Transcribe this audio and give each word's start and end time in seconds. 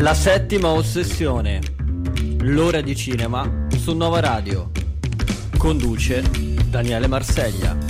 La 0.00 0.14
settima 0.14 0.68
ossessione. 0.68 1.60
L'ora 2.38 2.80
di 2.80 2.96
cinema 2.96 3.66
su 3.76 3.94
Nova 3.94 4.18
Radio. 4.20 4.70
Conduce 5.58 6.24
Daniele 6.70 7.06
Marseglia. 7.06 7.89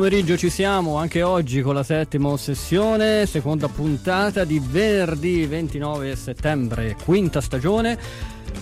Pomeriggio, 0.00 0.38
ci 0.38 0.48
siamo 0.48 0.96
anche 0.96 1.20
oggi 1.20 1.60
con 1.60 1.74
la 1.74 1.82
settima 1.82 2.30
ossessione, 2.30 3.26
seconda 3.26 3.68
puntata 3.68 4.44
di 4.44 4.58
venerdì 4.58 5.44
29 5.44 6.16
settembre, 6.16 6.96
quinta 7.04 7.42
stagione. 7.42 7.98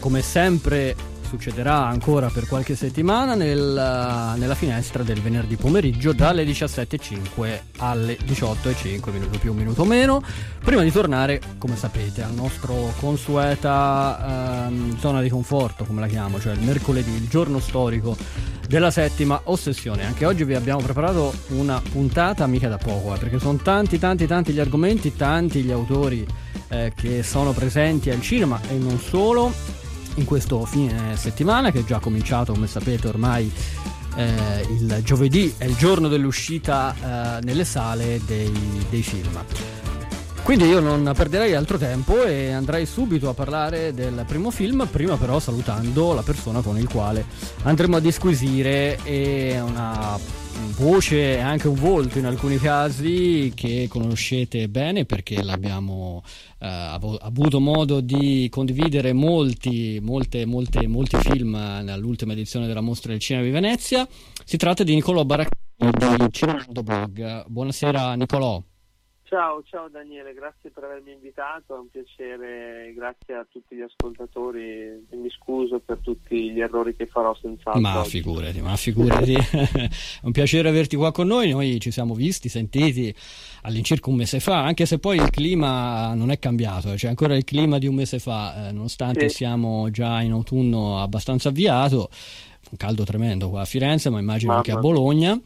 Come 0.00 0.20
sempre 0.20 0.96
succederà 1.28 1.84
ancora 1.84 2.30
per 2.30 2.46
qualche 2.46 2.74
settimana 2.74 3.34
nel, 3.34 4.34
nella 4.36 4.54
finestra 4.54 5.02
del 5.02 5.20
venerdì 5.20 5.56
pomeriggio 5.56 6.12
dalle 6.12 6.42
17.05 6.44 7.60
alle 7.76 8.16
18.05, 8.16 9.12
minuto 9.12 9.38
più, 9.38 9.52
minuto 9.52 9.84
meno. 9.84 10.22
Prima 10.64 10.82
di 10.82 10.90
tornare, 10.90 11.40
come 11.58 11.76
sapete, 11.76 12.22
al 12.22 12.32
nostro 12.32 12.94
consueta 12.98 14.68
ehm, 14.68 14.98
zona 14.98 15.20
di 15.20 15.28
conforto, 15.28 15.84
come 15.84 16.00
la 16.00 16.06
chiamo, 16.06 16.40
cioè 16.40 16.54
il 16.54 16.62
mercoledì, 16.62 17.14
il 17.14 17.28
giorno 17.28 17.58
storico 17.58 18.16
della 18.66 18.90
settima 18.90 19.38
ossessione. 19.44 20.06
Anche 20.06 20.24
oggi 20.24 20.44
vi 20.44 20.54
abbiamo 20.54 20.80
preparato 20.80 21.34
una 21.48 21.80
puntata 21.92 22.46
mica 22.46 22.68
da 22.68 22.78
poco, 22.78 23.14
eh, 23.14 23.18
perché 23.18 23.38
sono 23.38 23.58
tanti, 23.58 23.98
tanti, 23.98 24.26
tanti 24.26 24.52
gli 24.52 24.60
argomenti, 24.60 25.14
tanti 25.14 25.62
gli 25.62 25.70
autori 25.70 26.26
eh, 26.68 26.92
che 26.96 27.22
sono 27.22 27.52
presenti 27.52 28.08
al 28.08 28.22
cinema 28.22 28.58
e 28.70 28.78
non 28.78 28.98
solo 28.98 29.52
in 30.18 30.24
questo 30.24 30.64
fine 30.64 31.16
settimana 31.16 31.70
che 31.70 31.80
è 31.80 31.84
già 31.84 32.00
cominciato 32.00 32.52
come 32.52 32.66
sapete 32.66 33.08
ormai 33.08 33.50
eh, 34.16 34.66
il 34.68 35.00
giovedì 35.04 35.54
è 35.56 35.64
il 35.64 35.76
giorno 35.76 36.08
dell'uscita 36.08 37.38
eh, 37.38 37.44
nelle 37.44 37.64
sale 37.64 38.20
dei, 38.26 38.52
dei 38.90 39.02
film. 39.02 39.44
Quindi 40.42 40.64
io 40.64 40.80
non 40.80 41.12
perderei 41.14 41.54
altro 41.54 41.76
tempo 41.76 42.24
e 42.24 42.52
andrei 42.52 42.86
subito 42.86 43.28
a 43.28 43.34
parlare 43.34 43.92
del 43.92 44.24
primo 44.26 44.50
film, 44.50 44.88
prima 44.90 45.16
però 45.16 45.38
salutando 45.38 46.14
la 46.14 46.22
persona 46.22 46.62
con 46.62 46.78
il 46.78 46.88
quale 46.88 47.24
andremo 47.64 47.96
a 47.96 48.00
disquisire 48.00 48.98
e 49.04 49.60
una 49.60 50.18
voce 50.76 51.34
e 51.34 51.38
anche 51.38 51.68
un 51.68 51.74
volto 51.74 52.18
in 52.18 52.26
alcuni 52.26 52.58
casi 52.58 53.52
che 53.54 53.86
conoscete 53.88 54.68
bene 54.68 55.04
perché 55.04 55.42
l'abbiamo 55.42 56.22
eh, 56.60 56.66
avuto 57.20 57.60
modo 57.60 58.00
di 58.00 58.48
condividere 58.50 59.12
molti, 59.12 59.98
molte, 60.00 60.46
molte, 60.46 60.86
molti 60.86 61.16
film 61.18 61.54
nell'ultima 61.82 62.32
edizione 62.32 62.66
della 62.66 62.80
Mostra 62.80 63.12
del 63.12 63.20
Cinema 63.20 63.44
di 63.44 63.50
Venezia. 63.50 64.06
Si 64.44 64.56
tratta 64.56 64.84
di 64.84 64.94
Nicolò 64.94 65.24
Baracchino 65.24 65.90
di 66.16 66.26
Cinemando 66.30 66.82
Blog. 66.82 67.44
Buonasera 67.46 68.14
Nicolò. 68.14 68.62
Ciao, 69.28 69.62
ciao 69.62 69.90
Daniele, 69.90 70.32
grazie 70.32 70.70
per 70.70 70.84
avermi 70.84 71.12
invitato, 71.12 71.76
è 71.76 71.78
un 71.78 71.90
piacere, 71.90 72.94
grazie 72.96 73.34
a 73.34 73.46
tutti 73.46 73.76
gli 73.76 73.82
ascoltatori, 73.82 75.06
mi 75.10 75.28
scuso 75.28 75.80
per 75.80 75.98
tutti 75.98 76.50
gli 76.50 76.62
errori 76.62 76.96
che 76.96 77.04
farò 77.06 77.34
senz'altro. 77.34 77.78
Ma 77.78 78.02
figurati, 78.04 78.62
ma 78.62 78.74
figurati, 78.76 79.34
è 79.34 79.88
un 80.24 80.32
piacere 80.32 80.70
averti 80.70 80.96
qua 80.96 81.12
con 81.12 81.26
noi, 81.26 81.50
noi 81.50 81.78
ci 81.78 81.90
siamo 81.90 82.14
visti, 82.14 82.48
sentiti 82.48 83.14
all'incirca 83.64 84.08
un 84.08 84.16
mese 84.16 84.40
fa, 84.40 84.64
anche 84.64 84.86
se 84.86 84.98
poi 84.98 85.18
il 85.18 85.28
clima 85.28 86.14
non 86.14 86.30
è 86.30 86.38
cambiato, 86.38 86.94
c'è 86.94 87.08
ancora 87.08 87.36
il 87.36 87.44
clima 87.44 87.76
di 87.76 87.86
un 87.86 87.96
mese 87.96 88.20
fa, 88.20 88.68
eh, 88.68 88.72
nonostante 88.72 89.28
sì. 89.28 89.36
siamo 89.36 89.90
già 89.90 90.22
in 90.22 90.32
autunno 90.32 91.02
abbastanza 91.02 91.50
avviato, 91.50 92.08
un 92.70 92.78
caldo 92.78 93.04
tremendo 93.04 93.50
qua 93.50 93.60
a 93.60 93.66
Firenze, 93.66 94.08
ma 94.08 94.20
immagino 94.20 94.52
Mamma. 94.52 94.64
anche 94.64 94.72
a 94.72 94.80
Bologna. 94.80 95.38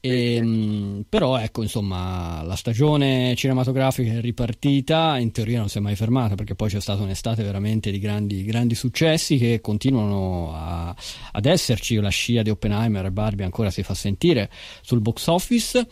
E, 0.00 0.34
ehm, 0.34 1.04
però 1.08 1.38
ecco 1.38 1.62
insomma 1.62 2.42
la 2.42 2.54
stagione 2.54 3.34
cinematografica 3.34 4.12
è 4.12 4.20
ripartita 4.20 5.18
in 5.18 5.32
teoria 5.32 5.58
non 5.58 5.68
si 5.68 5.78
è 5.78 5.80
mai 5.80 5.96
fermata 5.96 6.34
perché 6.34 6.54
poi 6.54 6.68
c'è 6.68 6.80
stata 6.80 7.02
un'estate 7.02 7.42
veramente 7.42 7.90
di 7.90 7.98
grandi, 7.98 8.44
grandi 8.44 8.74
successi 8.74 9.38
che 9.38 9.60
continuano 9.60 10.52
a, 10.54 10.94
ad 11.32 11.46
esserci. 11.46 11.94
La 11.96 12.10
scia 12.10 12.42
di 12.42 12.50
Oppenheimer 12.50 13.06
e 13.06 13.10
Barbie 13.10 13.44
ancora 13.44 13.70
si 13.70 13.82
fa 13.82 13.94
sentire 13.94 14.50
sul 14.82 15.00
box 15.00 15.26
office 15.28 15.86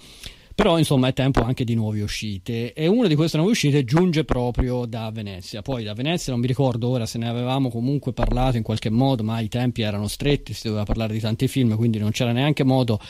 però 0.55 0.79
insomma 0.79 1.09
è 1.09 1.13
tempo 1.13 1.43
anche 1.43 1.65
di 1.65 1.75
nuove 1.75 2.01
uscite 2.03 2.73
e 2.73 2.87
una 2.87 3.09
di 3.09 3.15
queste 3.17 3.37
nuove 3.37 3.53
uscite 3.53 3.85
giunge 3.85 4.25
proprio 4.25 4.87
da 4.87 5.11
Venezia. 5.11 5.63
Poi 5.63 5.83
da 5.83 5.95
Venezia 5.95 6.33
non 6.33 6.41
mi 6.41 6.47
ricordo 6.47 6.89
ora 6.89 7.07
se 7.07 7.19
ne 7.19 7.29
avevamo 7.29 7.71
comunque 7.71 8.13
parlato 8.13 8.57
in 8.57 8.63
qualche 8.63 8.91
modo, 8.91 9.23
ma 9.25 9.41
i 9.41 9.49
tempi 9.49 9.83
erano 9.83 10.07
stretti, 10.07 10.53
si 10.53 10.69
doveva 10.69 10.85
parlare 10.85 11.13
di 11.13 11.21
tanti 11.21 11.49
film, 11.49 11.77
quindi 11.77 11.99
non 11.99 12.11
c'era 12.13 12.33
neanche 12.33 12.63
modo 12.63 13.01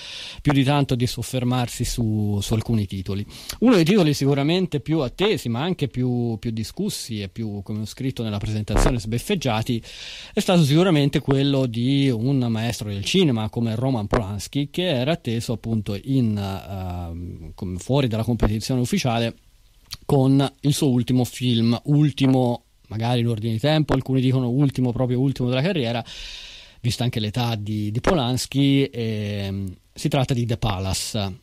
più 0.41 0.53
di 0.53 0.65
tanto 0.65 0.95
di 0.95 1.07
soffermarsi 1.07 1.85
su, 1.85 2.39
su 2.41 2.55
alcuni 2.55 2.87
titoli. 2.87 3.25
Uno 3.61 3.75
dei 3.75 3.85
titoli 3.85 4.15
sicuramente 4.15 4.81
più 4.81 5.01
attesi, 5.01 5.49
ma 5.49 5.63
anche 5.63 5.89
più, 5.89 6.39
più 6.39 6.51
discussi 6.51 7.21
e 7.21 7.29
più, 7.29 7.63
come 7.63 7.81
ho 7.81 7.87
scritto 7.87 8.23
nella 8.23 8.39
presentazione, 8.39 8.99
sbeffeggiati, 8.99 9.83
è 10.33 10.41
stato 10.41 10.63
sicuramente 10.65 11.21
quello 11.21 11.67
di 11.67 12.09
un 12.11 12.39
maestro 12.39 12.89
del 12.89 13.05
cinema 13.05 13.51
come 13.51 13.75
Roman 13.75 14.07
Polanski, 14.07 14.69
che 14.71 14.87
era 14.87 15.13
atteso 15.13 15.53
appunto 15.53 15.99
in 16.03 16.37
uh, 16.37 17.34
fuori 17.79 18.09
dalla 18.09 18.25
competizione 18.25 18.81
ufficiale 18.81 19.35
con 20.05 20.53
il 20.61 20.75
suo 20.75 20.91
ultimo 20.91 21.25
film, 21.25 21.79
ultimo 21.85 22.65
magari 22.89 23.21
in 23.21 23.29
ordine 23.29 23.53
di 23.53 23.61
tempo, 23.61 23.95
alcuni 23.95 24.21
dicono 24.21 24.49
ultimo, 24.49 24.93
proprio 24.93 25.21
ultimo 25.21 25.49
della 25.49 25.63
carriera, 25.63 26.05
vista 26.81 27.05
anche 27.05 27.21
l'età 27.21 27.55
di, 27.55 27.91
di 27.91 28.01
Polanski, 28.01 28.85
eh, 28.85 29.65
si 29.93 30.09
tratta 30.09 30.35
di 30.35 30.47
The 30.47 30.57
Palace. 30.57 31.43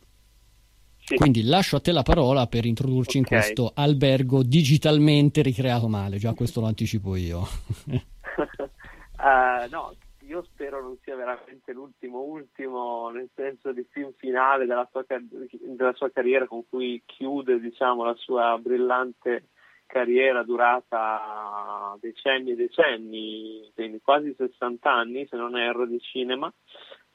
Sì. 1.04 1.16
Quindi 1.16 1.42
lascio 1.42 1.76
a 1.76 1.80
te 1.80 1.90
la 1.90 2.02
parola 2.02 2.46
per 2.46 2.64
introdurci 2.64 3.18
okay. 3.18 3.20
in 3.20 3.26
questo 3.26 3.72
albergo 3.74 4.44
digitalmente 4.44 5.42
ricreato 5.42 5.88
male, 5.88 6.18
già 6.18 6.32
questo 6.32 6.60
lo 6.60 6.66
anticipo 6.68 7.16
io. 7.16 7.48
uh, 7.86 7.98
no, 9.70 9.94
io 10.26 10.42
spero 10.42 10.80
non 10.80 10.96
sia 11.02 11.16
veramente 11.16 11.72
l'ultimo 11.72 12.20
ultimo, 12.20 13.10
nel 13.10 13.28
senso 13.34 13.72
di 13.72 13.86
film 13.90 14.12
finale 14.16 14.66
della 14.66 14.88
sua, 14.90 15.04
della 15.08 15.92
sua 15.94 16.10
carriera 16.10 16.46
con 16.46 16.68
cui 16.68 17.02
chiude 17.04 17.60
diciamo, 17.60 18.04
la 18.04 18.14
sua 18.14 18.58
brillante 18.58 19.48
carriera 19.86 20.42
durata 20.42 21.96
decenni 22.00 22.52
e 22.52 22.56
decenni, 22.56 23.70
quindi 23.74 24.00
quasi 24.00 24.34
60 24.34 24.90
anni 24.90 25.26
se 25.26 25.36
non 25.36 25.56
erro 25.56 25.86
di 25.86 26.00
cinema, 26.00 26.50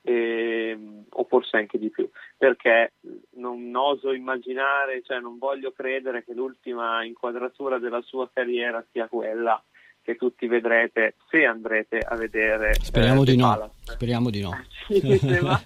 eh, 0.03 0.77
o 1.09 1.23
forse 1.25 1.57
anche 1.57 1.79
di 1.79 1.89
più, 1.89 2.07
perché 2.37 2.93
non 3.31 3.75
oso 3.75 4.13
immaginare, 4.13 5.01
cioè 5.01 5.19
non 5.19 5.37
voglio 5.37 5.71
credere 5.71 6.23
che 6.23 6.33
l'ultima 6.33 7.03
inquadratura 7.03 7.79
della 7.79 8.01
sua 8.01 8.29
carriera 8.31 8.85
sia 8.91 9.07
quella 9.07 9.61
che 10.07 10.15
tutti 10.15 10.47
vedrete 10.47 11.15
se 11.29 11.43
andrete 11.43 11.97
a 11.97 12.15
vedere. 12.15 12.75
Speriamo, 12.75 13.23
eh, 13.23 13.25
di, 13.25 13.35
no. 13.35 13.71
Speriamo 13.83 14.29
di 14.29 14.39
no. 14.39 14.51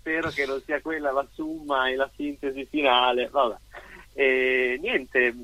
spero 0.00 0.28
che 0.28 0.44
non 0.44 0.60
sia 0.66 0.82
quella 0.82 1.10
la 1.12 1.26
summa 1.32 1.88
e 1.88 1.96
la 1.96 2.10
sintesi 2.14 2.66
finale. 2.66 3.30
Vabbè. 3.30 3.56
E, 4.12 4.78
niente, 4.82 5.34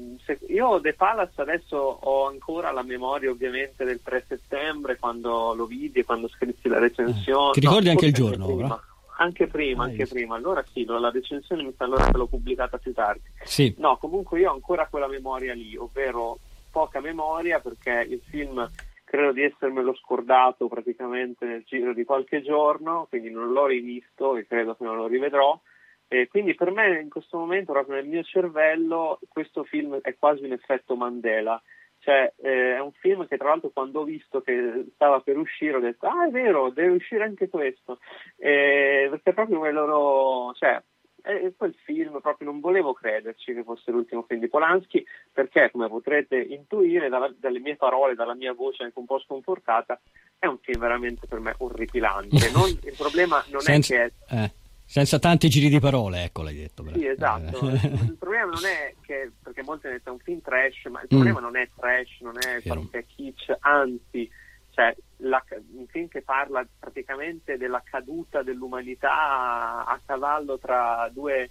io 0.49 0.81
The 0.83 0.93
Palace 0.93 1.41
adesso 1.41 1.77
ho 1.79 2.27
ancora 2.27 2.73
la 2.73 2.83
memoria 2.83 3.31
ovviamente 3.31 3.85
del 3.85 4.03
3 4.03 4.25
settembre 4.29 4.99
quando 4.99 5.55
lo 5.55 5.65
vidi 5.65 6.01
e 6.01 6.05
quando 6.05 6.29
scrissi 6.29 6.69
la 6.69 6.79
recensione. 6.79 7.51
Eh, 7.51 7.53
ti 7.53 7.61
ricordi 7.61 7.87
no, 7.87 7.91
anche 7.93 8.07
il 8.07 8.13
giorno? 8.13 8.45
Anche 8.45 8.57
prima, 8.57 8.85
anche 9.17 9.47
prima, 9.47 9.85
anche 9.85 10.07
prima. 10.07 10.37
Allora 10.37 10.63
sì, 10.71 10.85
la 10.85 11.11
recensione 11.11 11.63
mi 11.63 11.73
sa 11.75 11.85
allora 11.85 12.05
che 12.05 12.19
l'ho 12.19 12.27
pubblicata 12.27 12.77
più 12.77 12.93
tardi. 12.93 13.31
Sì. 13.45 13.75
No, 13.79 13.97
comunque 13.97 14.41
io 14.41 14.51
ho 14.51 14.55
ancora 14.55 14.89
quella 14.89 15.09
memoria 15.09 15.55
lì, 15.55 15.75
ovvero 15.75 16.39
poca 16.73 17.01
memoria 17.01 17.61
perché 17.61 18.07
il 18.09 18.23
film 18.29 18.69
credo 19.05 19.33
di 19.33 19.43
essermelo 19.43 19.95
scordato 19.95 20.69
praticamente 20.69 21.45
nel 21.45 21.65
giro 21.65 21.93
di 21.93 22.03
qualche 22.03 22.41
giorno, 22.41 23.07
quindi 23.11 23.31
non 23.31 23.53
l'ho 23.53 23.67
rivisto 23.67 24.37
e 24.37 24.47
credo 24.47 24.75
che 24.75 24.85
non 24.85 24.97
lo 24.97 25.07
rivedrò. 25.07 25.61
E 26.09 26.29
quindi 26.29 26.55
per 26.55 26.71
me 26.71 27.01
in 27.01 27.11
questo 27.11 27.39
momento, 27.39 27.73
proprio 27.73 27.97
nel 27.97 28.07
mio 28.07 28.23
cervello, 28.23 29.19
questo 29.29 29.65
film 29.65 29.99
è 30.01 30.17
quasi 30.19 30.45
un 30.45 30.53
effetto 30.53 30.97
Mandela. 30.97 31.63
Cioè, 31.99 32.33
eh, 32.43 32.77
è 32.77 32.81
un 32.81 32.93
film 32.93 33.27
che 33.29 33.37
tra 33.37 33.49
l'altro 33.49 33.71
quando 33.71 34.01
ho 34.01 34.05
visto 34.05 34.41
che 34.41 34.87
stava 34.95 35.21
per 35.21 35.37
uscire 35.37 35.77
ho 35.77 35.81
detto 35.81 36.07
ah 36.07 36.27
è 36.27 36.31
vero, 36.31 36.71
deve 36.71 36.95
uscire 36.95 37.25
anche 37.25 37.49
questo. 37.49 37.99
Eh, 38.37 39.09
perché 39.11 39.35
proprio 39.35 39.59
quel 39.59 39.75
loro, 39.75 40.53
cioè, 40.55 40.83
e 41.23 41.55
quel 41.57 41.75
film 41.85 42.21
proprio 42.21 42.51
non 42.51 42.61
volevo 42.61 42.93
crederci 42.93 43.55
che 43.55 43.63
fosse 43.63 43.91
l'ultimo 43.91 44.25
film 44.27 44.41
di 44.41 44.49
Polanski 44.49 45.05
perché 45.33 45.71
come 45.71 45.89
potrete 45.89 46.37
intuire 46.37 47.09
dalla, 47.09 47.33
dalle 47.39 47.61
mie 47.61 47.77
parole, 47.77 48.15
dalla 48.15 48.35
mia 48.35 48.53
voce 48.53 48.83
anche 48.83 48.99
un 48.99 49.07
po' 49.07 49.21
sconfortata 49.21 50.01
è 50.39 50.47
un 50.47 50.59
film 50.59 50.81
veramente 50.81 51.29
per 51.29 51.39
me 51.39 51.55
orripilante. 51.59 52.51
Non, 52.51 52.69
il 52.83 52.95
problema 52.97 53.45
non 53.51 53.61
senza, 53.61 53.95
è 53.95 54.11
che... 54.29 54.37
Eh, 54.37 54.53
senza 54.85 55.19
tanti 55.19 55.49
giri 55.49 55.69
di 55.69 55.79
parole, 55.79 56.25
ecco 56.25 56.43
l'hai 56.43 56.57
detto. 56.57 56.85
Sì, 56.93 57.07
esatto. 57.07 57.69
Eh. 57.69 57.87
il 57.87 58.17
problema 58.21 58.51
non 58.51 58.65
è 58.65 58.95
che, 59.01 59.31
perché 59.41 59.63
molti 59.63 59.87
hanno 59.87 59.97
detto 59.97 60.11
è 60.11 60.13
un 60.13 60.19
film 60.19 60.41
trash, 60.41 60.85
ma 60.91 61.01
il 61.01 61.09
problema 61.09 61.39
mm. 61.39 61.43
non 61.43 61.57
è 61.57 61.69
trash, 61.77 62.21
non 62.21 62.37
è 62.39 62.61
perché 62.61 63.07
kitsch, 63.07 63.57
anzi, 63.61 64.29
cioè, 64.75 64.95
la, 65.19 65.43
un 65.75 65.87
film 65.87 66.09
che 66.09 66.23
parla 66.23 66.67
praticamente 66.79 67.57
della 67.57 67.83
caduta 67.85 68.43
dell'umanità 68.43 69.85
a 69.85 70.01
cavallo 70.05 70.59
tra 70.59 71.09
due 71.13 71.51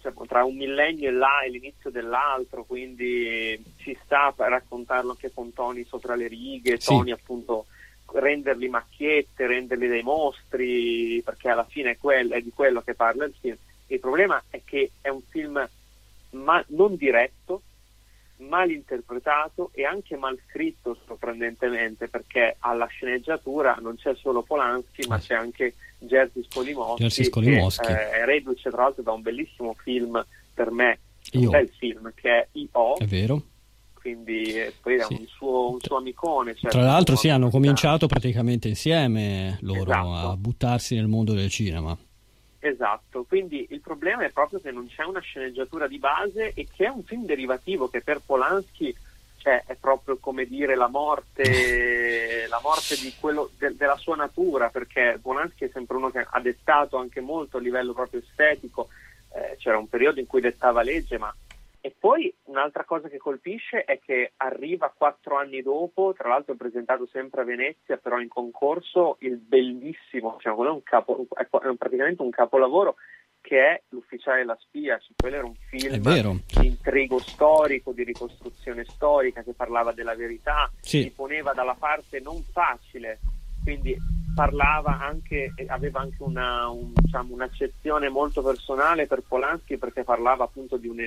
cioè, 0.00 0.12
tra 0.26 0.44
un 0.44 0.56
millennio 0.56 1.08
e 1.08 1.12
là 1.12 1.42
e 1.42 1.50
l'inizio 1.50 1.90
dell'altro, 1.90 2.64
quindi 2.64 3.62
ci 3.78 3.96
sta 4.04 4.32
per 4.32 4.50
raccontarlo 4.50 5.12
anche 5.12 5.32
con 5.32 5.52
toni 5.52 5.84
sopra 5.84 6.14
le 6.14 6.28
righe, 6.28 6.78
sì. 6.78 6.88
toni 6.88 7.10
appunto 7.10 7.66
renderli 8.12 8.68
macchiette, 8.68 9.46
renderli 9.46 9.88
dei 9.88 10.02
mostri, 10.02 11.22
perché 11.24 11.48
alla 11.48 11.64
fine 11.64 11.92
è, 11.92 11.96
quello, 11.96 12.34
è 12.34 12.42
di 12.42 12.52
quello 12.54 12.82
che 12.82 12.94
parla 12.94 13.24
il 13.24 13.34
film. 13.40 13.56
Il 13.86 14.00
problema 14.00 14.42
è 14.50 14.60
che 14.62 14.90
è 15.00 15.08
un 15.08 15.22
film 15.22 15.66
ma 16.30 16.62
non 16.68 16.96
diretto, 16.96 17.62
mal 18.38 18.70
interpretato 18.70 19.70
e 19.72 19.84
anche 19.84 20.16
mal 20.16 20.38
scritto 20.48 20.98
sorprendentemente 21.06 22.08
perché 22.08 22.56
alla 22.58 22.86
sceneggiatura 22.86 23.78
non 23.80 23.96
c'è 23.96 24.14
solo 24.16 24.42
Polanski 24.42 25.06
ma 25.06 25.18
c'è 25.18 25.34
anche 25.34 25.74
Jerzy 25.98 26.44
Skolimowski, 26.48 27.02
Jerzy 27.02 27.24
Skolimowski. 27.24 27.86
che 27.86 27.92
eh, 27.92 28.10
è 28.10 28.24
reduce 28.24 28.70
tra 28.70 28.82
l'altro 28.82 29.02
da 29.02 29.12
un 29.12 29.22
bellissimo 29.22 29.74
film 29.82 30.24
per 30.52 30.70
me, 30.70 30.98
un 31.32 31.48
bel 31.48 31.68
film 31.76 32.12
che 32.14 32.30
è 32.30 32.48
I.O. 32.52 32.96
È 32.98 33.06
vero 33.06 33.42
quindi 34.04 34.42
eh, 34.52 34.74
poi 34.82 34.96
era 34.96 35.06
sì. 35.06 35.14
un, 35.14 35.26
suo, 35.26 35.70
un, 35.70 35.78
suo, 35.80 35.96
amicone. 35.96 36.54
Cioè 36.54 36.70
Tra 36.70 36.82
l'altro 36.82 37.16
sì, 37.16 37.30
hanno 37.30 37.48
cominciato 37.48 38.06
praticamente 38.06 38.68
insieme 38.68 39.56
loro 39.62 39.90
esatto. 39.90 40.30
a 40.30 40.36
buttarsi 40.36 40.94
nel 40.94 41.06
mondo 41.06 41.32
del 41.32 41.48
cinema. 41.48 41.96
Esatto, 42.66 43.26
quindi 43.28 43.66
il 43.72 43.80
problema 43.80 44.24
è 44.24 44.30
proprio 44.30 44.58
che 44.58 44.70
non 44.70 44.88
c'è 44.88 45.04
una 45.04 45.20
sceneggiatura 45.20 45.86
di 45.86 45.98
base 45.98 46.54
e 46.54 46.66
che 46.74 46.86
è 46.86 46.88
un 46.88 47.02
film 47.02 47.26
derivativo 47.26 47.90
che 47.90 48.00
per 48.00 48.22
Polanski 48.24 48.96
cioè, 49.36 49.64
è 49.66 49.74
proprio 49.74 50.16
come 50.16 50.46
dire 50.46 50.74
la 50.74 50.88
morte, 50.88 52.46
la 52.48 52.60
morte 52.62 52.96
quello, 53.20 53.50
de, 53.58 53.76
della 53.76 53.98
sua 53.98 54.16
natura, 54.16 54.70
perché 54.70 55.18
Polanski 55.20 55.64
è 55.64 55.70
sempre 55.70 55.98
uno 55.98 56.08
che 56.10 56.26
ha 56.26 56.40
dettato 56.40 56.96
anche 56.96 57.20
molto 57.20 57.58
a 57.58 57.60
livello 57.60 57.92
proprio 57.92 58.20
estetico, 58.20 58.88
eh, 59.34 59.56
c'era 59.58 59.76
un 59.76 59.90
periodo 59.90 60.18
in 60.18 60.26
cui 60.26 60.40
dettava 60.40 60.80
legge, 60.80 61.18
ma 61.18 61.34
e 61.86 61.94
poi 61.98 62.34
un'altra 62.44 62.84
cosa 62.84 63.10
che 63.10 63.18
colpisce 63.18 63.84
è 63.84 64.00
che 64.00 64.32
arriva 64.38 64.90
quattro 64.96 65.36
anni 65.36 65.60
dopo, 65.60 66.14
tra 66.16 66.30
l'altro 66.30 66.54
presentato 66.54 67.06
sempre 67.12 67.42
a 67.42 67.44
Venezia, 67.44 67.98
però 67.98 68.18
in 68.18 68.28
concorso, 68.28 69.18
il 69.20 69.36
bellissimo, 69.36 70.32
diciamo, 70.36 70.56
quello 70.56 70.70
è, 70.70 70.74
un 70.76 70.82
capo, 70.82 71.26
è 71.36 71.46
praticamente 71.76 72.22
un 72.22 72.30
capolavoro 72.30 72.94
che 73.42 73.58
è 73.60 73.82
L'ufficiale 73.90 74.40
e 74.40 74.44
la 74.44 74.56
spia, 74.58 74.96
cioè, 74.96 75.12
quello 75.14 75.36
era 75.36 75.44
un 75.44 75.54
film 75.68 76.40
di 76.58 76.66
intrigo 76.66 77.18
storico, 77.18 77.92
di 77.92 78.02
ricostruzione 78.02 78.86
storica 78.86 79.42
che 79.42 79.52
parlava 79.52 79.92
della 79.92 80.14
verità, 80.14 80.72
sì. 80.80 81.02
si 81.02 81.10
poneva 81.10 81.52
dalla 81.52 81.76
parte 81.78 82.18
non 82.18 82.42
facile, 82.50 83.20
quindi 83.62 83.94
parlava 84.34 85.00
anche, 85.00 85.52
aveva 85.66 86.00
anche 86.00 86.22
una, 86.22 86.66
un, 86.70 86.92
diciamo, 86.94 87.34
un'accezione 87.34 88.08
molto 88.08 88.42
personale 88.42 89.06
per 89.06 89.20
Polanski 89.20 89.76
perché 89.76 90.02
parlava 90.02 90.44
appunto 90.44 90.78
di 90.78 90.88
un 90.88 91.00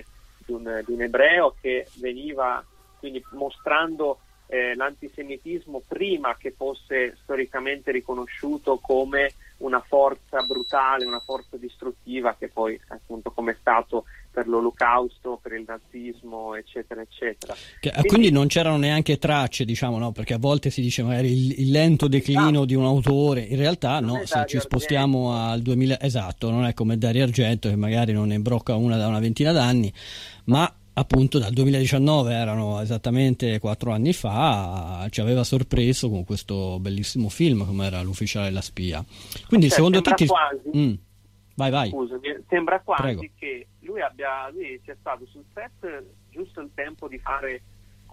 di 0.47 0.53
un, 0.53 0.81
di 0.85 0.93
un 0.93 1.01
ebreo 1.01 1.55
che 1.59 1.87
veniva 1.95 2.65
quindi 2.99 3.23
mostrando 3.33 4.19
eh, 4.47 4.75
l'antisemitismo 4.75 5.83
prima 5.85 6.35
che 6.37 6.51
fosse 6.51 7.17
storicamente 7.21 7.91
riconosciuto 7.91 8.79
come 8.81 9.33
una 9.57 9.81
forza 9.81 10.41
brutale, 10.43 11.05
una 11.05 11.19
forza 11.19 11.57
distruttiva 11.57 12.35
che 12.35 12.47
poi 12.47 12.79
appunto 12.87 13.31
come 13.31 13.51
è 13.51 13.57
stato 13.59 14.05
per 14.37 14.47
l'olocausto, 14.47 15.39
per 15.41 15.53
il 15.53 15.65
nazismo, 15.65 16.53
eccetera, 16.53 17.01
eccetera. 17.01 17.55
Che, 17.79 17.89
quindi, 17.89 18.07
quindi, 18.07 18.31
non 18.31 18.45
c'erano 18.45 18.77
neanche 18.77 19.17
tracce, 19.17 19.65
diciamo, 19.65 19.97
no? 19.97 20.11
perché 20.11 20.35
a 20.35 20.37
volte 20.37 20.69
si 20.69 20.79
dice 20.79 21.01
magari 21.01 21.31
il, 21.31 21.59
il 21.61 21.71
lento 21.71 22.07
declino 22.07 22.47
esatto. 22.49 22.65
di 22.65 22.75
un 22.75 22.85
autore, 22.85 23.41
in 23.41 23.57
realtà 23.57 23.99
no, 23.99 24.21
se 24.25 24.43
ci 24.45 24.59
spostiamo 24.59 25.31
Argento. 25.31 25.53
al 25.53 25.61
2000, 25.61 26.01
esatto, 26.01 26.51
non 26.51 26.65
è 26.65 26.75
come 26.75 26.99
Dario 26.99 27.23
Argento 27.23 27.67
che 27.67 27.75
magari 27.75 28.13
non 28.13 28.27
ne 28.27 28.35
imbrocca 28.35 28.75
una 28.75 28.95
da 28.95 29.07
una 29.07 29.19
ventina 29.19 29.51
d'anni, 29.51 29.91
ma 30.45 30.71
appunto 30.93 31.39
dal 31.39 31.53
2019 31.53 32.31
erano 32.31 32.79
esattamente 32.79 33.57
quattro 33.57 33.91
anni 33.91 34.13
fa 34.13 35.05
ci 35.11 35.21
aveva 35.21 35.43
sorpreso 35.43 36.09
con 36.09 36.25
questo 36.25 36.79
bellissimo 36.79 37.29
film 37.29 37.67
come 37.67 37.85
era 37.85 38.01
l'ufficiale 38.01 38.47
della 38.47 38.61
spia 38.61 39.05
quindi 39.45 39.67
cioè, 39.67 39.75
secondo 39.75 40.01
te 40.01 40.13
ti... 40.15 40.25
quasi, 40.25 40.75
mm. 40.75 40.93
vai 41.53 41.69
vai 41.69 41.89
scusami 41.89 42.43
sembra 42.49 42.81
quasi 42.81 43.01
Prego. 43.03 43.25
che 43.37 43.67
lui 43.87 44.01
abbia 44.01 44.49
lui 44.49 44.79
sia 44.83 44.95
stato 44.99 45.25
sul 45.25 45.45
set 45.53 46.03
giusto 46.29 46.61
il 46.61 46.69
tempo 46.75 47.07
di 47.07 47.17
fare 47.17 47.61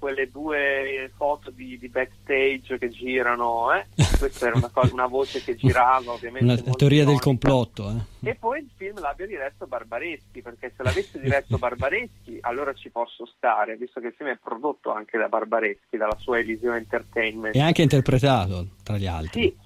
quelle 0.04 0.30
due 0.30 1.10
foto 1.16 1.50
di, 1.50 1.78
di 1.78 1.88
backstage 1.88 2.76
che 2.78 2.90
girano, 2.90 3.72
eh? 3.72 3.86
questa 4.18 4.48
era 4.48 4.56
una, 4.56 4.68
cosa, 4.68 4.92
una, 4.92 5.06
voce 5.06 5.42
che 5.42 5.54
girava 5.56 6.12
ovviamente. 6.12 6.62
Una 6.62 6.74
teoria 6.74 7.06
del 7.06 7.20
complotto. 7.20 7.90
Eh? 8.20 8.30
E 8.30 8.34
poi 8.34 8.58
il 8.58 8.68
film 8.76 9.00
l'abbia 9.00 9.26
diretto 9.26 9.66
Barbareschi, 9.66 10.42
perché 10.42 10.72
se 10.76 10.82
l'avesse 10.82 11.18
diretto 11.18 11.56
Barbareschi 11.58 12.36
allora 12.42 12.74
ci 12.74 12.90
posso 12.90 13.24
stare, 13.24 13.76
visto 13.76 14.00
che 14.00 14.08
il 14.08 14.14
film 14.14 14.30
è 14.30 14.38
prodotto 14.42 14.92
anche 14.92 15.16
da 15.16 15.28
Barbareschi, 15.28 15.96
dalla 15.96 16.16
sua 16.18 16.38
Eliseo 16.38 16.74
Entertainment. 16.74 17.54
E 17.54 17.60
anche 17.60 17.80
interpretato 17.80 18.66
tra 18.82 18.98
gli 18.98 19.06
altri. 19.06 19.42
Sì, 19.42 19.56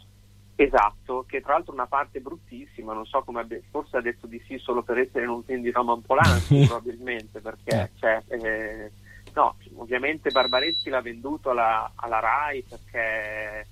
Esatto, 0.60 1.24
che 1.28 1.40
tra 1.40 1.52
l'altro 1.52 1.70
è 1.70 1.76
una 1.76 1.86
parte 1.86 2.18
bruttissima, 2.18 2.92
non 2.92 3.06
so 3.06 3.22
come 3.22 3.40
abbia, 3.40 3.60
forse 3.70 3.96
ha 3.96 4.00
detto 4.00 4.26
di 4.26 4.42
sì 4.44 4.58
solo 4.58 4.82
per 4.82 4.98
essere 4.98 5.22
in 5.22 5.30
un 5.30 5.44
film 5.44 5.62
di 5.62 5.70
Roman 5.70 6.02
Polanski 6.02 6.64
probabilmente, 6.66 7.40
perché 7.40 7.82
eh. 7.82 7.90
cioè, 7.96 8.22
eh, 8.26 8.90
No, 9.34 9.54
ovviamente 9.76 10.30
Barbareschi 10.30 10.90
l'ha 10.90 11.00
venduto 11.00 11.50
alla, 11.50 11.92
alla 11.94 12.18
RAI 12.18 12.64
perché 12.68 13.66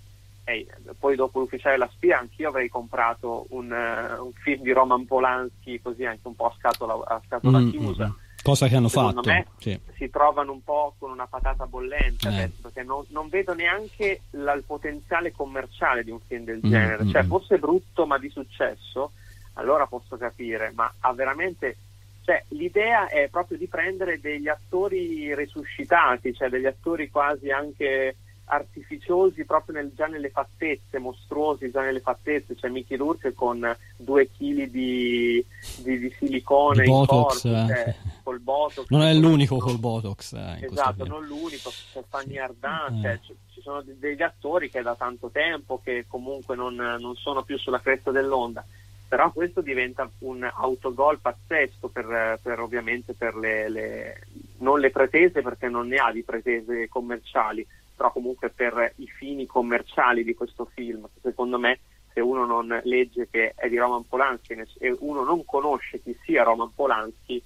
eh, 0.44 0.66
poi 0.96 1.16
dopo 1.16 1.40
l'ufficiale 1.40 1.76
La 1.76 1.90
Spia 1.92 2.20
anch'io 2.20 2.50
avrei 2.50 2.68
comprato 2.68 3.46
un, 3.50 3.70
uh, 3.72 4.24
un, 4.24 4.32
film 4.32 4.62
di 4.62 4.70
Roman 4.70 5.06
Polanski 5.06 5.80
così 5.82 6.04
anche 6.04 6.28
un 6.28 6.36
po' 6.36 6.46
a 6.46 6.54
scatola, 6.56 6.94
a 7.04 7.20
scatola 7.26 7.58
mm, 7.58 7.70
chiusa. 7.70 8.06
Mm, 8.06 8.25
cosa 8.46 8.69
che 8.69 8.76
hanno 8.76 8.88
Secondo 8.88 9.22
fatto. 9.22 9.28
Me 9.28 9.46
sì. 9.58 9.81
Si 9.96 10.08
trovano 10.08 10.52
un 10.52 10.62
po' 10.62 10.94
con 10.98 11.10
una 11.10 11.26
patata 11.26 11.66
bollente 11.66 12.28
eh. 12.28 12.32
adesso 12.32 12.60
perché 12.62 12.84
non, 12.84 13.04
non 13.08 13.28
vedo 13.28 13.54
neanche 13.54 14.20
la, 14.31 14.52
il 14.52 14.62
potenziale 14.62 15.32
commerciale 15.32 16.04
di 16.04 16.12
un 16.12 16.20
film 16.20 16.44
del 16.44 16.60
mm, 16.64 16.70
genere. 16.70 17.04
Mm, 17.04 17.10
cioè, 17.10 17.25
fosse 17.25 17.58
brutto 17.58 18.06
ma 18.06 18.18
di 18.18 18.28
successo, 18.28 19.11
allora 19.54 19.87
posso 19.87 20.16
capire, 20.16 20.70
ma 20.75 20.92
ha 21.00 21.12
veramente 21.12 21.76
cioè, 22.23 22.44
l'idea 22.49 23.09
è 23.09 23.28
proprio 23.28 23.56
di 23.56 23.66
prendere 23.68 24.20
degli 24.20 24.49
attori 24.49 25.32
resuscitati, 25.35 26.35
cioè 26.35 26.49
degli 26.49 26.66
attori 26.66 27.09
quasi 27.09 27.50
anche 27.50 28.16
artificiosi 28.46 29.44
proprio 29.44 29.76
nel, 29.76 29.92
già 29.94 30.06
nelle 30.06 30.30
fattezze, 30.30 30.98
mostruosi 30.98 31.70
già 31.70 31.82
nelle 31.82 32.00
fattezze, 32.00 32.56
cioè 32.56 32.70
Mickey 32.70 32.96
Rourke 32.96 33.32
con 33.34 33.76
due 33.96 34.28
chili 34.30 34.70
di, 34.70 35.44
di, 35.78 35.98
di 35.98 36.14
silicone 36.18 36.82
di 36.82 36.88
botox, 36.88 37.44
in 37.44 37.52
corpo, 37.52 37.74
cioè, 37.74 37.94
col 38.22 38.40
botox. 38.40 38.88
Non 38.88 39.02
è 39.02 39.14
l'unico 39.14 39.58
col 39.58 39.78
botox. 39.78 40.32
Eh, 40.32 40.66
esatto, 40.70 41.04
non 41.06 41.24
l'unico, 41.26 41.70
c'è 41.92 42.02
Fanny 42.08 42.38
Ardant, 42.38 43.02
cioè, 43.02 43.18
ci 43.52 43.60
sono 43.60 43.82
degli 43.84 44.22
attori 44.22 44.70
che 44.70 44.82
da 44.82 44.94
tanto 44.94 45.28
tempo 45.30 45.80
che 45.82 46.04
comunque 46.06 46.54
non, 46.54 46.74
non 46.74 47.14
sono 47.16 47.42
più 47.42 47.58
sulla 47.58 47.80
cresta 47.80 48.10
dell'onda. 48.10 48.64
Però 49.08 49.30
questo 49.30 49.60
diventa 49.60 50.10
un 50.20 50.42
autogol 50.42 51.20
pazzesco 51.20 51.86
per, 51.88 52.40
per 52.42 52.58
ovviamente 52.58 53.12
per 53.14 53.36
le, 53.36 53.68
le, 53.68 54.26
non 54.58 54.80
le 54.80 54.90
pretese 54.90 55.42
perché 55.42 55.68
non 55.68 55.86
ne 55.86 55.96
ha 55.96 56.10
di 56.10 56.24
pretese 56.24 56.88
commerciali, 56.88 57.64
però 57.96 58.12
comunque 58.12 58.50
per 58.50 58.92
i 58.96 59.06
fini 59.06 59.46
commerciali 59.46 60.22
di 60.22 60.34
questo 60.34 60.66
film. 60.66 61.08
Secondo 61.22 61.58
me 61.58 61.80
se 62.12 62.20
uno 62.20 62.44
non 62.44 62.80
legge 62.84 63.28
che 63.30 63.52
è 63.56 63.68
di 63.68 63.76
Roman 63.76 64.06
Polanski 64.06 64.54
e 64.78 64.94
uno 65.00 65.24
non 65.24 65.44
conosce 65.44 66.02
chi 66.02 66.16
sia 66.24 66.44
Roman 66.44 66.72
Polanski, 66.74 67.42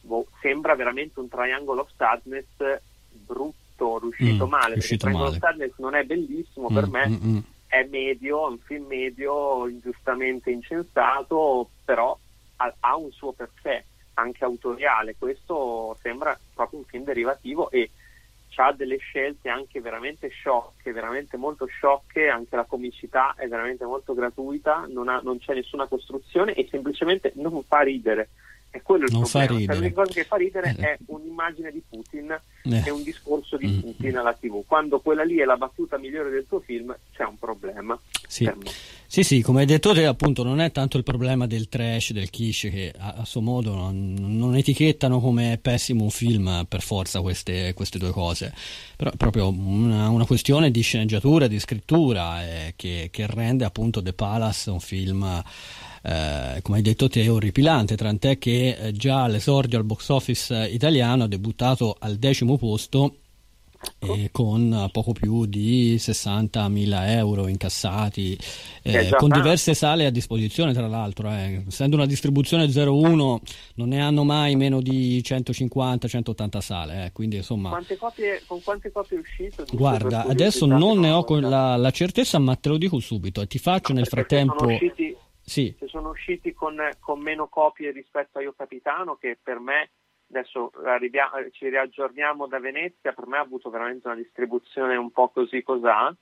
boh, 0.00 0.26
sembra 0.40 0.74
veramente 0.74 1.20
un 1.20 1.28
triangle 1.28 1.80
of 1.80 1.90
sadness 1.96 2.46
brutto, 3.10 3.98
riuscito 3.98 4.46
mm, 4.46 4.50
male. 4.50 4.74
Riuscito 4.74 5.06
perché 5.06 5.22
il 5.22 5.22
triangle 5.22 5.28
of 5.28 5.38
sadness 5.38 5.78
non 5.78 5.94
è 5.94 6.04
bellissimo 6.04 6.70
mm, 6.70 6.74
per 6.74 6.88
me. 6.88 7.08
Mm, 7.08 7.14
mm 7.24 7.38
è 7.70 7.86
medio, 7.88 8.48
un 8.48 8.58
film 8.58 8.86
medio, 8.86 9.68
ingiustamente 9.68 10.50
incensato, 10.50 11.70
però 11.84 12.18
ha, 12.56 12.74
ha 12.80 12.96
un 12.96 13.12
suo 13.12 13.30
perché, 13.30 13.84
anche 14.14 14.44
autoriale. 14.44 15.14
Questo 15.16 15.96
sembra 16.02 16.36
proprio 16.52 16.80
un 16.80 16.84
film 16.84 17.04
derivativo 17.04 17.70
e 17.70 17.90
ha 18.56 18.72
delle 18.72 18.98
scelte 18.98 19.48
anche 19.48 19.80
veramente 19.80 20.28
sciocche, 20.28 20.92
veramente 20.92 21.36
molto 21.36 21.66
sciocche, 21.66 22.28
anche 22.28 22.56
la 22.56 22.64
comicità 22.64 23.34
è 23.36 23.46
veramente 23.48 23.84
molto 23.84 24.14
gratuita, 24.14 24.86
non, 24.88 25.08
ha, 25.08 25.20
non 25.22 25.38
c'è 25.38 25.54
nessuna 25.54 25.86
costruzione 25.86 26.54
e 26.54 26.66
semplicemente 26.70 27.32
non 27.36 27.62
fa 27.64 27.80
ridere. 27.80 28.30
È 28.70 28.80
quello 28.82 29.06
il 29.06 29.12
non 29.12 29.22
problema. 29.22 29.56
Ridere. 29.56 29.78
l'unica 29.78 29.94
cosa 29.94 30.12
che 30.12 30.24
fa 30.24 30.36
ridere 30.36 30.76
eh. 30.78 30.82
è 30.82 30.98
un'immagine 31.06 31.72
di 31.72 31.82
Putin 31.88 32.40
eh. 32.62 32.82
e 32.86 32.90
un 32.90 33.02
discorso 33.02 33.56
di 33.56 33.66
Mm. 33.66 33.80
Putin 33.80 34.16
alla 34.16 34.32
TV. 34.32 34.64
Quando 34.66 35.00
quella 35.00 35.24
lì 35.24 35.38
è 35.38 35.44
la 35.44 35.56
battuta 35.56 35.98
migliore 35.98 36.30
del 36.30 36.46
tuo 36.48 36.60
film, 36.60 36.96
c'è 37.12 37.24
un 37.24 37.38
problema. 37.38 37.98
Sì. 38.26 38.50
Sì, 39.06 39.24
sì, 39.24 39.42
come 39.42 39.60
hai 39.60 39.66
detto 39.66 39.92
te, 39.92 40.06
appunto, 40.06 40.44
non 40.44 40.60
è 40.60 40.70
tanto 40.70 40.96
il 40.96 41.02
problema 41.02 41.48
del 41.48 41.68
trash, 41.68 42.12
del 42.12 42.30
kitsch, 42.30 42.70
che 42.70 42.92
a, 42.96 43.14
a 43.18 43.24
suo 43.24 43.40
modo 43.40 43.74
non, 43.74 44.14
non 44.16 44.54
etichettano 44.54 45.18
come 45.18 45.58
pessimo 45.60 46.04
un 46.04 46.10
film 46.10 46.64
per 46.68 46.80
forza 46.80 47.20
queste, 47.20 47.74
queste 47.74 47.98
due 47.98 48.12
cose, 48.12 48.54
però 48.94 49.10
è 49.10 49.16
proprio 49.16 49.48
una, 49.48 50.10
una 50.10 50.26
questione 50.26 50.70
di 50.70 50.80
sceneggiatura, 50.80 51.48
di 51.48 51.58
scrittura, 51.58 52.44
eh, 52.44 52.74
che, 52.76 53.08
che 53.10 53.26
rende 53.26 53.64
appunto 53.64 54.00
The 54.00 54.12
Palace 54.12 54.70
un 54.70 54.78
film, 54.78 55.42
eh, 56.02 56.60
come 56.62 56.78
hai 56.78 56.82
detto 56.82 57.08
te, 57.08 57.28
orripilante, 57.28 57.96
tant'è 57.96 58.38
che 58.38 58.76
eh, 58.78 58.92
già 58.92 59.24
all'esordio 59.24 59.78
al 59.78 59.84
box 59.84 60.08
office 60.08 60.68
italiano 60.70 61.24
ha 61.24 61.28
debuttato 61.28 61.96
al 61.98 62.16
decimo 62.16 62.56
posto 62.56 63.16
eh, 63.98 64.28
con 64.30 64.88
poco 64.92 65.12
più 65.12 65.46
di 65.46 65.96
60.000 65.96 67.08
euro 67.16 67.48
incassati, 67.48 68.38
eh, 68.82 69.10
con 69.16 69.30
diverse 69.30 69.74
sale 69.74 70.06
a 70.06 70.10
disposizione 70.10 70.72
tra 70.72 70.86
l'altro, 70.86 71.30
eh. 71.30 71.64
essendo 71.66 71.96
una 71.96 72.06
distribuzione 72.06 72.64
01 72.64 73.40
non 73.74 73.88
ne 73.88 74.00
hanno 74.00 74.24
mai 74.24 74.54
meno 74.56 74.80
di 74.80 75.20
150-180 75.24 76.58
sale, 76.58 77.06
eh. 77.06 77.12
quindi 77.12 77.36
insomma... 77.36 77.70
Quante 77.70 77.96
copie, 77.96 78.42
con 78.46 78.62
quante 78.62 78.92
copie 78.92 79.16
è 79.16 79.20
uscito? 79.20 79.64
Guarda, 79.72 80.26
adesso 80.26 80.66
non 80.66 80.98
ne 80.98 81.10
ho 81.10 81.24
no? 81.28 81.40
la, 81.40 81.76
la 81.76 81.90
certezza, 81.90 82.38
ma 82.38 82.56
te 82.56 82.68
lo 82.68 82.76
dico 82.76 82.98
subito 83.00 83.40
e 83.40 83.46
ti 83.46 83.58
faccio 83.58 83.92
nel 83.92 84.06
Perché 84.08 84.36
se 84.36 84.44
frattempo... 84.44 84.58
Sono 84.58 84.72
usciti, 84.72 85.16
Sì, 85.42 85.74
se 85.78 85.88
sono 85.88 86.10
usciti 86.10 86.52
con, 86.52 86.78
con 87.00 87.20
meno 87.20 87.48
copie 87.48 87.90
rispetto 87.90 88.38
a 88.38 88.42
Io 88.42 88.52
Capitano, 88.52 89.16
che 89.16 89.38
per 89.42 89.58
me, 89.58 89.90
adesso 90.30 90.70
arriviamo- 90.84 91.50
ci 91.50 91.68
riaggiorniamo 91.68 92.46
da 92.46 92.60
Venezia, 92.60 93.12
per 93.12 93.26
me 93.26 93.38
ha 93.38 93.40
avuto 93.40 93.68
veramente 93.70 94.06
una 94.06 94.16
distribuzione 94.16 94.96
un 94.96 95.10
po' 95.10 95.28
così 95.30 95.62
cosà, 95.62 96.14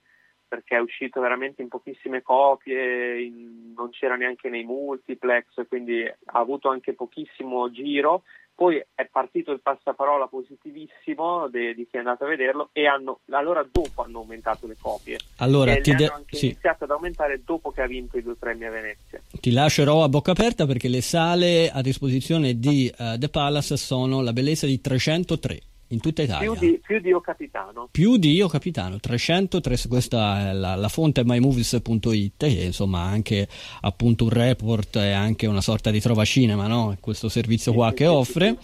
perché 0.48 0.76
è 0.76 0.80
uscito 0.80 1.20
veramente 1.20 1.60
in 1.60 1.68
pochissime 1.68 2.22
copie, 2.22 3.20
in- 3.20 3.74
non 3.76 3.90
c'era 3.90 4.16
neanche 4.16 4.48
nei 4.48 4.64
multiplex, 4.64 5.66
quindi 5.68 6.02
ha 6.06 6.38
avuto 6.38 6.70
anche 6.70 6.94
pochissimo 6.94 7.70
giro. 7.70 8.22
Poi 8.58 8.84
è 8.92 9.06
partito 9.06 9.52
il 9.52 9.60
passaparola 9.60 10.26
positivissimo 10.26 11.46
de- 11.46 11.74
di 11.74 11.86
chi 11.88 11.94
è 11.94 11.98
andato 12.00 12.24
a 12.24 12.26
vederlo 12.26 12.70
e 12.72 12.88
hanno, 12.88 13.20
allora 13.30 13.64
dopo 13.70 14.02
hanno 14.02 14.18
aumentato 14.18 14.66
le 14.66 14.74
copie. 14.80 15.16
allora 15.36 15.74
e 15.74 15.80
ti, 15.80 15.94
de- 15.94 16.06
hanno 16.06 16.16
anche 16.16 16.36
sì, 16.36 16.46
iniziato 16.46 16.82
ad 16.82 16.90
aumentare 16.90 17.40
dopo 17.44 17.70
che 17.70 17.82
ha 17.82 17.86
vinto 17.86 18.18
i 18.18 18.22
due 18.24 18.34
premi 18.34 18.64
a 18.64 18.70
Venezia. 18.70 19.22
ti 19.40 19.52
lascerò 19.52 20.02
a 20.02 20.08
bocca 20.08 20.32
aperta 20.32 20.66
perché 20.66 20.88
le 20.88 21.02
sale 21.02 21.70
a 21.70 21.80
disposizione 21.82 22.58
di 22.58 22.88
eh, 22.88 23.14
The 23.16 23.28
Palace 23.28 23.76
sono 23.76 24.22
la 24.22 24.32
bellezza 24.32 24.66
di 24.66 24.80
303 24.80 25.60
in 25.88 26.00
tutta 26.00 26.22
Italia. 26.22 26.50
Più 26.50 26.58
di, 26.58 26.80
più 26.80 27.00
di 27.00 27.08
Io 27.08 27.20
Capitano. 27.20 27.88
più 27.90 28.16
di 28.16 28.32
io 28.32 28.48
capitano 28.48 28.98
303 28.98 29.76
questa 29.88 30.50
è 30.50 30.52
la, 30.52 30.74
la 30.74 30.88
fonte 30.88 31.22
è 31.22 31.24
mymovies.it 31.24 32.36
che 32.36 32.46
insomma 32.46 33.02
ha 33.02 33.06
anche 33.06 33.48
appunto 33.80 34.24
un 34.24 34.30
report 34.30 34.96
e 34.96 35.10
anche 35.12 35.46
una 35.46 35.60
sorta 35.60 35.90
di 35.90 36.00
trova 36.00 36.24
cinema 36.24 36.66
no? 36.66 36.96
questo 37.00 37.28
servizio 37.28 37.72
qua 37.72 37.92
che 37.92 38.06
offre. 38.06 38.56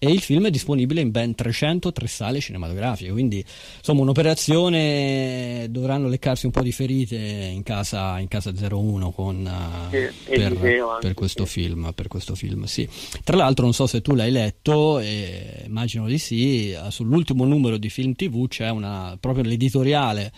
E 0.00 0.10
il 0.10 0.20
film 0.20 0.46
è 0.46 0.50
disponibile 0.50 1.00
in 1.00 1.10
ben 1.10 1.34
303 1.34 2.06
sale 2.06 2.40
cinematografiche 2.40 3.10
quindi 3.10 3.44
insomma 3.78 4.02
un'operazione 4.02 5.66
dovranno 5.70 6.06
leccarsi 6.08 6.46
un 6.46 6.52
po' 6.52 6.62
di 6.62 6.70
ferite 6.70 7.16
in 7.16 7.64
casa, 7.64 8.18
in 8.20 8.28
casa 8.28 8.52
01 8.52 9.10
con, 9.10 9.44
eh, 9.90 10.12
per, 10.24 10.56
per 11.00 11.14
questo 11.14 11.44
sì. 11.44 11.60
film 11.60 11.92
per 11.94 12.06
questo 12.06 12.36
film 12.36 12.64
sì 12.64 12.88
tra 13.24 13.36
l'altro 13.36 13.64
non 13.64 13.74
so 13.74 13.88
se 13.88 14.00
tu 14.00 14.14
l'hai 14.14 14.30
letto 14.30 15.00
eh, 15.00 15.64
immagino 15.66 16.06
di 16.06 16.18
sì 16.18 16.70
eh, 16.70 16.90
sull'ultimo 16.90 17.44
numero 17.44 17.76
di 17.76 17.90
film 17.90 18.14
tv 18.14 18.46
c'è 18.46 18.70
una 18.70 19.16
proprio 19.18 19.42
l'editoriale 19.42 20.32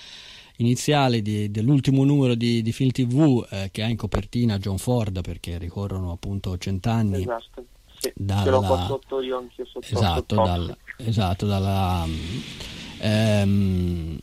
iniziale 0.57 1.21
di- 1.21 1.51
dell'ultimo 1.51 2.05
numero 2.05 2.35
di, 2.35 2.63
di 2.63 2.73
film 2.73 2.91
tv 2.91 3.47
eh, 3.51 3.69
che 3.71 3.83
ha 3.83 3.89
in 3.89 3.97
copertina 3.97 4.59
John 4.59 4.79
Ford 4.79 5.21
perché 5.21 5.59
ricorrono 5.59 6.13
appunto 6.13 6.57
cent'anni 6.57 7.23
Esatto. 7.23 7.65
Sì, 8.01 8.11
Dalla- 8.17 8.43
ce 8.45 8.51
l'ho 8.51 8.61
qua 8.63 8.87
sotto 8.87 9.21
io 9.21 9.37
anch'io 9.39 9.67
sotto 9.67 9.87
esatto, 9.87 10.35
sotto. 10.35 10.35
dal- 10.43 10.77
esatto, 10.97 11.47
dalla 11.47 12.07
ehm, 12.99 14.19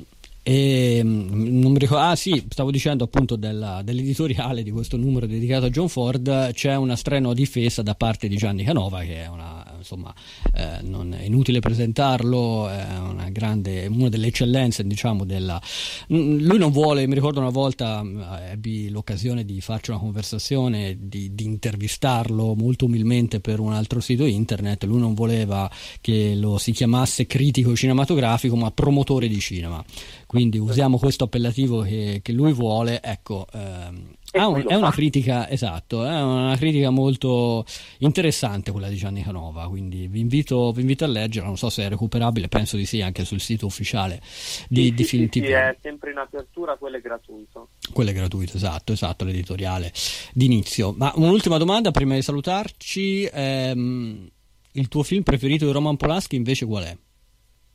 e 0.48 1.02
mm, 1.04 1.60
non 1.60 1.74
mi 1.74 1.78
ricordo, 1.78 2.06
ah 2.06 2.16
sì, 2.16 2.42
stavo 2.48 2.72
dicendo 2.72 3.04
appunto 3.04 3.36
della- 3.36 3.82
dell'editoriale 3.84 4.64
di 4.64 4.72
questo 4.72 4.96
numero 4.96 5.26
dedicato 5.26 5.66
a 5.66 5.70
John 5.70 5.90
Ford, 5.90 6.54
c'è 6.54 6.74
una 6.78 6.96
strenua 6.96 7.34
difesa 7.34 7.82
da 7.82 7.96
parte 7.96 8.30
di 8.30 8.38
Gianni 8.38 8.64
Canova 8.64 9.02
che 9.02 9.24
è 9.24 9.28
una, 9.28 9.76
insomma, 9.76 10.14
eh, 10.54 10.78
non 10.84 11.14
è 11.14 11.26
inutile 11.26 11.60
presentarlo, 11.60 12.70
è 12.70 12.98
una 12.98 13.30
grande, 13.30 13.88
una 13.88 14.08
delle 14.08 14.28
eccellenze 14.28 14.88
diciamo 14.88 15.26
della... 15.26 15.62
Lui 16.08 16.58
non 16.58 16.72
vuole, 16.72 17.06
mi 17.08 17.16
ricordo 17.16 17.42
una 17.42 17.50
volta 17.50 18.02
mm, 18.02 18.22
ebbi 18.52 18.90
l'occasione 18.90 19.44
di 19.44 19.60
farci 19.60 19.90
una 19.90 20.00
conversazione, 20.00 20.96
di, 20.98 21.36
di 21.36 21.44
intervistarlo 21.44 22.56
molto 22.56 22.86
umilmente 22.86 23.42
per 23.42 23.60
un 23.60 23.74
altro 23.74 24.00
sito 24.00 24.24
internet, 24.24 24.86
lui 24.86 25.02
non 25.02 25.14
voleva 25.14 25.70
che 26.00 26.36
lo 26.36 26.58
si 26.58 26.72
chiamasse 26.72 27.28
critico 27.28 27.76
cinematografico 27.76 28.56
ma 28.56 28.72
promotore 28.72 29.28
di 29.28 29.40
cinema 29.42 29.84
quindi 30.28 30.58
usiamo 30.60 30.98
questo 30.98 31.24
appellativo 31.24 31.82
che, 31.82 32.20
che 32.22 32.32
lui 32.34 32.52
vuole 32.54 33.02
ecco 33.02 33.48
ehm, 33.54 34.16
un- 34.34 34.66
è 34.68 34.76
una 34.76 34.92
critica 34.92 35.50
esatto 35.50 36.04
è 36.06 36.22
una 36.22 36.56
critica 36.58 36.90
molto 36.90 37.66
interessante 38.00 38.72
quella 38.72 38.90
di 38.90 38.98
Gianni 38.98 39.24
Canova 39.24 39.68
quindi 39.70 40.08
vi 40.08 40.20
invito, 40.20 40.72
vi 40.74 40.82
invito 40.82 41.06
a 41.06 41.08
leggerla 41.08 41.48
non 41.48 41.58
so 41.58 41.70
se 41.70 41.84
è 41.84 41.90
recuperabile 41.90 42.50
penso 42.50 42.76
di 42.78 42.86
sì 42.86 43.02
anche 43.02 43.24
sul 43.24 43.40
sito 43.40 43.66
ufficiale 43.66 44.22
di, 44.68 44.84
Sì, 44.88 44.94
di 44.94 45.04
sì, 45.04 45.10
Film 45.10 45.30
sì, 45.32 45.40
è 45.54 45.78
sempre 45.82 46.12
in 46.12 46.18
apertura, 46.18 46.76
quello 46.76 46.98
è 46.98 47.02
gratuito. 47.02 47.70
quello 47.94 48.10
è 48.10 48.14
gratuito, 48.14 48.58
esatto, 48.58 48.92
esatto, 48.92 49.24
l'editoriale 49.26 49.92
d'inizio. 50.34 50.94
Ma 50.98 51.12
un'ultima 51.16 51.58
domanda 51.58 51.92
prima 51.92 52.16
di 52.16 52.22
salutarci. 52.22 53.30
ehm, 53.32 54.30
il 54.74 54.88
tuo 54.90 55.04
film 55.04 55.24
preferito 55.24 55.66
di 55.66 55.72
Roman 55.72 55.96
Polanski 55.98 56.36
invece 56.36 56.66
qual 56.66 56.84
è? 56.84 56.98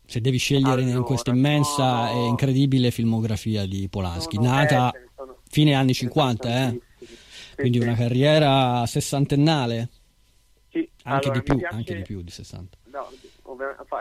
Se 0.05 0.21
devi 0.21 0.37
scegliere 0.37 0.83
in 0.83 0.89
Allora, 0.91 1.05
questa 1.05 1.31
immensa 1.31 2.11
e 2.11 2.27
incredibile 2.27 2.91
filmografia 2.91 3.65
di 3.67 3.89
Polanski, 3.89 4.39
nata 4.39 4.91
ne 4.93 5.09
sono- 5.15 5.39
fine 5.49 5.75
anni 5.75 5.95
ce 5.95 6.05
ne 6.05 6.11
50, 6.11 6.49
sono 6.51 6.67
eh? 6.69 6.81
Sì, 6.99 7.55
quindi 7.57 7.79
sì. 7.81 7.85
una 7.87 7.95
carriera 7.97 8.85
sessantennale, 8.87 9.89
Sì, 10.71 10.89
anche, 11.05 11.27
allora, 11.29 11.39
di 11.39 11.43
più, 11.45 11.57
piace- 11.57 11.75
anche 11.75 11.95
di 11.97 12.03
più 12.03 12.21
di 12.23 12.31
60. 12.31 12.77
No, 12.91 13.09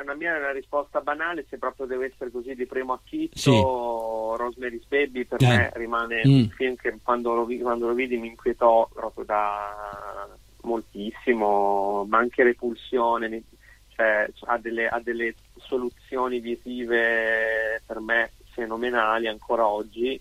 la 0.06 0.16
mia 0.16 0.36
è 0.36 0.40
una 0.40 0.52
risposta 0.52 1.00
banale, 1.02 1.46
se 1.50 1.58
proprio 1.58 1.86
deve 1.86 2.08
essere 2.12 2.30
così 2.32 2.56
di 2.56 2.66
primo 2.66 2.92
acchito, 2.94 3.38
Sì. 3.38 3.52
Rosemary's 3.52 4.86
Baby 4.88 5.24
per 5.26 5.42
Eh. 5.44 5.48
me 5.48 5.72
rimane 5.76 6.24
Mm. 6.26 6.34
un 6.34 6.50
film 6.50 6.76
che 6.76 6.98
quando 7.02 7.34
lo, 7.36 7.48
quando 7.62 7.88
lo 7.88 7.94
vidi 7.94 8.18
mi 8.18 8.28
inquietò 8.28 8.90
proprio 8.94 9.24
da 9.24 10.28
moltissimo, 10.64 12.06
ma 12.06 12.18
anche 12.18 12.44
repulsione, 12.44 13.44
cioè, 13.96 14.30
ha, 14.46 14.58
delle, 14.58 14.88
ha 14.88 15.00
delle 15.02 15.36
soluzioni 15.58 16.40
visive 16.40 17.82
per 17.86 18.00
me 18.00 18.32
fenomenali 18.52 19.28
ancora 19.28 19.68
oggi. 19.68 20.20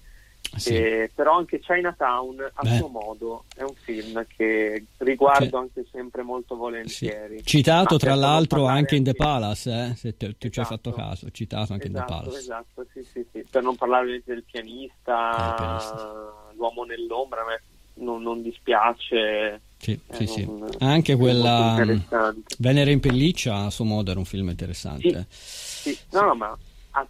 Sì. 0.57 0.75
Eh, 0.75 1.11
però 1.15 1.37
anche 1.37 1.61
Chinatown 1.61 2.51
a 2.55 2.63
Beh. 2.63 2.77
suo 2.77 2.89
modo 2.89 3.45
è 3.55 3.63
un 3.63 3.75
film 3.75 4.25
che 4.27 4.85
riguardo 4.97 5.45
Sì. 5.47 5.55
anche 5.55 5.87
sempre 5.93 6.23
molto 6.23 6.55
Sì. 6.55 6.61
volentieri. 6.61 7.45
Citato 7.45 7.95
Ma 7.95 8.01
tra 8.01 8.15
l'altro 8.17 8.67
anche 8.67 8.97
in 8.97 9.05
The 9.05 9.15
Palace, 9.15 9.71
eh, 9.71 9.95
se 9.95 10.17
te- 10.17 10.37
tu 10.39 10.49
ci 10.49 10.59
hai 10.59 10.65
Esatto. 10.65 10.91
fatto 10.91 10.93
caso, 10.93 11.31
citato 11.31 11.73
anche 11.73 11.87
in 11.87 11.93
The 11.93 11.99
Esatto, 12.01 12.15
Palace. 12.19 12.39
esatto, 12.39 12.87
sì, 12.93 13.05
sì, 13.05 13.25
sì. 13.31 13.47
Per 13.49 13.63
non 13.63 13.77
parlare 13.77 14.23
del 14.25 14.43
pianista, 14.43 15.53
Eh, 15.53 15.55
pianista. 15.55 16.35
l'uomo 16.57 16.83
nell'ombra, 16.83 17.43
a 17.43 17.45
me 17.45 17.63
non, 18.05 18.21
non 18.23 18.43
dispiace. 18.43 19.61
Sì, 19.81 19.99
è 20.09 20.15
sì, 20.15 20.27
sì. 20.27 20.43
un- 20.43 20.69
Anche 20.81 21.17
quella 21.17 21.77
interessante. 21.79 22.55
Venere 22.59 22.93
in 22.93 23.01
pelliccia 23.01 23.57
a 23.65 23.71
suo 23.71 23.85
modo 23.85 24.11
era 24.11 24.19
un 24.19 24.27
film 24.27 24.51
interessante. 24.51 25.27
Sì, 25.31 25.99
no, 26.13 26.21
no, 26.23 26.35
ma 26.35 26.59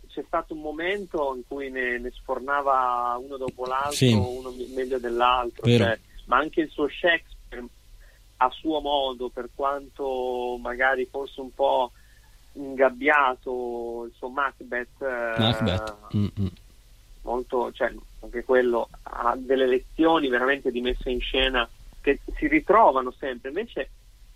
c'è 0.06 0.22
stato 0.24 0.54
un 0.54 0.60
momento 0.60 1.34
in 1.34 1.42
cui 1.48 1.68
ne, 1.68 1.98
ne 1.98 2.12
sfornava 2.12 3.18
uno 3.20 3.36
dopo 3.36 3.64
l'altro, 3.66 3.90
Sì. 3.92 4.12
uno 4.12 4.54
meglio 4.72 4.98
dell'altro, 4.98 5.66
cioè, 5.66 5.98
ma 6.26 6.36
anche 6.36 6.60
il 6.60 6.70
suo 6.70 6.88
Shakespeare 6.88 7.66
a 8.36 8.48
suo 8.50 8.80
modo, 8.80 9.28
per 9.30 9.48
quanto 9.52 10.56
magari 10.60 11.06
fosse 11.10 11.40
un 11.40 11.52
po' 11.52 11.90
ingabbiato, 12.52 14.04
il 14.06 14.12
suo 14.16 14.28
Macbeth, 14.28 15.00
eh, 15.00 15.34
Macbeth. 15.38 15.96
Mm, 16.16 16.26
mm. 16.40 16.46
molto, 17.22 17.72
cioè, 17.72 17.92
anche 18.20 18.44
quello 18.44 18.88
ha 19.02 19.34
delle 19.36 19.66
lezioni 19.66 20.28
veramente 20.28 20.70
di 20.70 20.80
messa 20.80 21.10
in 21.10 21.20
scena 21.20 21.68
che 22.00 22.20
si 22.36 22.46
ritrovano 22.48 23.10
sempre, 23.12 23.48
invece 23.48 23.90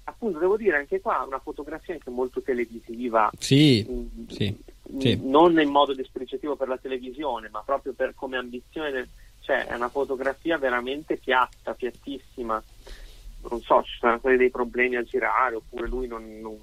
appunto 0.04 0.38
devo 0.38 0.56
dire 0.56 0.76
anche 0.76 1.00
qua 1.00 1.24
una 1.26 1.38
fotografia 1.38 1.94
anche 1.94 2.10
molto 2.10 2.42
televisiva, 2.42 3.30
Sì, 3.38 3.86
Mm, 3.88 4.28
sì, 4.28 4.54
mm, 4.92 4.98
sì. 4.98 5.20
non 5.22 5.58
in 5.60 5.70
modo 5.70 5.94
dispregiativo 5.94 6.56
per 6.56 6.68
la 6.68 6.78
televisione, 6.78 7.48
ma 7.48 7.62
proprio 7.64 7.92
per 7.94 8.14
come 8.14 8.36
ambizione, 8.36 9.08
cioè 9.40 9.66
è 9.66 9.74
una 9.74 9.88
fotografia 9.88 10.58
veramente 10.58 11.16
piatta, 11.16 11.74
piattissima. 11.74 12.62
non 13.48 13.60
so, 13.60 13.82
ci 13.82 13.98
sono 13.98 14.18
stati 14.18 14.36
dei 14.36 14.50
problemi 14.50 14.96
a 14.96 15.02
girare 15.02 15.56
oppure 15.56 15.86
lui 15.86 16.06
non, 16.06 16.40
non, 16.40 16.56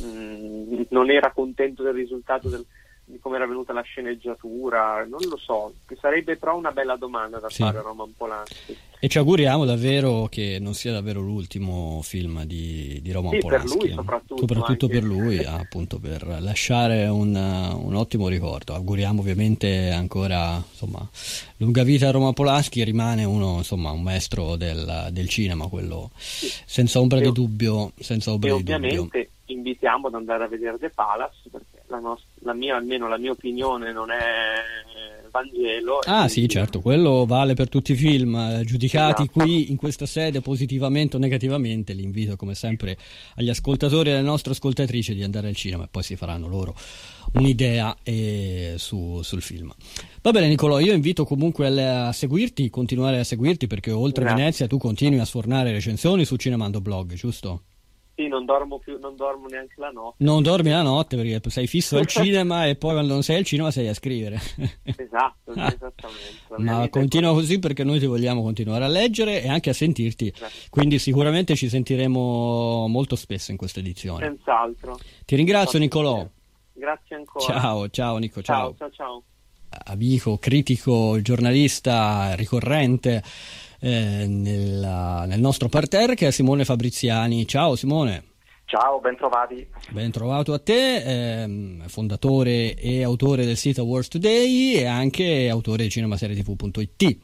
mh, 0.00 0.04
mm, 0.04 0.82
non 0.90 1.10
era 1.10 1.32
contento 1.32 1.82
del 1.82 1.94
risultato 1.94 2.48
del, 2.48 2.64
di 3.10 3.18
come 3.18 3.36
era 3.36 3.46
venuta 3.46 3.72
la 3.72 3.82
sceneggiatura, 3.82 5.04
non 5.08 5.20
lo 5.28 5.36
so, 5.36 5.72
sarebbe 6.00 6.36
però 6.36 6.56
una 6.56 6.70
bella 6.70 6.96
domanda 6.96 7.38
da 7.38 7.48
sì. 7.48 7.62
fare 7.62 7.78
a 7.78 7.82
Roman 7.82 8.14
Polanski. 8.16 8.76
E 9.02 9.08
ci 9.08 9.16
auguriamo 9.16 9.64
davvero 9.64 10.26
che 10.30 10.58
non 10.60 10.74
sia 10.74 10.92
davvero 10.92 11.20
l'ultimo 11.20 12.00
film 12.02 12.44
di, 12.44 13.00
di 13.00 13.12
Roman 13.12 13.32
sì, 13.32 13.38
Polanski. 13.38 13.68
Per 13.68 13.86
lui, 13.86 13.94
soprattutto, 13.94 14.36
soprattutto 14.36 14.88
per 14.88 15.02
lui, 15.02 15.38
appunto 15.42 15.98
per 15.98 16.26
lasciare 16.40 17.06
un, 17.06 17.34
un, 17.34 17.94
ottimo 17.94 18.28
ricordo. 18.28 18.74
Auguriamo 18.74 19.20
ovviamente 19.20 19.88
ancora 19.88 20.56
insomma, 20.56 21.08
lunga 21.56 21.82
vita 21.82 22.08
a 22.08 22.10
Roman 22.10 22.34
Polanski, 22.34 22.84
rimane 22.84 23.24
uno, 23.24 23.56
insomma, 23.56 23.90
un 23.90 24.02
maestro 24.02 24.56
del, 24.56 25.08
del 25.12 25.28
cinema, 25.30 25.66
quello 25.68 26.10
sì. 26.16 26.52
senza 26.66 27.00
ombra 27.00 27.20
e, 27.20 27.22
di 27.22 27.32
dubbio. 27.32 27.92
Senza 27.98 28.32
ombra 28.32 28.50
e 28.50 28.52
di 28.52 28.58
ovviamente 28.58 28.96
dubbio. 28.96 29.26
invitiamo 29.46 30.08
ad 30.08 30.14
andare 30.14 30.44
a 30.44 30.48
vedere 30.48 30.76
The 30.78 30.90
Palace 30.90 31.48
perché 31.50 31.69
la, 31.90 31.98
nostra, 31.98 32.28
la 32.42 32.54
mia, 32.54 32.76
almeno 32.76 33.08
la 33.08 33.18
mia 33.18 33.32
opinione 33.32 33.92
non 33.92 34.10
è 34.10 34.18
Vangelo. 35.30 35.98
Ah 36.04 36.28
sì, 36.28 36.48
certo, 36.48 36.80
quello 36.80 37.24
vale 37.24 37.54
per 37.54 37.68
tutti 37.68 37.92
i 37.92 37.94
film 37.94 38.34
eh, 38.34 38.64
giudicati 38.64 39.22
esatto. 39.22 39.40
qui 39.40 39.70
in 39.70 39.76
questa 39.76 40.06
sede 40.06 40.40
positivamente 40.40 41.16
o 41.16 41.18
negativamente. 41.18 41.92
L'invito 41.92 42.36
come 42.36 42.54
sempre 42.54 42.96
agli 43.36 43.48
ascoltatori 43.48 44.10
e 44.10 44.14
alle 44.14 44.22
nostre 44.22 44.52
ascoltatrici 44.52 45.14
di 45.14 45.22
andare 45.22 45.48
al 45.48 45.54
cinema 45.54 45.84
e 45.84 45.88
poi 45.90 46.02
si 46.02 46.16
faranno 46.16 46.48
loro 46.48 46.74
un'idea 47.34 47.96
eh, 48.02 48.74
su, 48.76 49.20
sul 49.22 49.40
film. 49.40 49.72
Va 50.20 50.30
bene 50.32 50.48
Nicolò, 50.48 50.80
io 50.80 50.92
invito 50.92 51.24
comunque 51.24 51.66
a 51.66 52.12
seguirti, 52.12 52.68
continuare 52.68 53.20
a 53.20 53.24
seguirti 53.24 53.66
perché 53.66 53.92
oltre 53.92 54.28
a 54.28 54.34
Venezia 54.34 54.66
tu 54.66 54.78
continui 54.78 55.20
a 55.20 55.24
sfornare 55.24 55.72
recensioni 55.72 56.24
su 56.24 56.36
Cinemando 56.36 56.80
Blog, 56.80 57.14
giusto? 57.14 57.62
Sì, 58.20 58.28
non 58.28 58.44
dormo 58.44 58.78
più, 58.78 58.98
non 58.98 59.16
dormo 59.16 59.46
neanche 59.46 59.72
la 59.78 59.88
notte. 59.88 60.22
Non 60.22 60.42
dormi 60.42 60.68
la 60.68 60.82
notte 60.82 61.16
perché 61.16 61.48
sei 61.48 61.66
fisso 61.66 61.96
al 61.96 62.04
cinema 62.04 62.66
e 62.66 62.76
poi 62.76 62.92
quando 62.92 63.14
non 63.14 63.22
sei 63.22 63.38
al 63.38 63.44
cinema 63.44 63.70
sei 63.70 63.88
a 63.88 63.94
scrivere. 63.94 64.38
esatto, 64.94 65.52
ah. 65.54 65.72
esattamente. 65.72 66.58
Ma 66.58 66.86
continua 66.90 67.32
così 67.32 67.58
perché 67.58 67.82
noi 67.82 67.98
ti 67.98 68.04
vogliamo 68.04 68.42
continuare 68.42 68.84
a 68.84 68.88
leggere 68.88 69.42
e 69.42 69.48
anche 69.48 69.70
a 69.70 69.72
sentirti. 69.72 70.34
Grazie. 70.36 70.68
Quindi 70.68 70.98
sicuramente 70.98 71.56
ci 71.56 71.70
sentiremo 71.70 72.86
molto 72.88 73.16
spesso 73.16 73.52
in 73.52 73.56
questa 73.56 73.80
edizione. 73.80 74.26
Senz'altro. 74.26 74.98
Ti 75.24 75.36
ringrazio 75.36 75.78
Nicolò. 75.78 76.28
Grazie 76.74 77.16
ancora. 77.16 77.44
Ciao, 77.46 77.88
ciao 77.88 78.18
Nico, 78.18 78.42
ciao. 78.42 78.74
Ciao, 78.76 78.90
ciao, 78.90 78.90
ciao. 78.90 79.22
Amico, 79.86 80.36
critico, 80.36 81.22
giornalista 81.22 82.34
ricorrente 82.34 83.22
eh, 83.80 84.26
nel, 84.26 85.24
nel 85.26 85.40
nostro 85.40 85.68
parterre 85.68 86.14
che 86.14 86.28
è 86.28 86.30
Simone 86.30 86.64
Fabriziani. 86.64 87.46
Ciao 87.46 87.74
Simone. 87.76 88.24
Ciao, 88.70 89.00
ben 89.00 89.16
trovati. 89.16 89.66
Ben 89.90 90.12
trovato 90.12 90.52
a 90.52 90.60
te, 90.60 91.42
ehm, 91.42 91.88
fondatore 91.88 92.76
e 92.76 93.02
autore 93.02 93.44
del 93.44 93.56
sito 93.56 93.82
Wars 93.82 94.06
Today 94.06 94.74
e 94.74 94.86
anche 94.86 95.48
autore 95.48 95.82
di 95.82 95.90
cinemaserietv.it. 95.90 97.16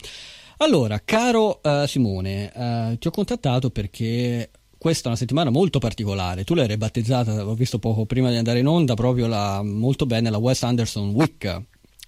Allora, 0.57 1.01
caro 1.05 1.61
uh, 1.63 1.87
Simone, 1.87 2.51
uh, 2.53 2.99
ti 2.99 3.07
ho 3.07 3.11
contattato 3.13 3.71
perché 3.71 4.51
questa 4.77 5.05
è 5.05 5.09
una 5.09 5.17
settimana 5.17 5.51
molto 5.51 5.79
particolare. 5.79 6.43
Tu 6.43 6.55
l'hai 6.55 6.67
ribattezzata, 6.67 7.47
ho 7.47 7.55
visto 7.55 7.79
poco 7.79 8.07
prima 8.07 8.31
di 8.31 8.37
andare 8.37 8.59
in 8.59 8.67
onda, 8.67 8.95
proprio 8.95 9.29
la, 9.29 9.63
molto 9.63 10.05
bene 10.05 10.31
la 10.31 10.39
Wes 10.39 10.65
Anderson 10.65 11.11
Week 11.11 11.63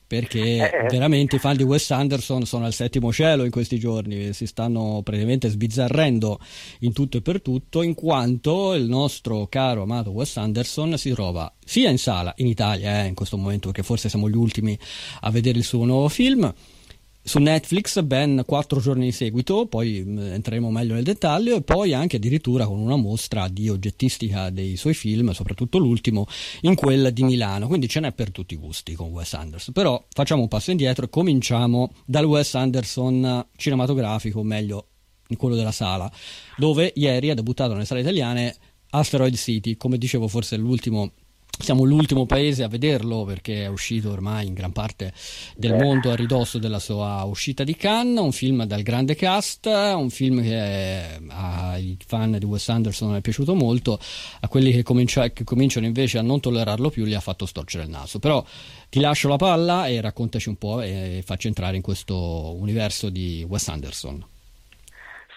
perché 0.09 0.41
eh, 0.41 0.61
eh. 0.63 0.87
veramente 0.91 1.37
i 1.37 1.39
fan 1.39 1.57
di 1.57 1.63
Wes 1.63 1.91
Anderson 1.91 2.47
sono 2.47 2.65
al 2.65 2.73
settimo 2.73 3.13
cielo 3.13 3.45
in 3.45 3.51
questi 3.51 3.79
giorni, 3.79 4.33
si 4.33 4.47
stanno 4.47 5.03
praticamente 5.05 5.51
sbizzarrendo 5.51 6.41
in 6.81 6.95
tutto 6.95 7.19
e 7.19 7.21
per 7.21 7.43
tutto, 7.43 7.83
in 7.83 7.95
quanto 7.95 8.73
il 8.73 8.89
nostro 8.89 9.47
caro 9.49 9.83
amato 9.83 10.11
Wes 10.11 10.37
Anderson 10.39 10.97
si 10.97 11.11
trova 11.11 11.53
sia 11.63 11.91
in 11.91 11.99
sala 11.99 12.33
in 12.39 12.47
Italia, 12.47 13.05
eh, 13.05 13.07
in 13.09 13.15
questo 13.15 13.37
momento, 13.37 13.67
perché 13.69 13.83
forse 13.83 14.09
siamo 14.09 14.31
gli 14.31 14.37
ultimi 14.37 14.77
a 15.21 15.31
vedere 15.31 15.59
il 15.59 15.65
suo 15.65 15.85
nuovo 15.85 16.09
film 16.09 16.53
su 17.29 17.39
Netflix 17.39 18.01
ben 18.01 18.43
quattro 18.47 18.81
giorni 18.81 19.05
di 19.05 19.13
seguito, 19.13 19.67
poi 19.67 20.03
mm, 20.03 20.19
entreremo 20.19 20.71
meglio 20.71 20.95
nel 20.95 21.05
dettaglio 21.05 21.57
e 21.57 21.63
poi 21.63 21.93
anche 21.93 22.17
addirittura 22.17 22.67
con 22.67 22.79
una 22.79 22.97
mostra 22.97 23.49
di 23.49 23.69
oggettistica 23.69 24.49
dei 24.49 24.77
suoi 24.77 24.95
film, 24.95 25.33
soprattutto 25.33 25.77
l'ultimo, 25.77 26.27
in 26.63 26.75
quella 26.75 27.11
di 27.11 27.23
Milano, 27.23 27.67
quindi 27.67 27.87
ce 27.87 28.01
n'è 28.01 28.13
per 28.13 28.31
tutti 28.31 28.55
i 28.55 28.57
gusti 28.57 28.95
con 28.95 29.11
Wes 29.11 29.35
Anderson. 29.35 29.75
Però 29.75 30.03
facciamo 30.09 30.41
un 30.41 30.49
passo 30.49 30.71
indietro 30.71 31.05
e 31.05 31.11
cominciamo 31.11 31.93
dal 32.07 32.25
Wes 32.25 32.55
Anderson 32.55 33.47
cinematografico, 33.57 34.43
meglio 34.43 34.87
quello 35.37 35.55
della 35.55 35.73
sala, 35.73 36.11
dove 36.57 36.91
ieri 36.97 37.29
ha 37.29 37.35
debuttato 37.35 37.75
nelle 37.75 37.85
sale 37.85 38.01
italiane 38.01 38.57
Asteroid 38.89 39.35
City, 39.37 39.77
come 39.77 39.99
dicevo 39.99 40.29
forse 40.29 40.57
l'ultimo 40.57 41.13
siamo 41.59 41.85
l'ultimo 41.85 42.27
paese 42.27 42.63
a 42.63 42.69
vederlo 42.69 43.25
perché 43.25 43.65
è 43.65 43.67
uscito 43.67 44.11
ormai 44.11 44.47
in 44.47 44.55
gran 44.55 44.73
parte 44.73 45.13
del 45.57 45.75
mondo 45.75 46.11
a 46.11 46.15
ridosso 46.15 46.59
della 46.59 46.79
sua 46.79 47.23
uscita 47.25 47.65
di 47.65 47.75
Cannes, 47.75 48.23
un 48.23 48.33
film 48.33 48.65
dal 48.65 48.83
grande 48.83 49.15
cast, 49.15 49.67
un 49.67 50.11
film 50.11 50.41
che 50.43 51.19
ai 51.29 51.97
fan 52.07 52.39
di 52.39 52.45
Wes 52.45 52.69
Anderson 52.69 53.17
è 53.17 53.21
piaciuto 53.21 53.55
molto, 53.55 53.99
a 54.41 54.49
quelli 54.49 54.73
che, 54.73 54.83
comincia, 54.83 55.31
che 55.31 55.45
cominciano 55.45 55.87
invece 55.87 56.19
a 56.19 56.23
non 56.23 56.41
tollerarlo 56.41 56.91
più 56.91 57.05
gli 57.05 57.15
ha 57.15 57.21
fatto 57.21 57.47
storcere 57.47 57.85
il 57.85 57.91
naso. 57.91 58.19
Però 58.19 58.45
ti 58.89 59.01
lascio 59.01 59.29
la 59.29 59.37
palla 59.37 59.87
e 59.87 60.01
raccontaci 60.01 60.49
un 60.49 60.57
po' 60.57 60.81
e 60.81 61.23
facci 61.25 61.49
entrare 61.49 61.77
in 61.77 61.83
questo 61.83 62.55
universo 62.57 63.11
di 63.11 63.45
Wes 63.49 63.69
Anderson. 63.69 64.25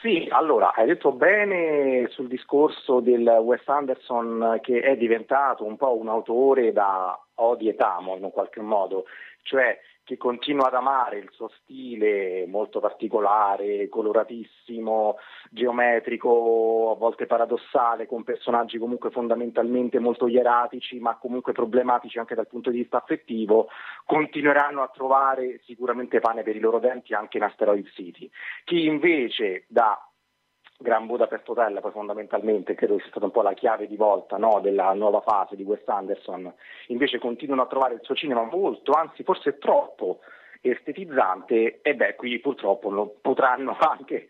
Sì, 0.02 0.28
allora 0.32 0.74
hai 0.74 0.88
detto 0.88 1.12
bene 1.12 2.08
sul 2.10 2.28
discorso 2.28 3.02
del 3.02 3.22
Wes 3.44 3.62
Anderson 3.68 4.58
che 4.64 4.82
è 4.82 4.98
diventato 4.98 5.64
un 5.64 5.78
po' 5.78 5.96
un 5.96 6.10
autore 6.10 6.72
da 6.72 7.16
odi 7.36 7.70
et 7.70 7.80
amo 7.80 8.16
in 8.16 8.24
un 8.24 8.32
qualche 8.32 8.62
modo, 8.62 9.06
cioè 9.44 9.80
che 10.12 10.18
continua 10.18 10.68
ad 10.68 10.74
amare 10.74 11.20
il 11.20 11.30
suo 11.32 11.50
stile 11.62 12.46
molto 12.46 12.82
particolare, 12.82 13.88
coloratissimo, 13.88 15.16
geometrico, 15.50 16.92
a 16.92 16.96
volte 16.96 17.28
paradossale, 17.28 18.08
con 18.08 18.26
personaggi 18.26 18.78
comunque 18.78 19.10
fondamentalmente 19.10 20.00
molto 20.00 20.28
ieratici, 20.28 21.00
ma 21.00 21.16
comunque 21.16 21.54
problematici 21.54 22.20
anche 22.20 22.36
dal 22.36 22.48
punto 22.48 22.72
di 22.72 22.80
vista 22.80 22.98
affettivo, 22.98 23.70
continueranno 24.06 24.82
a 24.82 24.92
trovare 24.94 25.62
sicuramente 25.64 26.20
pane 26.20 26.44
per 26.44 26.58
i 26.58 26.60
loro 26.60 26.80
denti 26.80 27.14
anche 27.14 27.38
in 27.38 27.44
Asteroid 27.44 27.88
City. 27.92 28.30
Chi 28.66 28.84
invece 28.84 29.64
da 29.70 30.11
Gran 30.82 31.06
Budapest 31.06 31.48
Hotel 31.50 31.80
poi 31.82 31.92
fondamentalmente 31.92 32.76
credo 32.76 32.98
sia 33.00 33.10
stata 33.10 33.26
un 33.26 33.32
po' 33.32 33.42
la 33.42 33.54
chiave 33.54 33.88
di 33.88 33.96
volta 33.96 34.38
no, 34.38 34.60
della 34.62 34.94
nuova 34.94 35.22
fase 35.22 35.56
di 35.56 35.64
Wes 35.64 35.88
Anderson, 35.88 36.52
invece 36.88 37.20
continuano 37.20 37.62
a 37.62 37.68
trovare 37.68 37.96
il 37.96 38.02
suo 38.04 38.16
cinema 38.16 38.44
molto, 38.44 38.92
anzi 38.94 39.24
forse 39.24 39.58
troppo 39.58 40.20
estetizzante 40.62 41.80
e 41.82 41.96
beh 41.96 42.16
qui 42.16 42.40
purtroppo 42.40 43.18
potranno 43.20 43.76
anche, 43.82 44.28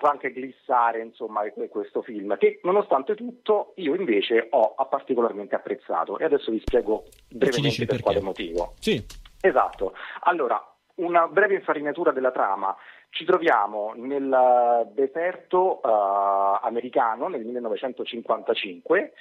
anche 0.00 0.32
glissare 0.32 1.00
insomma, 1.00 1.42
questo 1.70 2.02
film 2.02 2.36
che 2.36 2.60
nonostante 2.62 3.14
tutto 3.14 3.72
io 3.76 3.94
invece 3.94 4.48
ho 4.50 4.74
particolarmente 4.88 5.54
apprezzato 5.54 6.18
e 6.18 6.24
adesso 6.24 6.50
vi 6.50 6.60
spiego 6.60 7.04
brevemente 7.28 7.78
per 7.78 7.86
perché. 7.86 8.02
quale 8.02 8.20
motivo. 8.20 8.74
Sì. 8.78 9.02
Esatto, 9.40 9.94
allora 10.20 10.62
una 10.96 11.26
breve 11.26 11.54
infarinatura 11.54 12.12
della 12.12 12.30
trama. 12.30 12.74
Ci 13.16 13.24
troviamo 13.24 13.94
nel 13.96 14.90
deserto 14.92 15.80
uh, 15.82 16.58
americano 16.60 17.28
nel 17.28 17.46
1955 17.46 19.12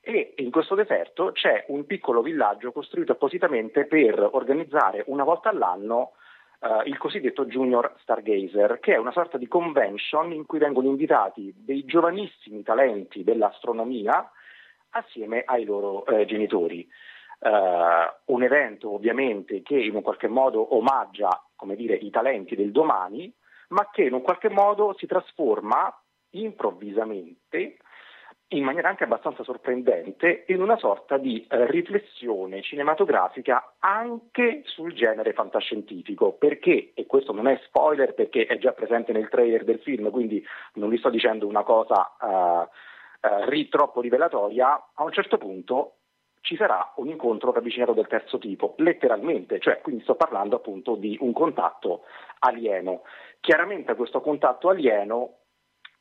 e 0.00 0.32
in 0.38 0.50
questo 0.50 0.74
deserto 0.74 1.32
c'è 1.32 1.66
un 1.68 1.84
piccolo 1.84 2.22
villaggio 2.22 2.72
costruito 2.72 3.12
appositamente 3.12 3.84
per 3.84 4.26
organizzare 4.32 5.04
una 5.08 5.24
volta 5.24 5.50
all'anno 5.50 6.12
uh, 6.60 6.80
il 6.86 6.96
cosiddetto 6.96 7.44
Junior 7.44 7.92
Stargazer, 8.00 8.78
che 8.80 8.94
è 8.94 8.96
una 8.96 9.12
sorta 9.12 9.36
di 9.36 9.46
convention 9.46 10.32
in 10.32 10.46
cui 10.46 10.58
vengono 10.58 10.88
invitati 10.88 11.52
dei 11.54 11.84
giovanissimi 11.84 12.62
talenti 12.62 13.22
dell'astronomia 13.22 14.30
assieme 14.92 15.42
ai 15.44 15.66
loro 15.66 16.06
eh, 16.06 16.24
genitori. 16.24 16.88
Uh, 17.38 18.32
un 18.32 18.42
evento 18.44 18.94
ovviamente 18.94 19.60
che 19.60 19.76
in 19.76 19.96
un 19.96 20.00
qualche 20.00 20.28
modo 20.28 20.74
omaggia 20.74 21.28
dire, 21.76 21.94
i 21.94 22.10
talenti 22.10 22.56
del 22.56 22.72
domani, 22.72 23.32
ma 23.72 23.88
che 23.90 24.04
in 24.04 24.12
un 24.12 24.22
qualche 24.22 24.48
modo 24.48 24.94
si 24.98 25.06
trasforma 25.06 25.92
improvvisamente, 26.30 27.78
in 28.48 28.64
maniera 28.64 28.90
anche 28.90 29.04
abbastanza 29.04 29.42
sorprendente, 29.44 30.44
in 30.48 30.60
una 30.60 30.76
sorta 30.76 31.16
di 31.16 31.46
eh, 31.48 31.66
riflessione 31.70 32.60
cinematografica 32.62 33.76
anche 33.78 34.62
sul 34.66 34.92
genere 34.92 35.32
fantascientifico, 35.32 36.32
perché, 36.32 36.92
e 36.94 37.06
questo 37.06 37.32
non 37.32 37.48
è 37.48 37.58
spoiler 37.64 38.14
perché 38.14 38.44
è 38.44 38.58
già 38.58 38.72
presente 38.72 39.12
nel 39.12 39.30
trailer 39.30 39.64
del 39.64 39.80
film, 39.80 40.10
quindi 40.10 40.44
non 40.74 40.90
vi 40.90 40.98
sto 40.98 41.08
dicendo 41.08 41.46
una 41.46 41.62
cosa 41.62 42.68
eh, 43.22 43.56
eh, 43.56 43.68
troppo 43.70 44.02
rivelatoria, 44.02 44.90
a 44.94 45.02
un 45.02 45.12
certo 45.12 45.38
punto 45.38 45.96
ci 46.42 46.56
sarà 46.56 46.92
un 46.96 47.08
incontro 47.08 47.52
ravvicinato 47.52 47.92
del 47.92 48.08
terzo 48.08 48.36
tipo, 48.38 48.74
letteralmente, 48.78 49.60
cioè 49.60 49.80
quindi 49.80 50.02
sto 50.02 50.16
parlando 50.16 50.56
appunto 50.56 50.96
di 50.96 51.16
un 51.20 51.32
contatto 51.32 52.02
alieno. 52.40 53.02
Chiaramente 53.42 53.96
questo 53.96 54.20
contatto 54.20 54.68
alieno 54.68 55.38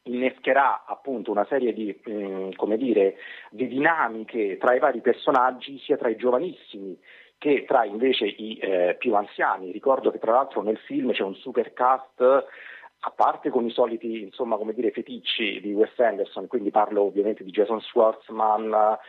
innescherà 0.03 0.85
appunto 0.85 1.31
una 1.31 1.45
serie 1.45 1.73
di, 1.73 1.99
mm, 2.07 2.51
come 2.55 2.77
dire, 2.77 3.15
di 3.49 3.67
dinamiche 3.67 4.59
tra 4.59 4.75
i 4.75 4.79
vari 4.79 5.01
personaggi, 5.01 5.79
sia 5.79 5.97
tra 5.97 6.09
i 6.09 6.17
giovanissimi 6.17 6.95
che 7.39 7.65
tra 7.67 7.83
invece 7.83 8.27
i 8.27 8.59
eh, 8.61 8.95
più 8.99 9.15
anziani. 9.15 9.71
Ricordo 9.71 10.11
che 10.11 10.19
tra 10.19 10.33
l'altro 10.33 10.61
nel 10.61 10.77
film 10.77 11.13
c'è 11.13 11.23
un 11.23 11.33
super 11.33 11.73
cast 11.73 12.21
a 12.21 13.09
parte 13.09 13.49
con 13.49 13.65
i 13.65 13.71
soliti 13.71 14.21
insomma, 14.21 14.57
come 14.57 14.73
dire, 14.73 14.91
feticci 14.91 15.61
di 15.61 15.73
Wes 15.73 15.97
Anderson, 15.97 16.45
quindi 16.45 16.69
parlo 16.69 17.01
ovviamente 17.01 17.43
di 17.43 17.49
Jason 17.49 17.81
Schwartzman, 17.81 18.99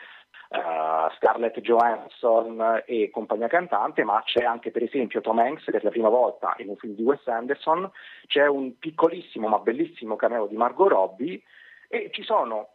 uh, 0.53 1.11
Scarlett 1.17 1.59
Johansson 1.61 2.83
e 2.87 3.11
compagnia 3.11 3.49
cantante, 3.49 4.05
ma 4.05 4.23
c'è 4.25 4.45
anche 4.45 4.71
per 4.71 4.83
esempio 4.83 5.21
Tom 5.21 5.39
Hanks 5.39 5.65
per 5.65 5.83
la 5.83 5.91
prima 5.91 6.09
volta 6.09 6.55
in 6.59 6.69
un 6.69 6.77
film 6.77 6.95
di 6.95 7.03
Wes 7.03 7.27
Anderson, 7.27 7.91
c'è 8.27 8.47
un 8.47 8.79
piccolissimo 8.79 9.49
ma 9.49 9.59
bellissimo 9.59 10.17
cameo 10.17 10.47
di 10.47 10.57
Margot 10.57 10.89
Robbie 10.89 11.43
e 11.89 12.11
ci 12.13 12.23
sono 12.23 12.69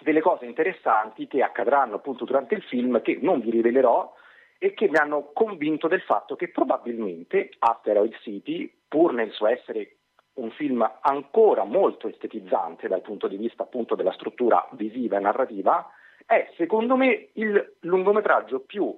delle 0.00 0.20
cose 0.20 0.44
interessanti 0.44 1.26
che 1.26 1.42
accadranno 1.42 1.96
appunto 1.96 2.24
durante 2.24 2.54
il 2.54 2.62
film 2.62 3.00
che 3.00 3.18
non 3.20 3.40
vi 3.40 3.50
rivelerò 3.50 4.12
e 4.58 4.74
che 4.74 4.88
mi 4.88 4.96
hanno 4.96 5.30
convinto 5.32 5.88
del 5.88 6.02
fatto 6.02 6.36
che 6.36 6.48
probabilmente 6.48 7.50
Asteroid 7.58 8.14
City, 8.20 8.72
pur 8.88 9.12
nel 9.12 9.30
suo 9.32 9.46
essere 9.46 9.96
un 10.34 10.50
film 10.50 10.88
ancora 11.00 11.64
molto 11.64 12.08
estetizzante 12.08 12.88
dal 12.88 13.00
punto 13.00 13.26
di 13.26 13.36
vista 13.36 13.62
appunto 13.62 13.94
della 13.94 14.12
struttura 14.12 14.66
visiva 14.72 15.16
e 15.16 15.20
narrativa, 15.20 15.90
è 16.26 16.52
secondo 16.56 16.96
me 16.96 17.30
il 17.34 17.76
lungometraggio 17.80 18.60
più 18.60 18.94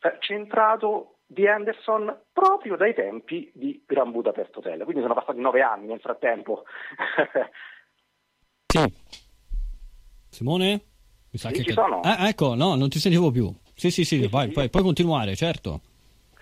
eh, 0.00 0.16
centrato 0.20 1.16
di 1.26 1.46
Anderson 1.46 2.16
proprio 2.32 2.76
dai 2.76 2.94
tempi 2.94 3.50
di 3.54 3.82
Gran 3.86 4.10
Budapest 4.10 4.56
Hotel. 4.56 4.84
Quindi 4.84 5.02
sono 5.02 5.14
passati 5.14 5.40
nove 5.40 5.60
anni 5.60 5.86
nel 5.86 6.00
frattempo. 6.00 6.64
sì. 8.66 8.84
Simone? 10.28 10.80
Mi 11.30 11.38
sa 11.38 11.48
sì, 11.48 11.56
che... 11.56 11.62
ci 11.64 11.72
sono. 11.72 12.00
Ah, 12.00 12.28
ecco, 12.28 12.54
no, 12.54 12.74
non 12.74 12.88
ti 12.88 12.98
sentivo 12.98 13.30
più. 13.30 13.52
Sì, 13.74 13.90
sì, 13.90 14.04
sì, 14.04 14.20
sì 14.22 14.28
vai, 14.28 14.46
sì. 14.46 14.52
Puoi, 14.52 14.70
puoi 14.70 14.82
continuare, 14.82 15.36
certo. 15.36 15.80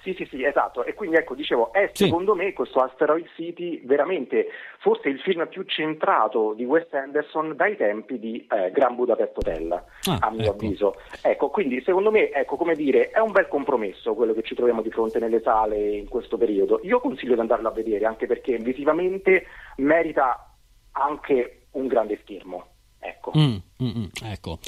Sì, 0.09 0.14
sì, 0.14 0.37
sì, 0.37 0.44
esatto. 0.44 0.85
E 0.85 0.94
quindi 0.94 1.16
ecco, 1.16 1.35
dicevo, 1.35 1.71
è 1.73 1.90
sì. 1.92 2.05
secondo 2.05 2.35
me 2.35 2.55
questo 2.55 2.81
Asteroid 2.81 3.27
City 3.35 3.85
veramente 3.85 4.47
forse 4.79 5.11
il 5.11 5.21
film 5.21 5.47
più 5.49 5.64
centrato 5.64 6.55
di 6.55 6.64
Wes 6.64 6.90
Anderson 6.92 7.55
dai 7.55 7.77
tempi 7.77 8.18
di 8.18 8.47
eh, 8.51 8.71
Gran 8.71 8.94
Budapest 8.94 9.37
Hotel, 9.37 9.71
ah, 9.73 10.18
a 10.21 10.31
mio 10.31 10.44
ecco. 10.44 10.51
avviso. 10.53 10.94
Ecco, 11.21 11.51
quindi 11.51 11.83
secondo 11.83 12.11
me, 12.11 12.31
ecco, 12.31 12.57
come 12.57 12.75
dire, 12.75 13.11
è 13.11 13.18
un 13.18 13.33
bel 13.33 13.49
compromesso 13.49 14.14
quello 14.14 14.33
che 14.33 14.42
ci 14.42 14.55
troviamo 14.55 14.81
di 14.81 14.90
fronte 14.90 15.18
nelle 15.18 15.42
sale 15.42 15.97
in 15.97 16.09
questo 16.09 16.38
periodo. 16.38 16.81
Io 16.85 17.01
consiglio 17.01 17.35
di 17.35 17.40
andarlo 17.40 17.68
a 17.68 17.73
vedere, 17.73 18.07
anche 18.07 18.27
perché 18.27 18.57
visivamente 18.57 19.44
merita 19.77 20.55
anche 20.92 21.66
un 21.73 21.87
grande 21.87 22.18
schermo. 22.23 22.66
Ecco. 23.00 23.32
Mm, 23.37 23.56
mm, 23.82 23.88
mm, 23.98 24.04
ecco. 24.24 24.58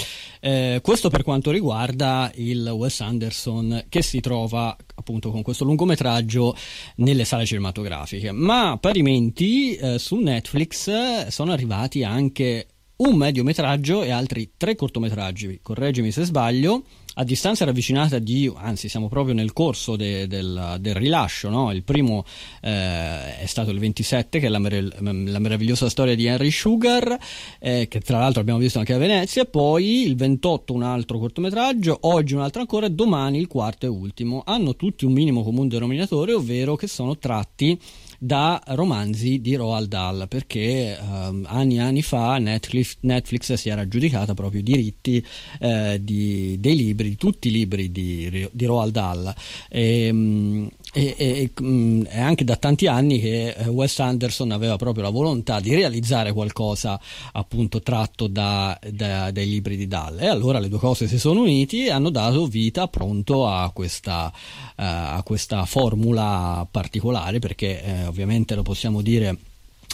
Eh, 0.41 0.81
questo 0.83 1.11
per 1.11 1.23
quanto 1.23 1.51
riguarda 1.51 2.31
il 2.37 2.67
Wes 2.69 3.01
Anderson 3.01 3.87
che 3.89 4.03
si 4.03 4.21
trova 4.21 4.77
appunto 4.95 5.31
con 5.31 5.43
questo 5.43 5.65
lungometraggio 5.65 6.55
nelle 6.97 7.25
sale 7.25 7.45
cinematografiche, 7.45 8.33
ma 8.33 8.79
parimenti 8.81 9.75
eh, 9.75 9.99
su 9.99 10.17
Netflix 10.17 11.27
sono 11.29 11.53
arrivati 11.53 12.05
anche 12.05 12.67
un 13.01 13.17
mediometraggio 13.17 14.03
e 14.03 14.11
altri 14.11 14.53
tre 14.57 14.75
cortometraggi, 14.75 15.61
correggimi 15.63 16.11
se 16.11 16.25
sbaglio, 16.25 16.85
a 17.21 17.25
distanza 17.25 17.67
ravvicinata 17.67 18.19
di, 18.19 18.51
anzi 18.55 18.89
siamo 18.89 19.09
proprio 19.09 19.35
nel 19.35 19.53
corso 19.53 19.95
de, 19.95 20.27
del, 20.27 20.79
del, 20.81 20.95
rilascio, 20.95 21.51
no? 21.51 21.71
il 21.71 21.83
primo 21.83 22.25
eh, 22.63 23.41
è 23.41 23.45
stato 23.45 23.71
il 23.71 23.79
27 23.79 24.41
che 24.41 24.47
è 24.47 24.49
la, 24.49 24.59
la 24.59 25.39
meravigliosa 25.39 25.91
storia 25.91 26.15
di 26.15 26.25
Henry 26.25 26.51
Sugar, 26.51 27.19
eh, 27.59 27.89
che 27.89 28.01
tra 28.01 28.19
l'altro 28.19 28.41
abbiamo 28.41 28.59
visto 28.59 28.79
anche 28.79 28.95
a 28.95 28.99
Venezia, 28.99 29.45
poi 29.45 30.07
il 30.07 30.17
28 30.17 30.73
un 30.73 30.83
altro 30.83 31.19
cortometraggio, 31.19 31.99
oggi 32.03 32.33
un 32.33 32.41
altro 32.41 32.63
ancora 32.63 32.87
e 32.87 32.91
domani 32.91 33.39
il 33.39 33.49
quarto 33.49 33.85
e 33.85 33.91
ultimo. 33.91 34.43
Hanno 34.47 34.75
tutti 34.75 35.05
un 35.05 35.13
minimo 35.13 35.43
comune 35.43 35.69
denominatore, 35.69 36.33
ovvero 36.33 36.75
che 36.75 36.87
sono 36.87 37.19
tratti 37.19 37.79
da 38.23 38.61
romanzi 38.67 39.41
di 39.41 39.55
Roald 39.55 39.89
Dahl 39.89 40.27
perché 40.29 40.99
um, 41.01 41.47
anni 41.49 41.77
e 41.77 41.81
anni 41.81 42.03
fa 42.03 42.37
Netflix, 42.37 42.99
Netflix, 43.01 43.55
si 43.55 43.71
era 43.71 43.81
aggiudicata 43.81 44.35
proprio 44.35 44.61
i 44.61 44.63
diritti 44.63 45.25
eh, 45.59 45.99
di, 46.03 46.59
dei 46.61 46.77
libri, 46.77 47.09
di 47.09 47.17
tutti 47.17 47.49
i 47.49 47.51
libri 47.51 47.91
di, 47.91 48.47
di 48.53 48.65
Roald 48.67 48.93
Dahl. 48.93 49.35
E, 49.71 50.11
um, 50.11 50.69
e, 50.93 51.15
e, 51.17 51.51
mm, 51.63 52.03
anche 52.11 52.45
da 52.45 52.57
tanti 52.57 52.87
anni 52.87 53.21
che 53.21 53.55
eh, 53.57 53.69
Wes 53.69 53.99
Anderson 54.01 54.51
aveva 54.51 54.77
proprio 54.77 55.05
la 55.05 55.11
volontà 55.11 55.59
di 55.59 55.75
realizzare 55.75 56.33
qualcosa 56.33 57.01
appunto 57.33 57.81
tratto 57.81 58.27
da, 58.27 58.79
da, 58.91 59.31
dai 59.31 59.49
libri 59.49 59.79
di 59.79 59.87
Dahl. 59.87 60.21
E 60.21 60.27
allora 60.27 60.59
le 60.59 60.69
due 60.69 60.79
cose 60.79 61.09
si 61.09 61.19
sono 61.19 61.41
unite 61.41 61.87
e 61.87 61.91
hanno 61.91 62.11
dato 62.11 62.45
vita 62.45 62.87
pronto 62.87 63.47
a 63.47 63.71
questa, 63.71 64.31
uh, 64.31 64.73
a 64.77 65.23
questa 65.25 65.65
formula 65.65 66.69
particolare 66.71 67.39
perché 67.39 67.83
eh, 67.83 68.09
ovviamente 68.11 68.55
lo 68.55 68.63
possiamo 68.63 69.01
dire 69.01 69.37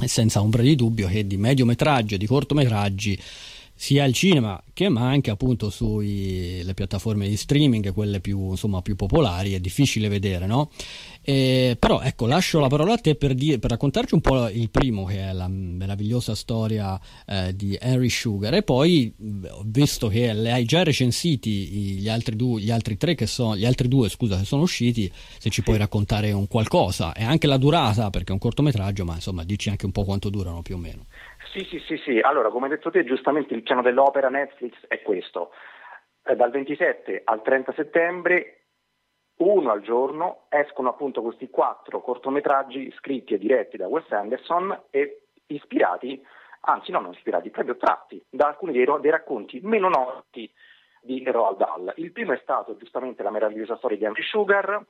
senza 0.05 0.43
ombra 0.43 0.63
di 0.63 0.75
dubbio 0.77 1.09
che 1.09 1.27
di 1.27 1.37
mediometraggi 1.37 2.15
e 2.15 2.19
di 2.19 2.27
cortometraggi 2.27 3.19
sia 3.77 4.05
al 4.05 4.15
cinema 4.15 4.61
che 4.77 4.91
ma 4.91 5.09
anche 5.09 5.31
appunto 5.31 5.71
sulle 5.71 6.75
piattaforme 6.75 7.27
di 7.29 7.37
streaming, 7.39 7.95
quelle 7.95 8.21
più, 8.21 8.51
insomma, 8.51 8.83
più 8.83 8.95
popolari, 8.95 9.55
è 9.55 9.59
difficile 9.59 10.09
vedere, 10.09 10.45
no? 10.45 10.71
Eh, 11.23 11.79
però 11.79 12.03
ecco, 12.03 12.27
lascio 12.27 12.61
la 12.61 12.69
parola 12.69 12.93
a 12.93 12.99
te 12.99 13.15
per, 13.15 13.33
dire, 13.33 13.59
per, 13.59 13.71
raccontarci 13.71 14.13
un 14.13 14.21
po' 14.21 14.49
il 14.49 14.69
primo, 14.69 15.05
che 15.07 15.31
è 15.31 15.33
la 15.33 15.49
meravigliosa 15.49 16.35
storia 16.35 17.01
eh, 17.27 17.57
di 17.57 17.75
Henry 17.81 18.11
Sugar, 18.11 18.53
e 18.53 18.63
poi, 18.63 19.15
visto 19.65 20.09
che 20.09 20.35
le 20.35 20.53
hai 20.53 20.67
già 20.67 20.83
recensiti 20.83 21.51
gli 21.51 22.09
altri, 22.11 22.37
due, 22.37 22.61
gli 22.61 22.71
altri 22.71 22.99
tre 22.99 23.15
che 23.15 23.27
sono, 23.27 23.57
gli 23.57 23.65
altri 23.65 23.89
due, 23.89 24.11
scusa, 24.11 24.37
che 24.39 24.45
sono 24.45 24.61
usciti, 24.61 25.11
se 25.39 25.49
ci 25.49 25.63
puoi 25.63 25.79
raccontare 25.79 26.33
un 26.33 26.47
qualcosa, 26.49 27.15
e 27.15 27.25
anche 27.25 27.47
la 27.47 27.57
durata, 27.57 28.11
perché 28.11 28.29
è 28.29 28.33
un 28.33 28.41
cortometraggio, 28.41 29.07
ma 29.07 29.15
insomma, 29.15 29.43
dici 29.43 29.71
anche 29.71 29.87
un 29.87 29.93
po' 29.93 30.05
quanto 30.05 30.29
durano 30.29 30.61
più 30.61 30.75
o 30.75 30.79
meno. 30.79 31.07
Sì, 31.53 31.65
sì, 31.65 31.79
sì, 31.81 31.97
sì. 31.99 32.19
Allora, 32.21 32.51
come 32.51 32.67
hai 32.67 32.73
detto 32.73 32.91
te, 32.91 33.05
giustamente 33.05 33.55
il 33.55 33.63
piano 33.63 33.83
dell'opera 33.83 34.29
Netflix 34.29 34.75
è 34.89 35.03
questo. 35.03 35.53
Eh, 36.23 36.37
dal 36.37 36.51
27 36.51 37.23
al 37.25 37.43
30 37.43 37.73
settembre, 37.73 38.67
uno 39.39 39.71
al 39.71 39.83
giorno, 39.83 40.47
escono 40.49 40.91
appunto 40.91 41.23
questi 41.23 41.49
quattro 41.49 42.01
cortometraggi 42.01 42.93
scritti 42.99 43.35
e 43.35 43.39
diretti 43.39 43.77
da 43.77 43.87
Wes 43.87 44.11
Anderson 44.11 44.85
e 44.91 45.23
ispirati, 45.47 46.25
anzi 46.63 46.91
no, 46.91 47.01
non 47.01 47.13
ispirati, 47.13 47.51
proprio 47.51 47.77
tratti 47.77 48.23
da 48.29 48.49
alcuni 48.49 48.73
dei, 48.73 48.87
dei 49.01 49.11
racconti 49.11 49.61
meno 49.63 49.89
noti 49.89 50.51
di 51.01 51.23
Roald 51.25 51.59
Dahl. 51.59 51.93
Il 51.97 52.13
primo 52.13 52.33
è 52.33 52.39
stato 52.43 52.77
giustamente 52.77 53.23
la 53.23 53.31
meravigliosa 53.31 53.77
storia 53.77 53.97
di 53.97 54.05
Henry 54.05 54.23
Sugar, 54.23 54.85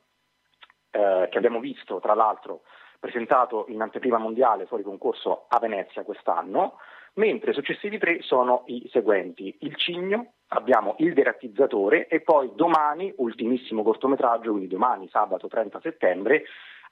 eh, 0.91 1.27
che 1.29 1.37
abbiamo 1.37 1.59
visto 1.59 1.99
tra 1.99 2.13
l'altro 2.13 2.61
presentato 2.99 3.65
in 3.69 3.81
anteprima 3.81 4.17
mondiale 4.17 4.65
fuori 4.65 4.83
concorso 4.83 5.45
a 5.47 5.59
Venezia 5.59 6.03
quest'anno, 6.03 6.77
mentre 7.15 7.51
i 7.51 7.53
successivi 7.53 7.97
tre 7.97 8.21
sono 8.21 8.63
i 8.67 8.87
seguenti. 8.91 9.55
Il 9.61 9.75
Cigno, 9.75 10.33
abbiamo 10.49 10.95
Il 10.99 11.13
Derattizzatore 11.13 12.07
e 12.07 12.21
poi 12.21 12.51
domani, 12.55 13.13
ultimissimo 13.17 13.83
cortometraggio, 13.83 14.51
quindi 14.51 14.67
domani 14.67 15.09
sabato 15.09 15.47
30 15.47 15.79
settembre, 15.81 16.43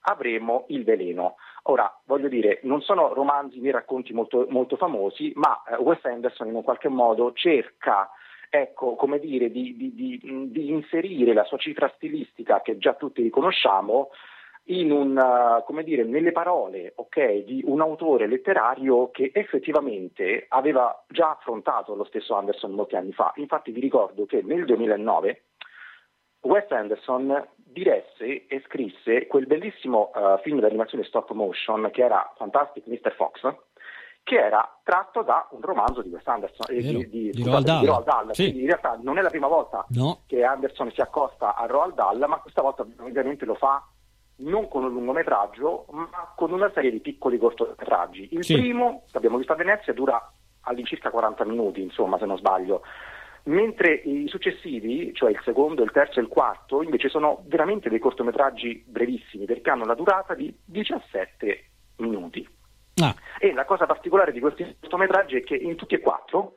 avremo 0.01 0.65
Il 0.69 0.83
Veleno. 0.83 1.35
Ora, 1.63 1.91
voglio 2.05 2.27
dire, 2.27 2.59
non 2.63 2.81
sono 2.81 3.13
romanzi 3.13 3.59
né 3.59 3.71
racconti 3.71 4.13
molto, 4.13 4.45
molto 4.49 4.75
famosi, 4.77 5.31
ma 5.35 5.63
eh, 5.63 5.75
Wes 5.75 6.03
Anderson 6.05 6.47
in 6.47 6.55
un 6.55 6.63
qualche 6.63 6.89
modo 6.89 7.31
cerca 7.33 8.09
ecco, 8.49 8.95
come 8.95 9.19
dire, 9.19 9.49
di, 9.51 9.75
di, 9.75 9.93
di, 9.93 10.49
di, 10.49 10.69
inserire 10.69 11.33
la 11.33 11.43
sua 11.43 11.57
cifra 11.57 11.91
stilistica 11.95 12.61
che 12.61 12.77
già 12.77 12.93
tutti 12.93 13.21
riconosciamo 13.21 14.11
in 14.67 14.91
un, 14.91 15.17
uh, 15.17 15.63
come 15.63 15.83
dire, 15.83 16.03
nelle 16.03 16.31
parole 16.31 16.93
okay, 16.95 17.43
di 17.43 17.61
un 17.65 17.81
autore 17.81 18.27
letterario 18.27 19.11
che 19.11 19.31
effettivamente 19.33 20.45
aveva 20.49 21.03
già 21.07 21.31
affrontato 21.31 21.93
lo 21.93 22.05
stesso 22.05 22.33
Anderson 22.35 22.71
molti 22.71 22.95
anni 22.95 23.11
fa. 23.11 23.31
Infatti 23.35 23.71
vi 23.71 23.79
ricordo 23.79 24.25
che 24.25 24.41
nel 24.41 24.65
2009 24.65 25.43
Wes 26.41 26.69
Anderson 26.69 27.47
diresse 27.55 28.47
e 28.47 28.63
scrisse 28.65 29.27
quel 29.27 29.47
bellissimo 29.47 30.11
uh, 30.13 30.39
film 30.41 30.59
d'animazione 30.59 31.03
stop 31.03 31.31
motion 31.31 31.89
che 31.91 32.03
era 32.03 32.33
Fantastic 32.37 32.87
Mr. 32.87 33.13
Fox, 33.15 33.41
che 34.23 34.37
era 34.37 34.79
tratto 34.83 35.21
da 35.21 35.47
un 35.51 35.61
romanzo 35.61 36.01
di 36.01 36.09
Wes 36.09 36.25
Anderson, 36.25 36.75
eh, 36.75 36.81
di, 36.81 37.09
di, 37.09 37.29
di, 37.29 37.43
Roald 37.43 37.65
Dahl. 37.65 37.79
Di 37.81 37.85
Roald 37.85 38.05
Dahl. 38.05 38.33
Sì. 38.33 38.43
Quindi 38.43 38.61
in 38.61 38.67
realtà 38.67 38.99
non 39.01 39.19
è 39.19 39.21
la 39.21 39.29
prima 39.29 39.47
volta 39.47 39.85
no. 39.89 40.21
che 40.25 40.43
Anderson 40.43 40.91
si 40.91 41.01
accosta 41.01 41.55
a 41.55 41.67
Roald 41.67 41.93
Dahl, 41.93 42.25
ma 42.27 42.39
questa 42.39 42.63
volta 42.63 42.85
ovviamente 42.99 43.45
lo 43.45 43.53
fa 43.53 43.83
non 44.37 44.67
con 44.67 44.83
un 44.83 44.91
lungometraggio, 44.91 45.85
ma 45.91 46.33
con 46.35 46.51
una 46.51 46.71
serie 46.73 46.91
di 46.91 46.99
piccoli 46.99 47.37
cortometraggi. 47.37 48.29
Il 48.31 48.43
sì. 48.43 48.53
primo, 48.55 49.03
che 49.09 49.17
abbiamo 49.17 49.37
visto 49.37 49.53
a 49.53 49.55
Venezia, 49.57 49.93
dura 49.93 50.31
all'incirca 50.61 51.09
40 51.09 51.45
minuti, 51.45 51.81
insomma, 51.81 52.17
se 52.17 52.25
non 52.25 52.37
sbaglio. 52.37 52.81
Mentre 53.43 53.93
i 53.93 54.27
successivi, 54.27 55.13
cioè 55.13 55.29
il 55.29 55.39
secondo, 55.43 55.83
il 55.83 55.91
terzo 55.91 56.19
e 56.19 56.23
il 56.23 56.27
quarto, 56.27 56.81
invece 56.81 57.09
sono 57.09 57.43
veramente 57.45 57.89
dei 57.89 57.99
cortometraggi 57.99 58.83
brevissimi, 58.87 59.45
perché 59.45 59.69
hanno 59.69 59.85
la 59.85 59.93
durata 59.93 60.33
di 60.33 60.53
17 60.65 61.69
minuti. 61.97 62.47
Ah. 63.01 63.15
E 63.39 63.53
la 63.53 63.65
cosa 63.65 63.85
particolare 63.85 64.31
di 64.31 64.39
questi 64.39 64.77
cortometraggi 64.79 65.37
è 65.37 65.43
che 65.43 65.55
in 65.55 65.75
tutti 65.75 65.95
e 65.95 65.99
quattro 65.99 66.55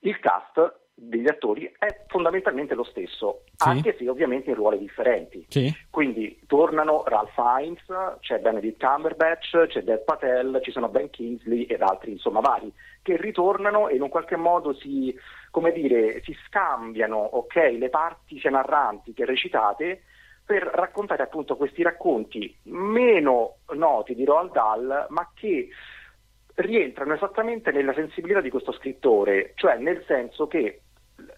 il 0.00 0.18
cast 0.20 0.78
degli 1.02 1.28
attori 1.28 1.72
è 1.78 2.04
fondamentalmente 2.08 2.74
lo 2.74 2.84
stesso, 2.84 3.44
sì. 3.56 3.68
anche 3.68 3.96
se 3.96 4.06
ovviamente 4.08 4.50
in 4.50 4.56
ruoli 4.56 4.78
differenti. 4.78 5.46
Sì. 5.48 5.74
Quindi 5.88 6.38
tornano 6.46 7.04
Ralph 7.06 7.32
Fiennes, 7.32 8.18
c'è 8.20 8.38
Benedict 8.38 8.84
Cumberbatch, 8.84 9.66
c'è 9.68 9.82
Dev 9.82 10.04
Patel, 10.04 10.60
ci 10.62 10.70
sono 10.70 10.88
Ben 10.88 11.08
Kingsley 11.08 11.62
ed 11.62 11.80
altri, 11.80 12.12
insomma 12.12 12.40
vari, 12.40 12.70
che 13.00 13.16
ritornano 13.16 13.88
e 13.88 13.96
in 13.96 14.02
un 14.02 14.10
qualche 14.10 14.36
modo 14.36 14.74
si, 14.74 15.16
come 15.50 15.72
dire, 15.72 16.20
si 16.22 16.36
scambiano 16.46 17.36
okay, 17.36 17.78
le 17.78 17.88
parti 17.88 18.38
sia 18.38 18.50
narranti 18.50 19.14
che 19.14 19.24
recitate 19.24 20.02
per 20.44 20.64
raccontare 20.64 21.22
appunto 21.22 21.56
questi 21.56 21.82
racconti 21.82 22.54
meno 22.64 23.58
noti 23.72 24.14
di 24.14 24.24
Roald 24.24 24.52
Dahl, 24.52 25.06
ma 25.08 25.30
che 25.34 25.68
rientrano 26.56 27.14
esattamente 27.14 27.70
nella 27.70 27.94
sensibilità 27.94 28.42
di 28.42 28.50
questo 28.50 28.72
scrittore, 28.72 29.52
cioè 29.54 29.78
nel 29.78 30.04
senso 30.06 30.46
che 30.46 30.82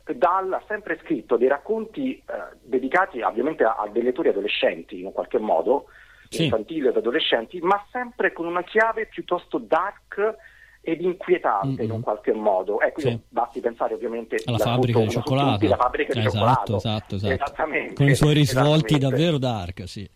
Dahl 0.05 0.53
ha 0.53 0.63
sempre 0.67 0.99
scritto 1.03 1.37
dei 1.37 1.49
racconti 1.49 2.17
eh, 2.17 2.23
dedicati 2.63 3.21
ovviamente 3.21 3.65
a, 3.65 3.77
a, 3.77 3.89
dei 3.89 4.03
lettori 4.03 4.29
adolescenti 4.29 5.01
in 5.01 5.07
un 5.07 5.13
qualche 5.13 5.39
modo, 5.39 5.87
sì. 6.29 6.45
infantili 6.45 6.89
ed 6.89 6.97
adolescenti, 6.97 7.61
ma 7.61 7.85
sempre 7.91 8.33
con 8.33 8.47
una 8.47 8.63
chiave 8.63 9.07
piuttosto 9.07 9.59
dark 9.59 10.37
ed 10.85 11.01
inquietante 11.01 11.67
mm-hmm. 11.69 11.85
in 11.85 11.91
un 11.91 12.01
qualche 12.01 12.33
modo. 12.33 12.81
Ecco, 12.81 13.01
sì. 13.01 13.19
basti 13.29 13.61
pensare 13.61 13.95
ovviamente 13.95 14.37
alla 14.45 14.59
fabbrica 14.59 14.99
di 14.99 15.11
cioccolato. 15.11 15.53
Tutti, 15.53 15.69
la 15.69 15.77
fabbrica 15.77 16.13
di 16.13 16.19
esatto, 16.19 16.33
cioccolato. 16.33 16.77
Esatto, 16.77 17.15
esatto. 17.15 17.95
Con 17.95 18.09
i 18.09 18.15
suoi 18.15 18.35
risvolti 18.35 18.99
davvero 18.99 19.39
dark, 19.39 19.87
sì. 19.87 20.09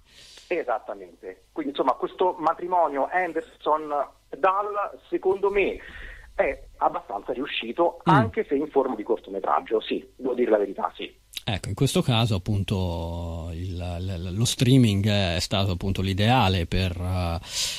Esattamente. 0.49 1.45
Quindi 1.53 1.73
insomma 1.73 1.93
questo 1.93 2.35
matrimonio 2.39 3.09
Anderson-Dahl 3.11 5.01
secondo 5.09 5.51
me 5.51 5.79
è 6.35 6.66
abbastanza 6.79 7.33
riuscito, 7.33 7.99
mm. 7.99 8.13
anche 8.13 8.45
se 8.45 8.55
in 8.55 8.69
forma 8.69 8.95
di 8.95 9.03
cortometraggio, 9.03 9.81
sì, 9.81 10.07
devo 10.17 10.35
dire 10.35 10.51
la 10.51 10.59
verità, 10.59 10.93
sì. 10.95 11.15
Ecco, 11.49 11.69
in 11.69 11.77
questo 11.77 12.03
caso 12.03 12.35
appunto 12.35 13.53
il, 13.55 14.33
lo 14.33 14.45
streaming 14.45 15.07
è 15.07 15.39
stato 15.39 15.71
appunto 15.71 16.03
l'ideale 16.03 16.67
per, 16.67 16.99
uh, 16.99 17.39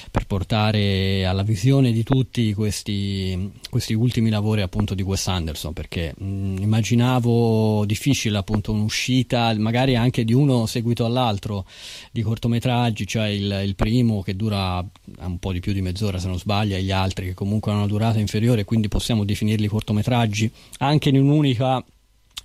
per, 0.10 0.26
portare 0.26 1.26
alla 1.26 1.44
visione 1.44 1.92
di 1.92 2.02
tutti 2.04 2.54
questi, 2.54 3.52
questi, 3.70 3.94
ultimi 3.94 4.30
lavori 4.30 4.62
appunto 4.62 4.94
di 4.94 5.02
Wes 5.02 5.28
Anderson 5.28 5.74
perché 5.74 6.14
mh, 6.18 6.26
mm, 6.26 6.58
immaginavo 6.60 7.84
difficile 7.84 8.38
appunto 8.38 8.72
un'uscita 8.72 9.54
magari 9.58 9.98
anche 9.98 10.24
di 10.24 10.32
uno 10.32 10.66
seguito 10.66 11.04
all'altro 11.04 11.66
di 12.14 12.22
cortometraggi, 12.22 13.06
cioè 13.06 13.28
il, 13.28 13.64
il 13.66 13.76
primo 13.76 14.22
che 14.22 14.38
dura 14.38 14.82
un 15.20 15.40
po' 15.40 15.52
di 15.52 15.60
più 15.60 15.74
di 15.74 15.82
mezz'ora 15.82 16.20
se 16.20 16.30
non 16.30 16.40
sbaglio 16.40 16.78
e 16.78 16.84
gli 16.84 16.92
altri 16.92 17.26
che 17.26 17.34
comunque 17.34 17.72
hanno 17.72 17.82
una 17.82 17.90
durata 17.90 18.18
inferiore 18.18 18.64
quindi 18.64 18.88
possiamo 18.88 19.26
definirli 19.26 19.68
cortometraggi 19.68 20.50
anche 20.78 21.10
in 21.10 21.18
un'unica 21.18 21.84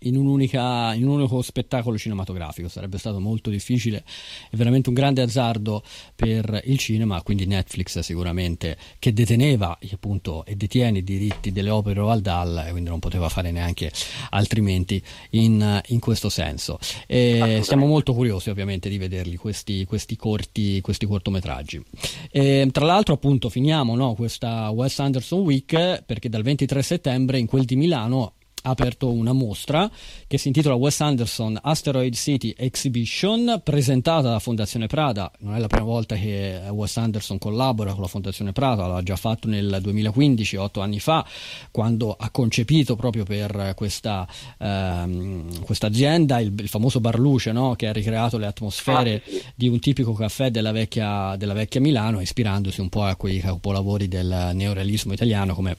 in, 0.02 0.16
un'unica, 0.16 0.94
in 0.94 1.06
un 1.06 1.18
unico 1.18 1.42
spettacolo 1.42 1.98
cinematografico. 1.98 2.68
Sarebbe 2.68 2.98
stato 2.98 3.20
molto 3.20 3.50
difficile 3.50 4.04
è 4.50 4.56
veramente 4.56 4.88
un 4.88 4.94
grande 4.94 5.22
azzardo 5.22 5.82
per 6.14 6.62
il 6.64 6.78
cinema, 6.78 7.22
quindi 7.22 7.46
Netflix 7.46 7.98
sicuramente 8.00 8.76
che 8.98 9.12
deteneva 9.12 9.78
appunto 9.92 10.44
e 10.44 10.56
detiene 10.56 10.98
i 10.98 11.04
diritti 11.04 11.52
delle 11.52 11.70
opere 11.70 12.00
Roald 12.00 12.22
Dahl, 12.22 12.68
quindi 12.70 12.88
non 12.88 12.98
poteva 12.98 13.28
fare 13.28 13.50
neanche 13.50 13.92
altrimenti 14.30 15.02
in, 15.30 15.80
in 15.86 16.00
questo 16.00 16.28
senso. 16.28 16.78
E 17.06 17.60
siamo 17.62 17.86
molto 17.86 18.14
curiosi 18.14 18.50
ovviamente 18.50 18.88
di 18.88 18.98
vederli 18.98 19.36
questi, 19.36 19.84
questi, 19.84 20.16
corti, 20.16 20.80
questi 20.80 21.06
cortometraggi. 21.06 21.82
E, 22.30 22.68
tra 22.72 22.84
l'altro 22.84 23.14
appunto 23.14 23.48
finiamo 23.48 23.94
no, 23.94 24.14
questa 24.14 24.70
Wes 24.70 24.98
Anderson 24.98 25.40
Week 25.40 26.02
perché 26.04 26.28
dal 26.28 26.42
23 26.42 26.82
settembre 26.82 27.38
in 27.38 27.46
quel 27.46 27.64
di 27.64 27.76
Milano 27.76 28.34
ha 28.62 28.70
aperto 28.70 29.10
una 29.10 29.32
mostra 29.32 29.90
che 30.26 30.38
si 30.38 30.48
intitola 30.48 30.74
Wes 30.74 31.00
Anderson 31.00 31.58
Asteroid 31.60 32.14
City 32.14 32.54
Exhibition 32.56 33.60
presentata 33.62 34.22
dalla 34.22 34.38
Fondazione 34.38 34.86
Prada 34.86 35.30
non 35.40 35.54
è 35.54 35.58
la 35.58 35.66
prima 35.66 35.84
volta 35.84 36.16
che 36.16 36.60
Wes 36.70 36.96
Anderson 36.96 37.38
collabora 37.38 37.92
con 37.92 38.02
la 38.02 38.08
Fondazione 38.08 38.52
Prada 38.52 38.86
l'ha 38.86 39.02
già 39.02 39.16
fatto 39.16 39.48
nel 39.48 39.78
2015 39.80 40.56
otto 40.56 40.80
anni 40.80 41.00
fa 41.00 41.26
quando 41.70 42.14
ha 42.18 42.30
concepito 42.30 42.96
proprio 42.96 43.24
per 43.24 43.72
questa 43.74 44.26
ehm, 44.58 45.64
azienda 45.80 46.40
il, 46.40 46.52
il, 46.56 46.68
famoso 46.68 47.00
bar 47.00 47.18
luce 47.18 47.52
no? 47.52 47.74
che 47.74 47.88
ha 47.88 47.92
ricreato 47.92 48.38
le 48.38 48.46
atmosfere 48.46 49.16
ah, 49.16 49.52
di 49.54 49.68
un 49.68 49.78
tipico 49.80 50.12
caffè 50.12 50.50
della 50.50 50.72
vecchia, 50.72 51.34
della 51.36 51.54
vecchia 51.54 51.80
Milano 51.80 52.20
ispirandosi 52.20 52.80
un 52.80 52.88
po' 52.88 53.04
a 53.04 53.16
quei 53.16 53.40
capolavori 53.40 54.08
del 54.08 54.50
neorealismo 54.54 55.12
italiano 55.12 55.54
come 55.54 55.76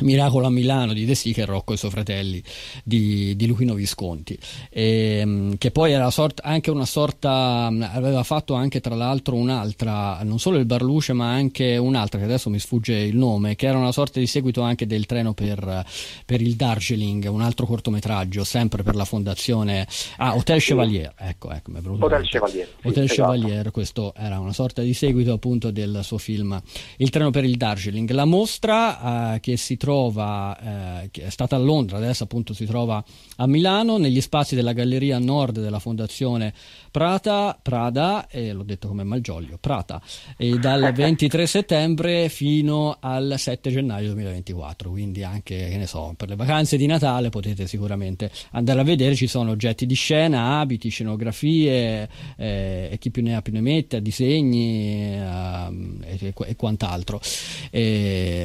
Miracolo 0.00 0.46
a 0.46 0.50
Milano 0.50 0.94
di 0.94 1.04
De 1.04 1.14
Sica 1.14 1.42
e 1.42 1.44
Rocco 1.44 1.72
e 1.72 1.74
i 1.74 1.78
suoi 1.78 1.90
fratelli 1.90 2.42
di, 2.82 3.36
di 3.36 3.46
Luchino 3.46 3.74
Visconti. 3.74 4.36
E, 4.70 5.18
ehm, 5.20 5.58
che 5.58 5.70
poi 5.70 5.92
era 5.92 6.10
sorta, 6.10 6.42
anche 6.44 6.70
una 6.70 6.86
sorta 6.86 7.66
aveva 7.66 8.22
fatto 8.22 8.54
anche 8.54 8.80
tra 8.80 8.94
l'altro 8.94 9.36
un'altra 9.36 10.20
non 10.22 10.38
solo 10.38 10.56
il 10.58 10.64
Barluce 10.64 11.12
ma 11.12 11.30
anche 11.30 11.76
un'altra 11.76 12.18
che 12.18 12.24
adesso 12.24 12.48
mi 12.48 12.58
sfugge 12.58 12.94
il 12.94 13.16
nome 13.16 13.54
che 13.54 13.66
era 13.66 13.78
una 13.78 13.92
sorta 13.92 14.18
di 14.18 14.26
seguito 14.26 14.62
anche 14.62 14.86
del 14.86 15.06
treno 15.06 15.34
per, 15.34 15.84
per 16.24 16.40
il 16.40 16.54
Darjeeling 16.54 17.26
un 17.28 17.42
altro 17.42 17.66
cortometraggio 17.66 18.44
sempre 18.44 18.82
per 18.82 18.96
la 18.96 19.04
fondazione 19.04 19.86
ah 20.16 20.34
Hotel 20.34 20.60
Chevalier. 20.60 21.12
Ecco 21.16 21.50
ecco 21.50 21.70
mi 21.70 21.78
è 21.78 21.80
venuto 21.82 22.06
Hotel 22.06 22.26
Chevalier 22.26 22.68
Hotel 22.82 23.08
sì, 23.08 23.16
Chevalier 23.16 23.52
esatto. 23.52 23.70
questo 23.70 24.14
era 24.16 24.38
una 24.38 24.52
sorta 24.52 24.82
di 24.82 24.94
seguito 24.94 25.32
appunto 25.32 25.70
del 25.70 26.00
suo 26.02 26.18
film 26.18 26.60
Il 26.96 27.10
treno 27.10 27.30
per 27.30 27.44
il 27.44 27.56
Darjeeling. 27.56 28.10
La 28.10 28.24
mostra 28.24 29.34
eh, 29.34 29.40
che 29.40 29.56
si 29.56 29.76
trova, 29.82 31.02
eh, 31.02 31.10
è 31.10 31.28
stata 31.28 31.56
a 31.56 31.58
Londra, 31.58 31.96
adesso 31.96 32.22
appunto 32.22 32.54
si 32.54 32.66
trova 32.66 33.02
a 33.38 33.46
Milano, 33.48 33.98
negli 33.98 34.20
spazi 34.20 34.54
della 34.54 34.72
Galleria 34.72 35.18
Nord 35.18 35.58
della 35.58 35.80
Fondazione 35.80 36.54
Prata, 36.92 37.58
Prada, 37.60 38.28
e 38.28 38.52
l'ho 38.52 38.62
detto 38.62 38.86
come 38.86 39.02
Malgioglio, 39.02 39.58
Prata, 39.60 40.00
e 40.36 40.56
dal 40.60 40.92
23 40.94 41.46
settembre 41.48 42.28
fino 42.28 42.96
al 43.00 43.34
7 43.36 43.70
gennaio 43.72 44.12
2024, 44.12 44.88
quindi 44.88 45.24
anche, 45.24 45.66
che 45.68 45.76
ne 45.76 45.88
so, 45.88 46.14
per 46.16 46.28
le 46.28 46.36
vacanze 46.36 46.76
di 46.76 46.86
Natale 46.86 47.30
potete 47.30 47.66
sicuramente 47.66 48.30
andare 48.52 48.78
a 48.78 48.84
vedere, 48.84 49.16
ci 49.16 49.26
sono 49.26 49.50
oggetti 49.50 49.84
di 49.84 49.94
scena, 49.94 50.60
abiti, 50.60 50.90
scenografie, 50.90 52.08
eh, 52.36 52.88
e 52.92 52.98
chi 53.00 53.10
più 53.10 53.24
ne 53.24 53.34
ha 53.34 53.42
più 53.42 53.52
ne 53.52 53.62
mette, 53.62 54.00
disegni 54.00 55.14
eh, 55.14 56.18
e, 56.20 56.34
e, 56.46 56.54
quant'altro. 56.54 57.20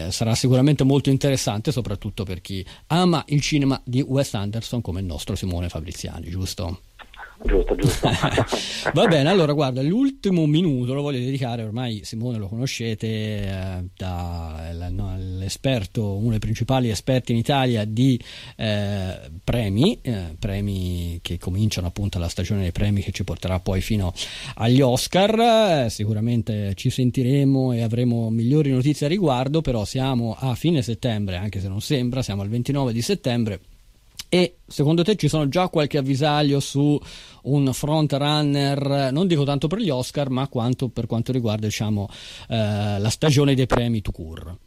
Sarà 0.10 0.34
sicuramente 0.34 0.84
molto 0.84 1.10
interessante 1.12 1.26
interessante 1.28 1.74
soprattutto 1.74 2.24
per 2.24 2.40
chi 2.40 2.66
ama 2.88 3.24
il 3.28 3.42
cinema 3.42 3.82
di 3.84 4.02
Wes 4.02 4.34
Anderson 4.34 4.80
come 4.80 5.02
il 5.02 5.06
nostro 5.06 5.36
Simone 5.36 5.68
Fabriziani, 5.68 6.30
giusto? 6.30 6.87
Giusto, 7.43 7.76
giusto. 7.76 8.10
Va 8.93 9.06
bene, 9.06 9.30
allora 9.30 9.54
guarda, 9.54 9.84
l'ultimo 9.84 10.45
minuto 10.47 10.93
lo 10.93 11.04
voglio 11.04 11.19
dedicare, 11.19 11.62
ormai 11.62 12.02
Simone 12.04 12.39
lo 12.39 12.47
conoscete, 12.47 13.08
eh, 13.08 13.84
da, 13.95 14.71
no, 14.89 15.15
uno 15.95 16.30
dei 16.30 16.39
principali 16.39 16.89
esperti 16.89 17.34
in 17.34 17.38
Italia 17.38 17.86
di 17.86 18.19
eh, 18.56 19.19
premi, 19.43 20.00
eh, 20.02 20.36
premi 20.39 21.19
che 21.21 21.38
cominciano 21.38 21.88
appunto 21.88 22.17
la 22.17 22.28
stagione 22.28 22.62
dei 22.62 22.71
premi 22.71 23.02
che 23.02 23.12
ci 23.12 23.23
porterà 23.23 23.60
poi 23.60 23.82
fino 23.82 24.13
agli 24.56 24.82
Oscar, 24.82 25.86
eh, 25.86 25.89
sicuramente 25.89 26.73
ci 26.76 26.89
sentiremo 26.89 27.71
e 27.71 27.82
avremo 27.84 28.32
migliori 28.32 28.71
notizie 28.71 29.06
a 29.06 29.10
riguardo, 29.10 29.62
però 29.62 29.86
siamo 29.86 30.36
a 30.38 30.56
fine 30.56 30.82
settembre, 30.82 31.38
anche 31.38 31.60
se 31.60 31.67
non 31.67 31.82
sembra, 31.82 32.23
siamo 32.23 32.41
al 32.41 32.50
29 32.50 32.93
di 32.93 33.02
settembre 33.02 33.60
e 34.30 34.58
secondo 34.66 35.04
te 35.04 35.16
ci 35.16 35.28
sono 35.28 35.48
già 35.48 35.70
qualche 35.70 35.98
avvisaglio 35.98 36.60
su 36.60 37.00
un 37.44 37.74
front 37.74 38.13
runner, 38.13 39.12
non 39.12 39.28
dico 39.28 39.44
tanto 39.44 39.68
per 39.68 39.80
gli 39.80 39.90
Oscar, 39.90 40.30
ma 40.30 40.48
quanto 40.48 40.90
per 40.90 41.08
quanto 41.08 41.32
riguarda 41.32 41.66
diciamo, 41.66 42.08
eh, 42.50 43.00
la 43.00 43.10
stagione 43.10 43.56
dei 43.56 43.68
premi 43.68 44.02
to 44.02 44.12
cure? 44.12 44.58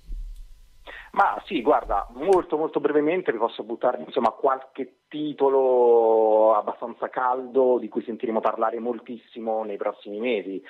Ma 1.13 1.43
sì, 1.45 1.61
guarda, 1.61 2.07
molto 2.15 2.57
molto 2.57 2.79
brevemente 2.79 3.33
vi 3.33 3.39
posso 3.39 3.65
buttare 3.65 4.01
insomma, 4.07 4.31
qualche 4.31 4.99
titolo 5.09 6.55
abbastanza 6.55 7.09
caldo 7.09 7.79
di 7.79 7.89
cui 7.89 8.03
sentiremo 8.03 8.39
parlare 8.39 8.79
moltissimo 8.79 9.65
nei 9.65 9.77
prossimi 9.77 10.21
mesi. 10.21 10.63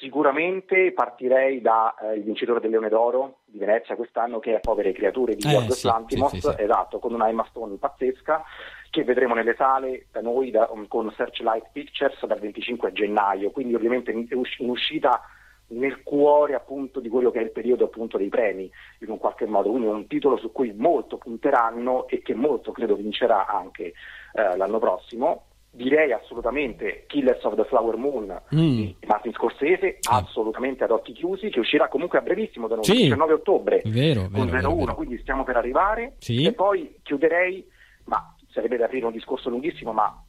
Sicuramente 0.00 0.92
partirei 0.92 1.60
dal 1.60 1.92
eh, 2.00 2.20
vincitore 2.20 2.58
del 2.58 2.70
Leone 2.70 2.88
d'Oro 2.88 3.40
di 3.44 3.58
Venezia 3.58 3.96
quest'anno 3.96 4.38
che 4.38 4.56
è 4.56 4.60
Povere 4.60 4.92
Creature 4.92 5.36
di 5.36 5.46
eh, 5.46 5.70
sì, 5.70 5.86
Lantimos, 5.86 6.30
sì, 6.30 6.40
sì, 6.40 6.54
esatto, 6.56 6.98
con 6.98 7.12
una 7.12 7.28
Emma 7.28 7.44
Stone 7.50 7.76
pazzesca 7.76 8.42
che 8.88 9.04
vedremo 9.04 9.34
nelle 9.34 9.54
sale 9.56 10.06
da 10.10 10.22
noi 10.22 10.50
da, 10.50 10.70
con 10.88 11.12
Searchlight 11.14 11.66
Pictures 11.70 12.24
dal 12.24 12.38
25 12.38 12.92
gennaio, 12.92 13.50
quindi 13.50 13.74
ovviamente 13.74 14.10
in, 14.10 14.26
in 14.30 14.68
uscita 14.70 15.20
nel 15.68 16.02
cuore 16.02 16.54
appunto 16.54 16.98
di 16.98 17.10
quello 17.10 17.30
che 17.30 17.40
è 17.40 17.42
il 17.42 17.52
periodo 17.52 17.84
appunto 17.84 18.16
dei 18.16 18.30
premi 18.30 18.70
in 19.00 19.10
un 19.10 19.18
qualche 19.18 19.44
modo, 19.44 19.68
quindi 19.68 19.86
è 19.86 19.92
un 19.92 20.06
titolo 20.06 20.38
su 20.38 20.50
cui 20.50 20.72
molto 20.72 21.18
punteranno 21.18 22.08
e 22.08 22.22
che 22.22 22.34
molto 22.34 22.72
credo 22.72 22.96
vincerà 22.96 23.46
anche 23.46 23.92
eh, 24.32 24.56
l'anno 24.56 24.78
prossimo 24.78 25.44
direi 25.70 26.12
assolutamente 26.12 27.04
Killers 27.06 27.42
of 27.44 27.54
the 27.54 27.64
Flower 27.64 27.96
Moon 27.96 28.26
mm. 28.54 28.58
di 28.58 28.96
Martin 29.06 29.32
Scorsese, 29.32 29.98
ah. 30.08 30.16
assolutamente 30.16 30.84
ad 30.84 30.90
occhi 30.90 31.12
chiusi, 31.12 31.48
che 31.48 31.60
uscirà 31.60 31.88
comunque 31.88 32.18
a 32.18 32.22
brevissimo, 32.22 32.66
da 32.66 32.82
sì. 32.82 32.92
19 32.92 33.32
ottobre 33.32 33.82
vero, 33.86 34.28
con 34.32 34.48
vero, 34.48 34.72
01, 34.72 34.94
quindi 34.94 35.18
stiamo 35.18 35.44
per 35.44 35.56
arrivare. 35.56 36.14
Sì. 36.18 36.44
E 36.44 36.52
poi 36.52 36.96
chiuderei, 37.02 37.64
ma 38.04 38.34
sarebbe 38.50 38.76
da 38.76 38.86
aprire 38.86 39.06
un 39.06 39.12
discorso 39.12 39.48
lunghissimo, 39.48 39.92
ma 39.92 40.22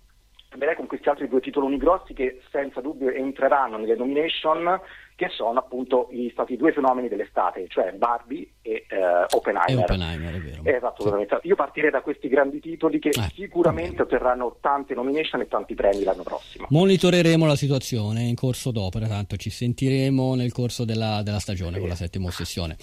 chiuderei 0.51 0.75
con 0.75 0.85
questi 0.85 1.07
altri 1.07 1.29
due 1.29 1.39
titoloni 1.39 1.77
grossi 1.77 2.13
che 2.13 2.41
senza 2.51 2.81
dubbio 2.81 3.09
entreranno 3.09 3.77
nelle 3.77 3.95
nomination 3.95 4.79
che 5.15 5.29
sono 5.29 5.57
appunto 5.57 6.09
gli 6.11 6.29
stati 6.31 6.57
due 6.57 6.73
fenomeni 6.73 7.07
dell'estate, 7.07 7.67
cioè 7.69 7.93
Barbie 7.93 8.49
e 8.61 8.85
uh, 8.89 9.35
Oppenheimer. 9.35 9.79
E 9.79 9.93
Oppenheimer, 9.93 10.33
è 10.35 10.39
vero. 10.39 10.61
Esatto, 10.65 11.03
sì. 11.07 11.47
Io 11.47 11.55
partirei 11.55 11.89
da 11.89 12.01
questi 12.01 12.27
grandi 12.27 12.59
titoli 12.59 12.99
che 12.99 13.09
eh, 13.09 13.31
sicuramente 13.33 14.01
otterranno 14.01 14.57
tante 14.59 14.93
nomination 14.93 15.39
e 15.39 15.47
tanti 15.47 15.73
premi 15.73 16.03
l'anno 16.03 16.23
prossimo. 16.23 16.65
Monitoreremo 16.69 17.45
la 17.45 17.55
situazione 17.55 18.23
in 18.23 18.35
corso 18.35 18.71
d'opera, 18.71 19.07
tanto 19.07 19.37
ci 19.37 19.49
sentiremo 19.51 20.35
nel 20.35 20.51
corso 20.51 20.83
della, 20.83 21.21
della 21.23 21.39
stagione 21.39 21.75
sì. 21.75 21.79
con 21.79 21.87
la 21.87 21.95
settima 21.95 22.27
ossessione. 22.27 22.75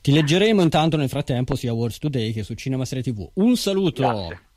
Ti 0.00 0.12
leggeremo 0.12 0.62
intanto 0.62 0.96
nel 0.96 1.08
frattempo 1.08 1.56
sia 1.56 1.72
Awards 1.72 1.98
Today 1.98 2.32
che 2.32 2.42
su 2.42 2.54
Cinema 2.54 2.84
Serie 2.86 3.02
TV. 3.02 3.28
Un 3.34 3.56
saluto. 3.56 4.02
Grazie. 4.02 4.50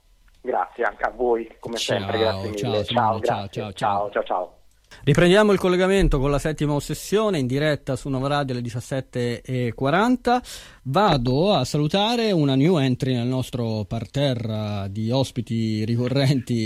Grazie 0.45 0.83
anche 0.83 1.03
a 1.03 1.09
voi, 1.09 1.55
come 1.59 1.75
ciao, 1.77 1.97
sempre, 1.97 2.19
grazie 2.19 2.49
mille. 2.51 2.83
Ciao, 2.85 3.19
ciao, 3.19 3.21
ciao, 3.21 3.49
ciao, 3.49 3.73
ciao, 3.73 4.09
ciao, 4.11 4.23
ciao. 4.23 4.55
Riprendiamo 5.03 5.51
il 5.51 5.59
collegamento 5.59 6.19
con 6.19 6.29
la 6.29 6.39
settima 6.39 6.73
ossessione 6.73 7.39
in 7.39 7.47
diretta 7.47 7.95
su 7.95 8.09
Nova 8.09 8.27
Radio 8.27 8.53
alle 8.53 8.63
17.40. 8.63 10.41
Vado 10.83 11.53
a 11.53 11.65
salutare 11.65 12.31
una 12.31 12.55
new 12.55 12.77
entry 12.77 13.13
nel 13.13 13.27
nostro 13.27 13.85
parterre 13.87 14.87
di 14.91 15.09
ospiti 15.11 15.83
ricorrenti 15.83 16.65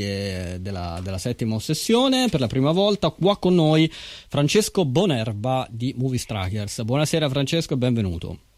della, 0.60 1.00
della, 1.02 1.18
settima 1.18 1.56
ossessione. 1.56 2.28
Per 2.30 2.42
la 2.42 2.48
prima 2.48 2.72
volta 2.72 3.10
qua 3.10 3.38
con 3.38 3.56
noi 3.56 3.90
Francesco 3.92 4.86
Bonerba 4.86 5.66
di 5.70 5.94
Movie 5.98 6.20
Strikers. 6.20 6.84
Buonasera 6.84 7.30
Francesco 7.30 7.74
e 7.74 7.78
benvenuto. 7.78 8.49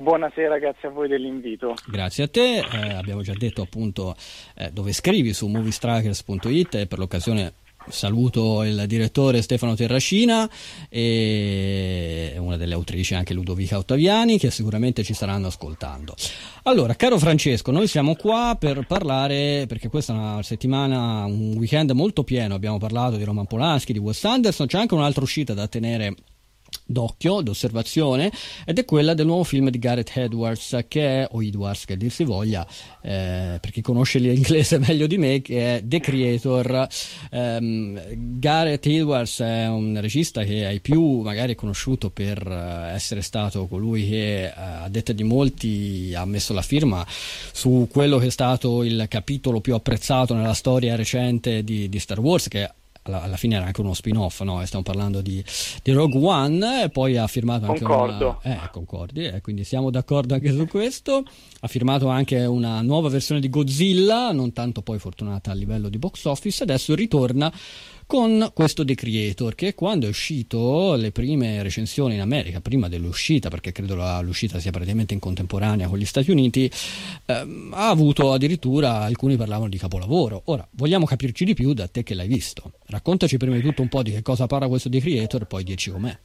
Buonasera, 0.00 0.58
grazie 0.58 0.86
a 0.86 0.90
voi 0.92 1.08
dell'invito. 1.08 1.74
Grazie 1.88 2.22
a 2.22 2.28
te, 2.28 2.58
eh, 2.58 2.94
abbiamo 2.94 3.22
già 3.22 3.32
detto 3.36 3.62
appunto 3.62 4.14
eh, 4.54 4.70
dove 4.70 4.92
scrivi 4.92 5.32
su 5.32 5.48
moviestrikers.it 5.48 6.74
e 6.76 6.86
per 6.86 7.00
l'occasione 7.00 7.52
saluto 7.88 8.62
il 8.62 8.84
direttore 8.86 9.42
Stefano 9.42 9.74
Terracina 9.74 10.48
e 10.88 12.36
una 12.38 12.56
delle 12.56 12.74
autrici 12.74 13.16
anche 13.16 13.34
Ludovica 13.34 13.76
Ottaviani 13.76 14.38
che 14.38 14.52
sicuramente 14.52 15.02
ci 15.02 15.14
staranno 15.14 15.48
ascoltando. 15.48 16.14
Allora, 16.62 16.94
caro 16.94 17.18
Francesco, 17.18 17.72
noi 17.72 17.88
siamo 17.88 18.14
qua 18.14 18.56
per 18.56 18.86
parlare, 18.86 19.64
perché 19.66 19.88
questa 19.88 20.12
è 20.12 20.16
una 20.16 20.42
settimana, 20.44 21.24
un 21.24 21.54
weekend 21.56 21.90
molto 21.90 22.22
pieno, 22.22 22.54
abbiamo 22.54 22.78
parlato 22.78 23.16
di 23.16 23.24
Roman 23.24 23.46
Polanski, 23.46 23.92
di 23.92 23.98
Wes 23.98 24.24
Anderson, 24.24 24.68
c'è 24.68 24.78
anche 24.78 24.94
un'altra 24.94 25.24
uscita 25.24 25.54
da 25.54 25.66
tenere 25.66 26.14
d'occhio, 26.88 27.42
d'osservazione, 27.42 28.32
ed 28.64 28.78
è 28.78 28.84
quella 28.84 29.12
del 29.12 29.26
nuovo 29.26 29.44
film 29.44 29.68
di 29.68 29.78
Gareth 29.78 30.16
Edwards, 30.16 30.76
che 30.88 31.22
è, 31.22 31.28
o 31.30 31.42
Edwards 31.42 31.84
che 31.84 31.96
dir 31.98 32.10
si 32.10 32.24
voglia, 32.24 32.66
eh, 33.02 33.58
per 33.60 33.70
chi 33.70 33.82
conosce 33.82 34.18
l'inglese 34.18 34.78
meglio 34.80 35.06
di 35.06 35.18
me, 35.18 35.42
che 35.42 35.76
è 35.76 35.82
The 35.84 36.00
Creator. 36.00 36.88
Um, 37.30 38.00
Gareth 38.38 38.86
Edwards 38.86 39.40
è 39.40 39.68
un 39.68 40.00
regista 40.00 40.44
che 40.44 40.64
ai 40.64 40.80
più 40.80 41.20
magari 41.20 41.52
è 41.52 41.54
conosciuto 41.54 42.10
per 42.10 42.44
eh, 42.46 42.94
essere 42.94 43.20
stato 43.20 43.66
colui 43.66 44.08
che 44.08 44.44
eh, 44.44 44.52
a 44.54 44.88
detta 44.88 45.12
di 45.12 45.24
molti 45.24 46.12
ha 46.14 46.24
messo 46.24 46.54
la 46.54 46.62
firma 46.62 47.06
su 47.52 47.88
quello 47.90 48.18
che 48.18 48.26
è 48.26 48.30
stato 48.30 48.82
il 48.82 49.06
capitolo 49.08 49.60
più 49.60 49.74
apprezzato 49.74 50.34
nella 50.34 50.54
storia 50.54 50.96
recente 50.96 51.62
di, 51.62 51.88
di 51.88 51.98
Star 51.98 52.20
Wars, 52.20 52.48
che 52.48 52.70
alla, 53.08 53.22
alla, 53.22 53.36
fine 53.36 53.56
era 53.56 53.66
anche 53.66 53.80
uno 53.80 53.94
spin-off, 53.94 54.42
no? 54.42 54.64
stiamo 54.64 54.84
parlando 54.84 55.20
di, 55.20 55.42
di, 55.82 55.92
Rogue 55.92 56.20
One 56.20 56.84
e 56.84 56.88
poi 56.90 57.16
ha 57.16 57.26
firmato 57.26 57.66
anche 57.66 57.82
Concordo. 57.82 58.40
una... 58.44 58.64
Eh, 58.64 58.70
concordi, 58.70 59.24
eh, 59.24 59.40
quindi 59.40 59.64
siamo 59.64 59.90
d'accordo 59.90 60.34
anche 60.34 60.52
su 60.52 60.66
questo. 60.66 61.24
Ha 61.60 61.68
firmato 61.68 62.08
anche 62.08 62.44
una 62.44 62.80
nuova 62.82 63.08
versione 63.08 63.40
di 63.40 63.48
Godzilla, 63.48 64.30
non 64.32 64.52
tanto 64.52 64.82
poi 64.82 64.98
fortunata 64.98 65.50
a 65.50 65.54
livello 65.54 65.88
di 65.88 65.98
box 65.98 66.24
office, 66.26 66.62
adesso 66.62 66.94
ritorna 66.94 67.52
con 68.08 68.52
questo 68.54 68.86
The 68.86 68.94
Creator 68.94 69.54
che 69.54 69.74
quando 69.74 70.06
è 70.06 70.08
uscito 70.08 70.94
le 70.94 71.12
prime 71.12 71.62
recensioni 71.62 72.14
in 72.14 72.22
America, 72.22 72.62
prima 72.62 72.88
dell'uscita, 72.88 73.50
perché 73.50 73.70
credo 73.70 73.96
la, 73.96 74.18
l'uscita 74.20 74.58
sia 74.58 74.70
praticamente 74.70 75.12
in 75.12 75.20
contemporanea 75.20 75.88
con 75.88 75.98
gli 75.98 76.06
Stati 76.06 76.30
Uniti, 76.30 76.70
ehm, 77.26 77.70
ha 77.74 77.90
avuto 77.90 78.32
addirittura 78.32 79.02
alcuni 79.02 79.36
parlavano 79.36 79.68
di 79.68 79.76
capolavoro. 79.76 80.40
Ora, 80.46 80.66
vogliamo 80.70 81.04
capirci 81.04 81.44
di 81.44 81.52
più 81.52 81.74
da 81.74 81.86
te 81.86 82.02
che 82.02 82.14
l'hai 82.14 82.28
visto. 82.28 82.72
Raccontaci 82.86 83.36
prima 83.36 83.56
di 83.56 83.60
tutto 83.60 83.82
un 83.82 83.88
po' 83.88 84.02
di 84.02 84.10
che 84.10 84.22
cosa 84.22 84.46
parla 84.46 84.68
questo 84.68 84.88
The 84.88 85.00
Creator, 85.00 85.46
poi 85.46 85.62
dirci 85.62 85.90
com'è. 85.90 86.18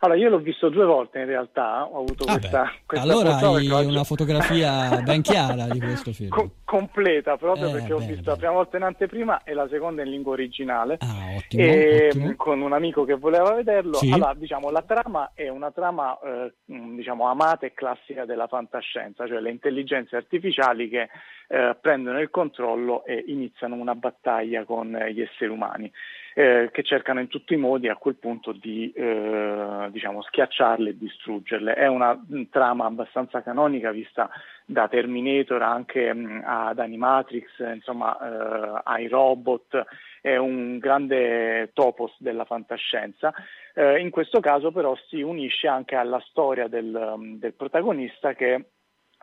Allora, 0.00 0.18
io 0.18 0.28
l'ho 0.28 0.38
visto 0.38 0.68
due 0.68 0.84
volte 0.84 1.18
in 1.18 1.26
realtà, 1.26 1.84
ho 1.84 2.02
avuto 2.02 2.24
ah 2.24 2.38
questa, 2.38 2.72
questa 2.86 3.04
Allora 3.04 3.36
hai 3.36 3.68
oggi... 3.68 3.86
una 3.86 4.04
fotografia 4.04 5.00
ben 5.02 5.22
chiara 5.22 5.64
di 5.64 5.80
questo 5.80 6.12
film. 6.12 6.28
Co- 6.28 6.50
completa, 6.64 7.36
proprio 7.36 7.68
eh, 7.68 7.72
perché 7.72 7.88
bene, 7.88 7.94
ho 7.94 8.06
visto 8.06 8.14
bene. 8.14 8.30
la 8.30 8.36
prima 8.36 8.52
volta 8.52 8.76
in 8.76 8.82
anteprima 8.84 9.42
e 9.42 9.54
la 9.54 9.66
seconda 9.68 10.02
in 10.02 10.10
lingua 10.10 10.32
originale. 10.32 10.98
Ah, 11.00 11.34
ottimo, 11.36 11.62
e, 11.62 12.06
ottimo. 12.08 12.34
Con 12.36 12.60
un 12.60 12.72
amico 12.72 13.04
che 13.04 13.14
voleva 13.14 13.54
vederlo. 13.54 13.94
Sì. 13.94 14.10
Allora, 14.12 14.34
diciamo, 14.34 14.70
la 14.70 14.82
trama 14.82 15.32
è 15.34 15.48
una 15.48 15.72
trama, 15.72 16.16
eh, 16.20 16.52
diciamo, 16.64 17.26
amata 17.26 17.66
e 17.66 17.74
classica 17.74 18.24
della 18.24 18.46
fantascienza, 18.46 19.26
cioè 19.26 19.40
le 19.40 19.50
intelligenze 19.50 20.14
artificiali 20.14 20.88
che 20.88 21.08
eh, 21.48 21.76
prendono 21.80 22.20
il 22.20 22.30
controllo 22.30 23.04
e 23.04 23.24
iniziano 23.26 23.74
una 23.74 23.94
battaglia 23.94 24.64
con 24.64 24.92
gli 25.10 25.20
esseri 25.20 25.50
umani 25.50 25.90
eh, 26.38 26.68
che 26.70 26.84
cercano 26.84 27.18
in 27.18 27.26
tutti 27.26 27.54
i 27.54 27.56
modi 27.56 27.88
a 27.88 27.96
quel 27.96 28.14
punto 28.14 28.52
di 28.52 28.92
eh, 28.92 29.88
diciamo, 29.90 30.22
schiacciarle 30.22 30.90
e 30.90 30.96
distruggerle. 30.96 31.74
È 31.74 31.88
una 31.88 32.16
trama 32.48 32.84
abbastanza 32.84 33.42
canonica 33.42 33.90
vista 33.90 34.30
da 34.64 34.86
Terminator 34.86 35.60
anche 35.62 36.14
mh, 36.14 36.44
ad 36.46 36.78
Animatrix, 36.78 37.58
insomma 37.74 38.16
eh, 38.20 38.80
ai 38.84 39.08
robot, 39.08 39.84
è 40.20 40.36
un 40.36 40.78
grande 40.78 41.72
topos 41.72 42.14
della 42.18 42.44
fantascienza. 42.44 43.34
Eh, 43.74 43.98
in 43.98 44.10
questo 44.10 44.38
caso 44.38 44.70
però 44.70 44.94
si 45.08 45.20
unisce 45.20 45.66
anche 45.66 45.96
alla 45.96 46.22
storia 46.28 46.68
del, 46.68 47.16
del 47.40 47.54
protagonista 47.54 48.34
che 48.34 48.66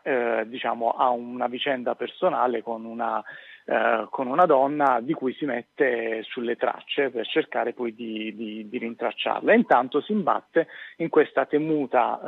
eh, 0.02 0.44
diciamo, 0.46 0.90
ha 0.90 1.08
una 1.08 1.46
vicenda 1.46 1.94
personale 1.94 2.60
con 2.60 2.84
una 2.84 3.24
eh, 3.68 4.06
con 4.10 4.28
una 4.28 4.46
donna 4.46 5.00
di 5.02 5.12
cui 5.12 5.34
si 5.34 5.44
mette 5.44 6.22
sulle 6.22 6.54
tracce 6.54 7.10
per 7.10 7.26
cercare 7.26 7.72
poi 7.72 7.96
di, 7.96 8.32
di, 8.36 8.68
di 8.68 8.78
rintracciarla. 8.78 9.52
Intanto 9.54 10.00
si 10.00 10.12
imbatte 10.12 10.68
in 10.98 11.08
questa 11.08 11.46
temuta 11.46 12.20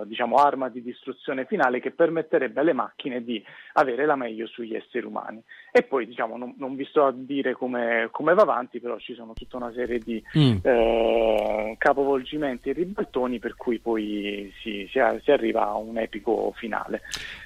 eh, 0.00 0.06
diciamo, 0.06 0.36
arma 0.36 0.70
di 0.70 0.80
distruzione 0.80 1.44
finale 1.44 1.80
che 1.80 1.90
permetterebbe 1.90 2.60
alle 2.60 2.72
macchine 2.72 3.22
di 3.22 3.44
avere 3.74 4.06
la 4.06 4.16
meglio 4.16 4.46
sugli 4.46 4.74
esseri 4.74 5.04
umani. 5.04 5.42
E 5.72 5.82
poi 5.82 6.06
diciamo, 6.06 6.36
non, 6.36 6.54
non 6.58 6.74
vi 6.74 6.84
sto 6.84 7.04
a 7.04 7.12
dire 7.14 7.54
come, 7.54 8.08
come, 8.10 8.34
va 8.34 8.42
avanti, 8.42 8.80
però 8.80 8.98
ci 8.98 9.14
sono 9.14 9.34
tutta 9.34 9.56
una 9.56 9.72
serie 9.72 9.98
di 9.98 10.22
mm. 10.36 10.56
eh, 10.62 11.74
capovolgimenti 11.78 12.70
e 12.70 12.72
ribaltoni 12.72 13.38
per 13.38 13.54
cui 13.54 13.78
poi 13.78 14.52
si, 14.60 14.88
si, 14.90 14.98
si 15.22 15.30
arriva 15.30 15.68
a 15.68 15.76
un 15.76 15.98
epico 15.98 16.52
finale. 16.56 17.02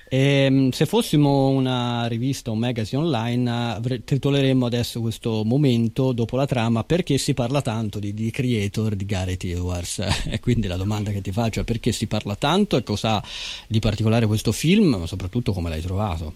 E, 0.08 0.44
ehm, 0.44 0.70
se 0.70 0.86
fossimo 0.86 1.48
una 1.48 2.06
rivista 2.06 2.50
o 2.50 2.54
un 2.54 2.60
magazine 2.60 3.02
online, 3.02 3.80
titoleremmo 4.04 4.64
adesso 4.66 5.00
questo 5.00 5.42
momento 5.44 6.12
dopo 6.12 6.36
la 6.36 6.46
trama 6.46 6.84
perché 6.84 7.18
si 7.18 7.34
parla 7.34 7.62
tanto 7.62 7.98
di, 7.98 8.14
di 8.14 8.30
creator 8.30 8.94
di 8.94 9.04
Gareth 9.04 9.44
Edwards. 9.44 9.98
e 10.30 10.40
quindi 10.40 10.66
la 10.66 10.76
domanda 10.76 11.10
che 11.10 11.20
ti 11.20 11.32
faccio 11.32 11.60
è 11.60 11.64
perché 11.64 11.92
si 11.92 12.06
parla 12.06 12.36
tanto 12.36 12.76
e 12.76 12.82
cosa 12.82 13.22
di 13.66 13.80
particolare 13.80 14.26
questo 14.26 14.52
film, 14.52 14.94
ma 14.94 15.06
soprattutto 15.06 15.52
come 15.52 15.68
l'hai 15.68 15.82
trovato? 15.82 16.34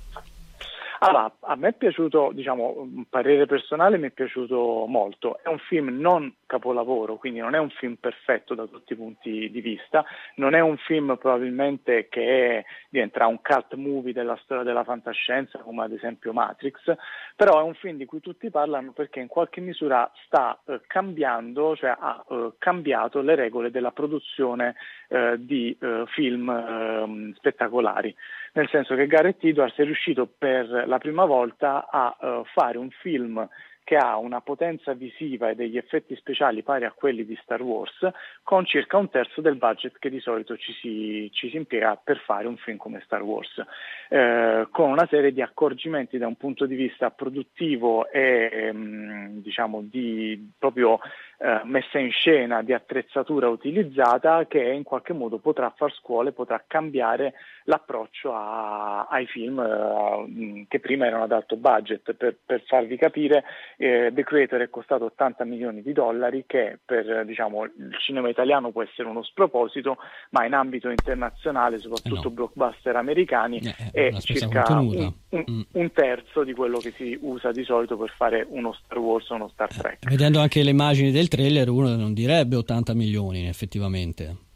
Allora, 1.00 1.32
a 1.40 1.54
me 1.54 1.68
è 1.68 1.72
piaciuto, 1.74 2.30
diciamo, 2.32 2.74
un 2.78 3.04
parere 3.08 3.46
personale 3.46 3.98
mi 3.98 4.08
è 4.08 4.10
piaciuto 4.10 4.84
molto. 4.88 5.38
È 5.42 5.48
un 5.48 5.58
film 5.58 5.96
non 5.96 6.34
capolavoro, 6.44 7.16
quindi 7.16 7.38
non 7.38 7.54
è 7.54 7.58
un 7.58 7.70
film 7.70 7.94
perfetto 7.94 8.54
da 8.54 8.66
tutti 8.66 8.94
i 8.94 8.96
punti 8.96 9.48
di 9.50 9.60
vista, 9.60 10.04
non 10.36 10.54
è 10.54 10.60
un 10.60 10.76
film 10.78 11.16
probabilmente 11.16 12.08
che 12.08 12.64
diventerà 12.88 13.26
un 13.26 13.40
cult 13.40 13.74
movie 13.74 14.12
della 14.12 14.36
storia 14.42 14.64
della 14.64 14.82
fantascienza 14.82 15.58
come 15.58 15.84
ad 15.84 15.92
esempio 15.92 16.32
Matrix, 16.32 16.92
però 17.36 17.60
è 17.60 17.62
un 17.62 17.74
film 17.74 17.96
di 17.96 18.06
cui 18.06 18.20
tutti 18.20 18.50
parlano 18.50 18.90
perché 18.92 19.20
in 19.20 19.28
qualche 19.28 19.60
misura 19.60 20.10
sta 20.24 20.58
eh, 20.66 20.80
cambiando, 20.86 21.76
cioè 21.76 21.94
ha 21.96 22.24
eh, 22.28 22.52
cambiato 22.58 23.20
le 23.20 23.36
regole 23.36 23.70
della 23.70 23.92
produzione 23.92 24.74
eh, 25.08 25.36
di 25.38 25.76
eh, 25.80 26.04
film 26.08 26.48
ehm, 26.48 27.34
spettacolari 27.34 28.14
nel 28.52 28.68
senso 28.68 28.94
che 28.94 29.06
Gareth 29.06 29.44
Edwards 29.44 29.76
è 29.76 29.84
riuscito 29.84 30.26
per 30.26 30.84
la 30.86 30.98
prima 30.98 31.24
volta 31.24 31.88
a 31.90 32.16
uh, 32.18 32.44
fare 32.44 32.78
un 32.78 32.90
film 32.90 33.48
che 33.88 33.96
ha 33.96 34.18
una 34.18 34.42
potenza 34.42 34.92
visiva 34.92 35.48
e 35.48 35.54
degli 35.54 35.78
effetti 35.78 36.14
speciali 36.14 36.62
pari 36.62 36.84
a 36.84 36.92
quelli 36.92 37.24
di 37.24 37.34
Star 37.42 37.62
Wars, 37.62 38.06
con 38.42 38.66
circa 38.66 38.98
un 38.98 39.08
terzo 39.08 39.40
del 39.40 39.56
budget 39.56 39.98
che 39.98 40.10
di 40.10 40.20
solito 40.20 40.58
ci 40.58 40.74
si, 40.74 41.30
ci 41.32 41.48
si 41.48 41.56
impiega 41.56 41.96
per 41.96 42.18
fare 42.18 42.46
un 42.46 42.58
film 42.58 42.76
come 42.76 43.00
Star 43.06 43.22
Wars, 43.22 43.64
eh, 44.10 44.68
con 44.70 44.90
una 44.90 45.06
serie 45.08 45.32
di 45.32 45.40
accorgimenti 45.40 46.18
da 46.18 46.26
un 46.26 46.36
punto 46.36 46.66
di 46.66 46.74
vista 46.74 47.08
produttivo 47.10 48.10
e 48.10 48.50
ehm, 48.52 49.40
diciamo 49.40 49.80
di 49.80 50.52
proprio 50.58 51.00
eh, 51.40 51.60
messa 51.64 51.98
in 51.98 52.10
scena 52.10 52.62
di 52.62 52.72
attrezzatura 52.72 53.48
utilizzata 53.48 54.46
che 54.46 54.60
in 54.60 54.82
qualche 54.82 55.12
modo 55.12 55.38
potrà 55.38 55.72
far 55.76 55.92
scuole, 55.94 56.32
potrà 56.32 56.62
cambiare 56.66 57.34
l'approccio 57.64 58.34
a, 58.34 59.06
ai 59.08 59.26
film 59.26 59.60
eh, 59.60 60.66
che 60.68 60.80
prima 60.80 61.06
erano 61.06 61.24
ad 61.24 61.32
alto 61.32 61.56
budget. 61.56 62.12
Per, 62.14 62.36
per 62.44 62.62
farvi 62.66 62.96
capire, 62.96 63.44
eh, 63.76 64.10
The 64.12 64.24
Creator 64.24 64.62
è 64.62 64.70
costato 64.70 65.04
80 65.04 65.44
milioni 65.44 65.82
di 65.82 65.92
dollari, 65.92 66.44
che 66.46 66.78
per 66.84 67.24
diciamo, 67.24 67.64
il 67.64 67.96
cinema 68.00 68.28
italiano 68.28 68.72
può 68.72 68.82
essere 68.82 69.08
uno 69.08 69.22
sproposito, 69.22 69.98
ma 70.30 70.44
in 70.44 70.54
ambito 70.54 70.88
internazionale, 70.88 71.78
soprattutto 71.78 72.26
eh 72.26 72.30
no. 72.30 72.30
blockbuster 72.30 72.96
americani, 72.96 73.60
eh, 73.92 74.08
è 74.08 74.20
circa 74.20 74.64
un, 74.80 75.12
un, 75.28 75.44
mm. 75.48 75.60
un, 75.72 75.92
terzo 75.92 76.42
di 76.42 76.52
quello 76.52 76.78
che 76.78 76.92
si 76.96 77.16
usa 77.20 77.52
di 77.52 77.62
solito 77.64 77.96
per 77.96 78.12
fare 78.16 78.44
uno 78.48 78.72
Star 78.72 78.98
Wars 78.98 79.28
o 79.30 79.34
uno 79.34 79.48
Star 79.48 79.68
Trek. 79.68 80.08
vedendo 80.08 80.40
anche 80.40 80.62
le 80.62 80.70
immagini 80.70 81.10
del 81.10 81.27
trailer, 81.28 81.68
uno 81.68 81.94
non 81.94 82.14
direbbe 82.14 82.56
80 82.56 82.94
milioni 82.94 83.46
effettivamente. 83.46 84.47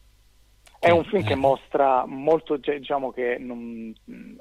È 0.82 0.90
un 0.90 1.04
film 1.04 1.22
che 1.22 1.34
eh. 1.34 1.36
mostra 1.36 2.04
molto, 2.06 2.56
diciamo 2.56 3.12
che 3.12 3.36
non, 3.38 3.94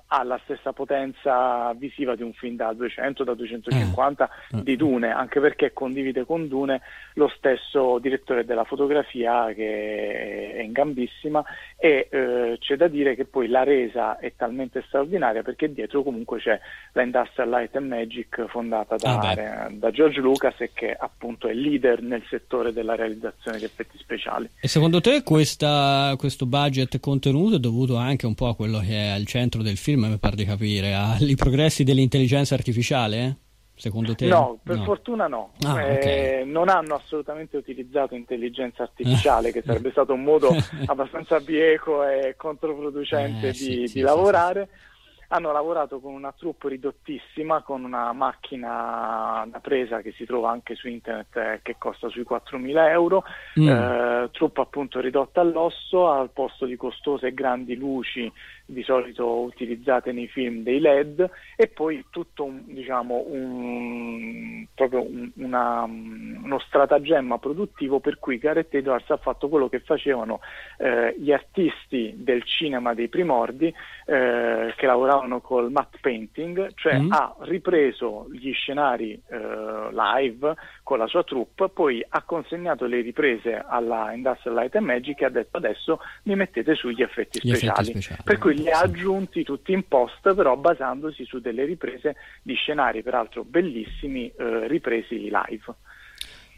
ha 0.08 0.24
la 0.24 0.40
stessa 0.44 0.74
potenza 0.74 1.72
visiva 1.74 2.16
di 2.16 2.24
un 2.24 2.34
film 2.34 2.56
da 2.56 2.74
200, 2.74 3.24
da 3.24 3.36
250 3.36 4.30
eh. 4.54 4.64
di 4.64 4.76
Dune, 4.76 5.12
anche 5.12 5.40
perché 5.40 5.72
condivide 5.72 6.26
con 6.26 6.48
Dune 6.48 6.82
lo 7.14 7.32
stesso 7.38 8.00
direttore 8.00 8.44
della 8.44 8.64
fotografia 8.64 9.54
che 9.54 10.54
è 10.56 10.62
in 10.64 10.72
gambissima 10.72 11.44
e 11.78 12.08
eh, 12.10 12.58
c'è 12.60 12.76
da 12.76 12.88
dire 12.88 13.14
che 13.16 13.26
poi 13.26 13.48
la 13.48 13.64
resa 13.64 14.18
è 14.18 14.34
talmente 14.36 14.84
straordinaria 14.88 15.44
perché 15.44 15.72
dietro 15.72 16.02
comunque 16.02 16.40
c'è 16.40 16.60
la 16.94 17.04
Industrial 17.04 17.50
Light 17.50 17.76
and 17.76 17.88
Magic 17.88 18.48
fondata 18.48 18.96
da, 18.96 19.20
ah 19.20 19.70
da 19.70 19.92
George 19.92 20.20
Lucas 20.20 20.60
e 20.60 20.72
che 20.74 20.92
appunto 20.98 21.48
è 21.48 21.54
leader 21.54 22.02
nel 22.02 22.24
settore 22.30 22.74
della 22.74 22.96
realizzazione 22.96 23.60
di 23.60 23.66
effetti 23.66 23.98
speciali. 24.00 24.50
E 24.60 24.68
secondo 24.68 25.02
te 25.02 25.22
questa, 25.22 26.16
questa 26.18 26.30
questo 26.32 26.46
budget 26.46 27.00
contenuto 27.02 27.56
è 27.58 27.60
dovuto 27.60 27.98
anche 27.98 28.26
un 28.26 28.36
po' 28.36 28.48
a 28.48 28.56
quello 28.56 28.80
che 28.80 28.94
è 28.94 29.10
al 29.10 29.26
centro 29.26 29.62
del 29.62 29.76
film, 29.76 30.06
mi 30.06 30.18
pare 30.18 30.38
di 30.38 30.46
capire, 30.46 30.94
ai 30.94 31.36
progressi 31.36 31.84
dell'intelligenza 31.84 32.56
artificiale? 32.56 33.36
Secondo 33.76 34.16
te? 34.16 34.28
No, 34.28 34.60
per 34.64 34.78
no. 34.78 34.84
fortuna 34.84 35.28
no. 35.28 35.52
Ah, 35.64 35.82
eh, 35.82 35.96
okay. 35.96 36.46
Non 36.46 36.70
hanno 36.70 36.96
assolutamente 36.96 37.58
utilizzato 37.58 38.16
intelligenza 38.16 38.84
artificiale, 38.84 39.52
che 39.52 39.62
sarebbe 39.66 39.92
stato 39.92 40.14
un 40.14 40.22
modo 40.22 40.56
abbastanza 40.86 41.40
bieco 41.40 42.08
e 42.08 42.36
controproducente 42.38 43.50
eh, 43.50 43.52
di, 43.52 43.58
sì, 43.58 43.76
di 43.80 43.88
sì, 43.88 44.00
lavorare. 44.00 44.70
Sì, 44.72 44.91
hanno 45.34 45.52
lavorato 45.52 46.00
con 46.00 46.14
una 46.14 46.34
troupe 46.34 46.70
ridottissima, 46.70 47.62
con 47.62 47.84
una 47.84 48.12
macchina 48.12 49.46
da 49.50 49.60
presa 49.60 50.02
che 50.02 50.12
si 50.12 50.26
trova 50.26 50.52
anche 50.52 50.76
su 50.76 50.90
internet 50.90 51.36
eh, 51.38 51.60
che 51.64 51.76
costa 51.78 52.10
sui 52.10 52.26
4.000 52.30 52.90
euro, 52.90 53.24
mm. 53.58 53.68
eh, 53.68 54.30
troupe 54.32 54.62
appunto 54.62 55.00
ridotta 55.00 55.40
all'osso 55.40 56.10
al 56.10 56.32
posto 56.32 56.66
di 56.66 56.76
costose 56.76 57.28
e 57.28 57.34
grandi 57.34 57.76
luci 57.76 58.32
di 58.72 58.84
solito 58.84 59.40
utilizzate 59.42 60.12
nei 60.12 60.28
film 60.28 60.64
dei 60.64 60.80
LED 60.80 61.30
e 61.56 61.68
poi 61.68 62.06
tutto 62.10 62.46
un, 62.46 62.62
diciamo, 62.66 63.26
un, 63.28 64.66
proprio 64.74 65.06
un, 65.06 65.30
una, 65.36 65.84
uno 65.84 66.60
stratagemma 66.60 67.38
produttivo 67.38 68.00
per 68.00 68.18
cui 68.20 68.38
Gareth 68.38 68.74
Edwards 68.74 69.10
ha 69.10 69.18
fatto 69.18 69.50
quello 69.50 69.68
che 69.68 69.80
facevano 69.80 70.40
eh, 70.78 71.16
gli 71.18 71.32
artisti 71.32 72.14
del 72.18 72.44
cinema 72.44 72.94
dei 72.94 73.10
primordi 73.10 73.74
eh, 74.06 74.74
che 74.76 74.86
lavoravano 74.86 75.42
col 75.42 75.72
matte 75.72 75.98
painting, 76.02 76.72
cioè 76.76 76.98
mm. 76.98 77.12
ha 77.12 77.36
ripreso 77.42 78.28
gli 78.32 78.52
scenari 78.54 79.22
eh, 79.28 79.90
live 79.92 80.56
con 80.84 80.98
la 80.98 81.08
sua 81.08 81.24
troupe, 81.24 81.70
poi 81.70 82.04
ha 82.08 82.24
consegnato 82.24 82.86
le 82.86 83.02
riprese 83.02 83.62
alla 83.66 84.14
Industrial 84.14 84.56
Light 84.56 84.76
and 84.76 84.86
Magic 84.86 85.22
e 85.22 85.26
ha 85.26 85.30
detto 85.30 85.58
adesso 85.58 86.00
mi 86.24 86.36
mettete 86.36 86.76
sugli 86.76 87.02
effetti 87.02 87.40
speciali. 87.40 87.72
Effetti 87.72 88.02
speciali. 88.02 88.22
Per 88.24 88.38
cui 88.38 88.61
li 88.62 88.70
ha 88.70 88.80
aggiunti 88.80 89.44
tutti 89.44 89.72
in 89.74 89.88
post, 89.88 90.34
però 90.34 90.56
basandosi 90.56 91.26
su 91.26 91.40
delle 91.40 91.66
riprese 91.66 92.16
di 92.42 92.54
scenari, 92.56 93.04
peraltro 93.04 93.44
bellissimi, 93.44 94.28
eh, 94.28 94.68
ripresi 94.68 95.16
live. 95.16 95.76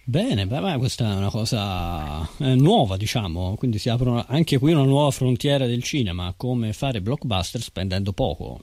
Bene, 0.05 0.45
beh, 0.45 0.77
questa 0.79 1.13
è 1.13 1.15
una 1.15 1.29
cosa 1.29 2.21
eh, 2.39 2.55
nuova, 2.55 2.97
diciamo, 2.97 3.55
quindi 3.55 3.77
si 3.77 3.87
apre 3.87 4.25
anche 4.27 4.57
qui 4.57 4.73
una 4.73 4.83
nuova 4.83 5.11
frontiera 5.11 5.65
del 5.65 5.81
cinema, 5.81 6.33
come 6.35 6.73
fare 6.73 6.99
blockbuster 6.99 7.61
spendendo 7.61 8.11
poco. 8.11 8.59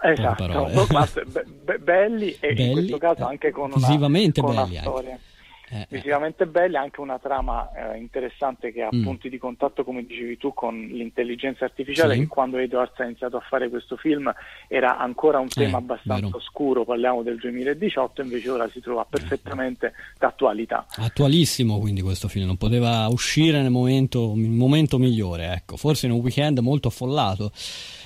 Esatto, 0.00 0.46
blockbuster 0.46 1.26
be- 1.26 1.44
be- 1.64 1.78
belli 1.78 2.36
e 2.38 2.52
belli, 2.52 2.66
in 2.66 2.72
questo 2.72 2.98
caso 2.98 3.22
eh, 3.22 3.30
anche 3.30 3.50
con 3.50 3.72
una, 3.72 3.76
visivamente 3.76 4.42
con 4.42 4.54
belli 4.54 4.72
una 4.72 4.80
storia. 4.82 5.10
Anche 5.12 5.27
eh, 5.70 5.86
visivamente 5.90 6.46
belli, 6.46 6.76
anche 6.76 7.00
una 7.00 7.18
trama 7.18 7.70
eh, 7.72 7.98
interessante 7.98 8.72
che 8.72 8.82
ha 8.82 8.90
mm. 8.94 9.02
punti 9.02 9.28
di 9.28 9.38
contatto, 9.38 9.84
come 9.84 10.04
dicevi 10.04 10.36
tu, 10.36 10.54
con 10.54 10.78
l'intelligenza 10.78 11.64
artificiale, 11.64 12.14
sì. 12.14 12.20
che 12.20 12.26
quando 12.26 12.58
Edwards 12.58 12.98
ha 13.00 13.04
iniziato 13.04 13.36
a 13.36 13.40
fare 13.40 13.68
questo 13.68 13.96
film 13.96 14.32
era 14.66 14.98
ancora 14.98 15.38
un 15.38 15.48
tema 15.48 15.78
eh, 15.78 15.80
abbastanza 15.80 16.26
vero. 16.26 16.36
oscuro, 16.36 16.84
parliamo 16.84 17.22
del 17.22 17.36
2018, 17.36 18.22
invece 18.22 18.50
ora 18.50 18.68
si 18.68 18.80
trova 18.80 19.04
perfettamente 19.08 19.92
d'attualità. 20.18 20.86
Attualissimo 20.96 21.78
quindi 21.78 22.00
questo 22.00 22.28
film, 22.28 22.46
non 22.46 22.56
poteva 22.56 23.06
uscire 23.08 23.60
nel 23.60 23.70
momento, 23.70 24.32
momento 24.34 24.98
migliore, 24.98 25.52
ecco. 25.52 25.76
forse 25.76 26.06
in 26.06 26.12
un 26.12 26.20
weekend 26.20 26.58
molto 26.58 26.88
affollato 26.88 27.52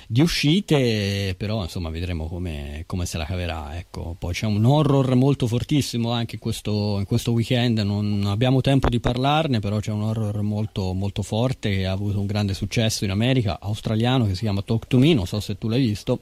di 0.07 0.21
uscite, 0.21 1.33
però 1.37 1.63
insomma 1.63 1.89
vedremo 1.89 2.27
come, 2.27 2.83
come 2.85 3.05
se 3.05 3.17
la 3.17 3.25
caverà. 3.25 3.77
Ecco. 3.77 4.15
Poi 4.17 4.33
c'è 4.33 4.45
un 4.45 4.63
horror 4.63 5.15
molto 5.15 5.47
fortissimo 5.47 6.11
anche 6.11 6.35
in 6.35 6.41
questo, 6.41 6.97
in 6.99 7.05
questo, 7.05 7.31
weekend, 7.31 7.52
non 7.83 8.23
abbiamo 8.25 8.61
tempo 8.61 8.89
di 8.89 8.99
parlarne, 8.99 9.59
però 9.59 9.79
c'è 9.79 9.91
un 9.91 10.03
horror 10.03 10.41
molto, 10.41 10.93
molto 10.93 11.21
forte 11.21 11.69
che 11.69 11.85
ha 11.85 11.91
avuto 11.91 12.19
un 12.19 12.25
grande 12.25 12.53
successo 12.53 13.03
in 13.03 13.11
America, 13.11 13.59
australiano, 13.61 14.25
che 14.25 14.35
si 14.35 14.41
chiama 14.41 14.61
Talk 14.61 14.87
to 14.87 14.97
Me, 14.97 15.13
non 15.13 15.25
so 15.25 15.39
se 15.39 15.57
tu 15.57 15.67
l'hai 15.67 15.85
visto, 15.85 16.19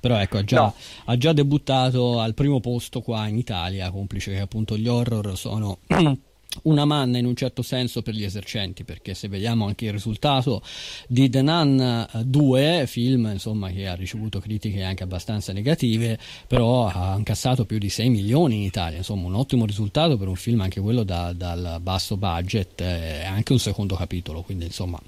però 0.00 0.16
ecco, 0.16 0.38
ha 0.38 0.44
già, 0.44 0.60
no. 0.60 0.74
ha 1.04 1.16
già 1.16 1.32
debuttato 1.32 2.20
al 2.20 2.34
primo 2.34 2.60
posto 2.60 3.00
qua 3.00 3.26
in 3.26 3.36
Italia, 3.36 3.90
complice 3.90 4.32
che 4.32 4.40
appunto 4.40 4.76
gli 4.76 4.88
horror 4.88 5.36
sono 5.36 5.78
una 6.62 6.84
manna 6.84 7.18
in 7.18 7.26
un 7.26 7.36
certo 7.36 7.62
senso 7.62 8.02
per 8.02 8.14
gli 8.14 8.24
esercenti 8.24 8.82
perché 8.84 9.14
se 9.14 9.28
vediamo 9.28 9.66
anche 9.66 9.86
il 9.86 9.92
risultato 9.92 10.62
di 11.06 11.30
The 11.30 11.42
Nun 11.42 12.08
2 12.24 12.84
film 12.86 13.30
insomma 13.32 13.70
che 13.70 13.86
ha 13.86 13.94
ricevuto 13.94 14.40
critiche 14.40 14.82
anche 14.82 15.04
abbastanza 15.04 15.52
negative 15.52 16.18
però 16.46 16.88
ha 16.88 17.14
incassato 17.16 17.64
più 17.64 17.78
di 17.78 17.88
6 17.88 18.08
milioni 18.08 18.56
in 18.56 18.62
Italia. 18.62 18.98
Insomma 18.98 19.26
un 19.26 19.34
ottimo 19.34 19.64
risultato 19.64 20.16
per 20.16 20.28
un 20.28 20.36
film 20.36 20.60
anche 20.60 20.80
quello 20.80 21.04
da, 21.04 21.32
dal 21.32 21.78
basso 21.80 22.16
budget 22.16 22.80
e 22.80 23.24
anche 23.24 23.52
un 23.52 23.58
secondo 23.58 23.94
capitolo 23.94 24.42
quindi 24.42 24.64
insomma 24.64 25.00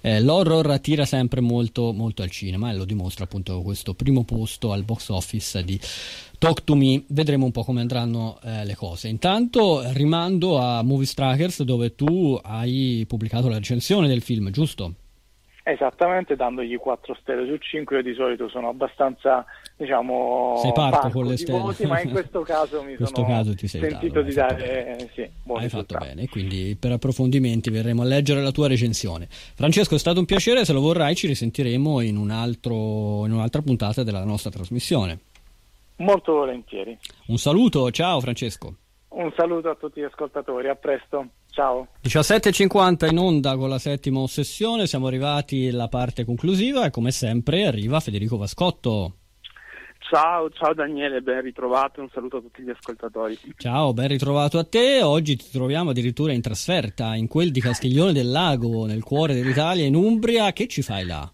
eh, 0.00 0.20
l'horror 0.20 0.70
attira 0.70 1.04
sempre 1.04 1.40
molto, 1.40 1.92
molto 1.92 2.22
al 2.22 2.30
cinema 2.30 2.70
e 2.70 2.74
lo 2.74 2.84
dimostra 2.84 3.24
appunto 3.24 3.60
questo 3.60 3.94
primo 3.94 4.24
posto 4.24 4.72
al 4.72 4.82
box 4.82 5.08
office 5.08 5.62
di 5.62 5.78
Talk 6.40 6.64
to 6.64 6.74
Me, 6.74 7.04
vedremo 7.08 7.44
un 7.44 7.52
po' 7.52 7.64
come 7.64 7.82
andranno 7.82 8.38
eh, 8.42 8.64
le 8.64 8.74
cose. 8.74 9.08
Intanto 9.08 9.82
rimando 9.92 10.58
a 10.58 10.82
Movie 10.82 11.04
Strikers 11.04 11.64
dove 11.64 11.94
tu 11.94 12.40
hai 12.42 13.04
pubblicato 13.06 13.50
la 13.50 13.58
recensione 13.58 14.08
del 14.08 14.22
film, 14.22 14.48
giusto? 14.48 14.94
Esattamente, 15.62 16.36
dandogli 16.36 16.78
4 16.78 17.14
stelle 17.20 17.46
su 17.46 17.58
5, 17.58 17.96
io 17.96 18.02
di 18.02 18.14
solito 18.14 18.48
sono 18.48 18.70
abbastanza, 18.70 19.44
diciamo, 19.76 20.56
sei 20.62 20.72
parco 20.72 21.10
con 21.10 21.26
le 21.26 21.36
stelle. 21.36 21.58
Voti, 21.58 21.84
ma 21.84 22.00
in 22.00 22.10
questo 22.10 22.40
caso 22.48 22.82
mi 22.82 22.96
questo 22.96 23.16
sono 23.16 23.26
caso 23.26 23.54
ti 23.54 23.68
sei 23.68 23.82
sentito 23.82 24.22
dato, 24.22 24.26
di 24.26 24.32
dare 24.34 24.96
eh, 24.96 25.10
sì, 25.12 25.28
Hai 25.52 25.68
fatto 25.68 25.98
bene, 25.98 26.26
quindi 26.26 26.74
per 26.80 26.92
approfondimenti 26.92 27.68
verremo 27.68 28.00
a 28.00 28.06
leggere 28.06 28.40
la 28.40 28.50
tua 28.50 28.66
recensione. 28.66 29.28
Francesco, 29.28 29.94
è 29.94 29.98
stato 29.98 30.18
un 30.18 30.24
piacere, 30.24 30.64
se 30.64 30.72
lo 30.72 30.80
vorrai 30.80 31.14
ci 31.14 31.26
risentiremo 31.26 32.00
in, 32.00 32.16
un 32.16 32.30
altro, 32.30 33.26
in 33.26 33.32
un'altra 33.32 33.60
puntata 33.60 34.02
della 34.02 34.24
nostra 34.24 34.48
trasmissione. 34.48 35.28
Molto 36.00 36.32
volentieri. 36.32 36.96
Un 37.26 37.36
saluto, 37.36 37.90
ciao 37.90 38.20
Francesco. 38.20 38.74
Un 39.10 39.32
saluto 39.36 39.68
a 39.68 39.74
tutti 39.74 40.00
gli 40.00 40.04
ascoltatori, 40.04 40.68
a 40.68 40.74
presto. 40.74 41.26
Ciao. 41.50 41.88
17.50 42.02 43.10
in 43.10 43.18
onda 43.18 43.56
con 43.56 43.68
la 43.68 43.78
settima 43.78 44.20
ossessione, 44.20 44.86
siamo 44.86 45.08
arrivati 45.08 45.68
alla 45.68 45.88
parte 45.88 46.24
conclusiva 46.24 46.86
e 46.86 46.90
come 46.90 47.10
sempre 47.10 47.66
arriva 47.66 48.00
Federico 48.00 48.36
Vascotto. 48.36 49.14
Ciao, 49.98 50.48
ciao 50.50 50.72
Daniele, 50.72 51.20
ben 51.20 51.42
ritrovato, 51.42 52.00
un 52.00 52.08
saluto 52.12 52.38
a 52.38 52.40
tutti 52.40 52.62
gli 52.62 52.70
ascoltatori. 52.70 53.38
Ciao, 53.56 53.92
ben 53.92 54.08
ritrovato 54.08 54.58
a 54.58 54.64
te. 54.64 55.02
Oggi 55.02 55.36
ti 55.36 55.50
troviamo 55.52 55.90
addirittura 55.90 56.32
in 56.32 56.40
trasferta 56.40 57.14
in 57.14 57.28
quel 57.28 57.50
di 57.50 57.60
Castiglione 57.60 58.12
del 58.12 58.30
Lago, 58.30 58.86
nel 58.86 59.04
cuore 59.04 59.34
dell'Italia, 59.34 59.84
in 59.84 59.94
Umbria. 59.94 60.52
Che 60.52 60.66
ci 60.66 60.82
fai 60.82 61.04
là? 61.04 61.30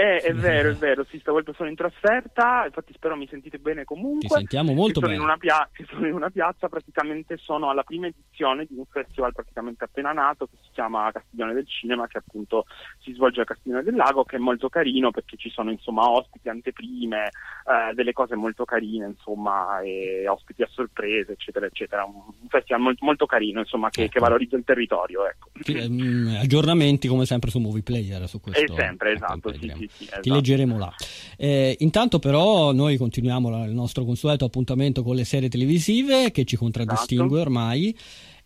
Eh, 0.00 0.16
è 0.20 0.32
vero, 0.32 0.70
è 0.70 0.74
vero, 0.74 1.04
sì, 1.04 1.18
stavolta 1.18 1.52
sono 1.52 1.68
in 1.68 1.74
trasferta, 1.74 2.64
infatti 2.64 2.94
spero 2.94 3.16
mi 3.16 3.26
sentite 3.28 3.58
bene 3.58 3.84
comunque. 3.84 4.28
Ti 4.28 4.34
sentiamo 4.34 4.72
molto 4.72 5.00
sono 5.00 5.12
bene. 5.12 5.22
Una 5.22 5.36
pia- 5.36 5.68
sono 5.90 6.06
in 6.06 6.14
una 6.14 6.30
piazza, 6.30 6.68
praticamente 6.68 7.36
sono 7.36 7.68
alla 7.68 7.82
prima 7.82 8.06
edizione 8.06 8.64
di 8.64 8.76
un 8.76 8.86
festival 8.86 9.34
praticamente 9.34 9.84
appena 9.84 10.12
nato 10.12 10.46
che 10.46 10.56
si 10.62 10.70
chiama 10.72 11.10
Castiglione 11.12 11.52
del 11.52 11.66
Cinema, 11.68 12.06
che 12.06 12.16
appunto 12.16 12.64
si 13.00 13.12
svolge 13.12 13.42
a 13.42 13.44
Castiglione 13.44 13.82
del 13.82 13.94
Lago, 13.94 14.24
che 14.24 14.36
è 14.36 14.38
molto 14.38 14.70
carino 14.70 15.10
perché 15.10 15.36
ci 15.36 15.50
sono 15.50 15.70
insomma 15.70 16.08
ospiti, 16.08 16.48
anteprime, 16.48 17.26
eh, 17.26 17.94
delle 17.94 18.12
cose 18.14 18.36
molto 18.36 18.64
carine, 18.64 19.06
insomma, 19.06 19.80
e 19.80 20.26
ospiti 20.28 20.62
a 20.62 20.68
sorpresa, 20.70 21.32
eccetera, 21.32 21.66
eccetera. 21.66 22.04
Un, 22.04 22.48
festival 22.48 22.80
molto, 22.80 23.04
molto 23.04 23.26
carino, 23.26 23.60
insomma, 23.60 23.90
che, 23.90 24.04
Ecco. 24.04 24.12
che 24.12 24.20
valorizza 24.20 24.56
il 24.56 24.64
territorio, 24.64 25.26
ecco. 25.26 25.50
Ti- 25.60 25.76
ehm, 25.76 26.38
aggiornamenti 26.40 27.06
come 27.06 27.26
sempre 27.26 27.50
su 27.50 27.58
Movie 27.58 27.82
Player 27.82 28.26
su 28.26 28.40
questo. 28.40 28.72
È 28.72 28.76
sempre, 28.76 29.12
ecco, 29.12 29.24
esatto, 29.24 29.52
sì, 29.52 29.58
vedremo. 29.58 29.89
Sì, 29.96 30.04
sì, 30.04 30.08
Ti 30.10 30.14
esatto. 30.14 30.34
leggeremo 30.34 30.78
là. 30.78 30.92
Eh, 31.36 31.76
intanto 31.80 32.18
però 32.18 32.72
noi 32.72 32.96
continuiamo 32.96 33.64
il 33.64 33.72
nostro 33.72 34.04
consueto 34.04 34.44
appuntamento 34.44 35.02
con 35.02 35.16
le 35.16 35.24
serie 35.24 35.48
televisive 35.48 36.30
che 36.30 36.44
ci 36.44 36.56
contraddistingue 36.56 37.40
Esatto. 37.40 37.40
ormai 37.40 37.96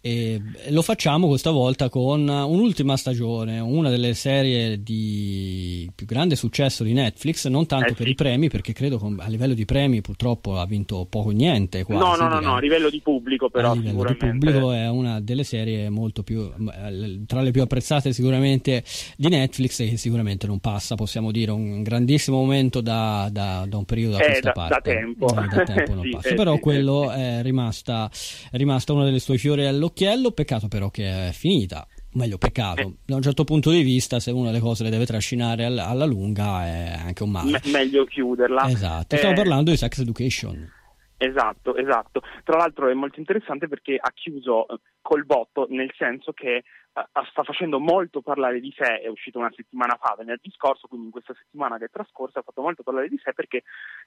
e 0.07 0.39
lo 0.69 0.83
facciamo 0.83 1.29
questa 1.29 1.51
volta 1.51 1.89
con 1.89 2.29
un'ultima 2.29 2.95
stagione, 2.95 3.59
una 3.59 3.89
delle 3.89 4.13
serie 4.13 4.83
di 4.83 5.91
più 5.95 6.05
grande 6.05 6.37
successo 6.37 6.85
di 6.85 6.93
Netflix, 6.93 7.47
non 7.47 7.65
tanto 7.65 7.93
Eh, 7.93 7.95
per 7.95 8.05
sì. 8.05 8.13
i 8.13 8.15
premi 8.15 8.51
perché 8.51 8.75
credo 8.75 8.99
che 8.99 9.07
a 9.17 9.29
livello 9.29 9.55
di 9.55 9.65
premi 9.65 10.03
purtroppo 10.03 10.59
ha 10.59 10.67
vinto 10.67 11.07
poco 11.09 11.29
o 11.31 11.33
niente 11.33 11.85
quasi. 11.85 12.03
No, 12.05 12.17
no, 12.17 12.29
no, 12.29 12.41
no, 12.41 12.57
a 12.57 12.61
livello 12.61 12.91
di 12.91 13.01
pubblico 13.01 13.49
però 13.49 13.71
a 13.71 13.75
livello 13.75 14.05
di 14.05 14.15
pubblico 14.17 14.73
è 14.73 14.91
una 14.91 15.21
delle 15.23 15.43
serie 15.43 15.89
molto 15.89 16.23
più 16.23 16.43
eh, 16.43 17.21
tra 17.27 17.41
le 17.41 17.51
più 17.51 17.63
apprezzate 17.63 18.13
sicuramente 18.13 18.85
di 19.17 19.29
Netflix 19.29 19.81
e 19.81 19.89
che 19.89 19.97
sicuramente 19.97 20.47
non 20.47 20.59
passa 20.59 20.97
possiamo 20.97 21.31
dire 21.31 21.51
un 21.51 21.83
grandissimo 21.83 22.37
momento 22.37 22.83
da, 22.83 23.31
da- 23.33 23.65
da 23.67 23.77
un 23.79 23.87
periodo 23.87 24.17
a 24.17 24.21
Eh, 24.23 24.27
questa 24.27 24.49
da- 24.49 24.53
parte 24.53 24.75
da 24.75 24.97
tempo. 24.99 25.29
Eh, 25.31 25.47
da 25.49 25.65
tempo 25.65 25.95
non 25.95 26.03
Sì, 26.05 26.11
passa 26.11 26.29
eh, 26.29 26.35
però 26.35 26.55
sì, 26.57 26.61
quello 26.61 27.11
eh, 27.11 27.15
sì. 27.15 27.21
è 27.23 27.43
rimasta 27.43 28.11
è 28.51 28.57
rimasta 28.59 28.93
una 28.93 29.05
delle 29.05 29.19
sue 29.19 29.39
fiori 29.39 29.65
all'occhiello 29.95 30.31
peccato 30.33 30.69
però 30.69 30.91
che 30.91 31.29
è 31.29 31.33
finita. 31.33 31.87
O 32.15 32.19
meglio 32.19 32.39
peccato. 32.39 32.97
Da 33.05 33.17
un 33.17 33.23
certo 33.23 33.45
punto 33.45 33.71
di 33.71 33.83
vista 33.83 34.21
se 34.21 34.31
uno 34.31 34.51
le 34.51 34.61
cose 34.61 34.83
le 34.85 34.91
deve 34.91 35.07
trascinare 35.07 35.65
all- 35.65 35.79
alla 35.79 36.05
lunga 36.05 36.65
è 36.67 36.99
anche 37.07 37.23
un 37.23 37.31
male. 37.31 37.51
Me- 37.51 37.61
meglio 37.71 38.05
chiuderla. 38.05 38.69
esatto. 38.69 39.17
Stiamo 39.17 39.35
Eh, 39.35 39.39
parlando 39.39 39.71
di 39.71 39.77
Sex 39.77 39.99
Education. 40.01 40.71
Esatto, 41.17 41.77
esatto. 41.77 42.23
Tra 42.45 42.57
l'altro 42.59 42.89
è 42.89 42.95
molto 42.95 43.19
interessante 43.19 43.67
perché 43.69 43.97
ha 44.01 44.11
chiuso 44.13 44.67
col 45.05 45.27
botto, 45.27 45.67
nel 45.69 45.93
senso 45.99 46.33
che 46.33 46.55
eh, 46.57 47.07
sta 47.31 47.43
facendo 47.43 47.79
molto 47.79 48.23
parlare 48.23 48.59
di 48.59 48.73
sé, 48.75 49.01
è 49.01 49.09
uscito 49.09 49.39
una 49.39 49.53
settimana 49.55 49.99
fa, 50.01 50.15
venerdì 50.17 50.51
scorso, 50.51 50.87
quindi 50.89 51.07
in 51.07 51.13
questa 51.13 51.35
settimana 51.35 51.77
che 51.77 51.85
è 51.85 51.91
trascorsa 51.91 52.39
ha 52.39 52.43
fatto 52.43 52.63
molto 52.63 52.83
parlare 52.83 53.11
di 53.11 53.21
sé 53.23 53.35
perché 53.35 53.65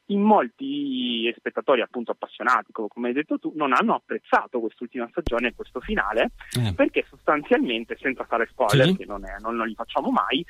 in 0.07 0.21
molti 0.21 1.31
spettatori 1.37 1.81
appunto 1.81 2.11
appassionati, 2.11 2.71
co- 2.71 2.87
come 2.87 3.09
hai 3.09 3.13
detto 3.13 3.37
tu, 3.37 3.51
non 3.55 3.73
hanno 3.73 3.93
apprezzato 3.93 4.59
quest'ultima 4.59 5.07
stagione 5.11 5.49
e 5.49 5.53
questo 5.55 5.79
finale 5.81 6.31
Eh, 6.57 6.73
perché 6.73 7.05
sostanzialmente, 7.07 7.95
senza 7.99 8.23
fare 8.23 8.47
spoiler, 8.47 8.87
Sì. 8.87 8.95
che 8.97 9.05
non, 9.05 9.23
è- 9.23 9.37
non- 9.39 9.55
non 9.55 9.67
li 9.67 9.75
facciamo 9.75 10.09
mai, 10.09 10.43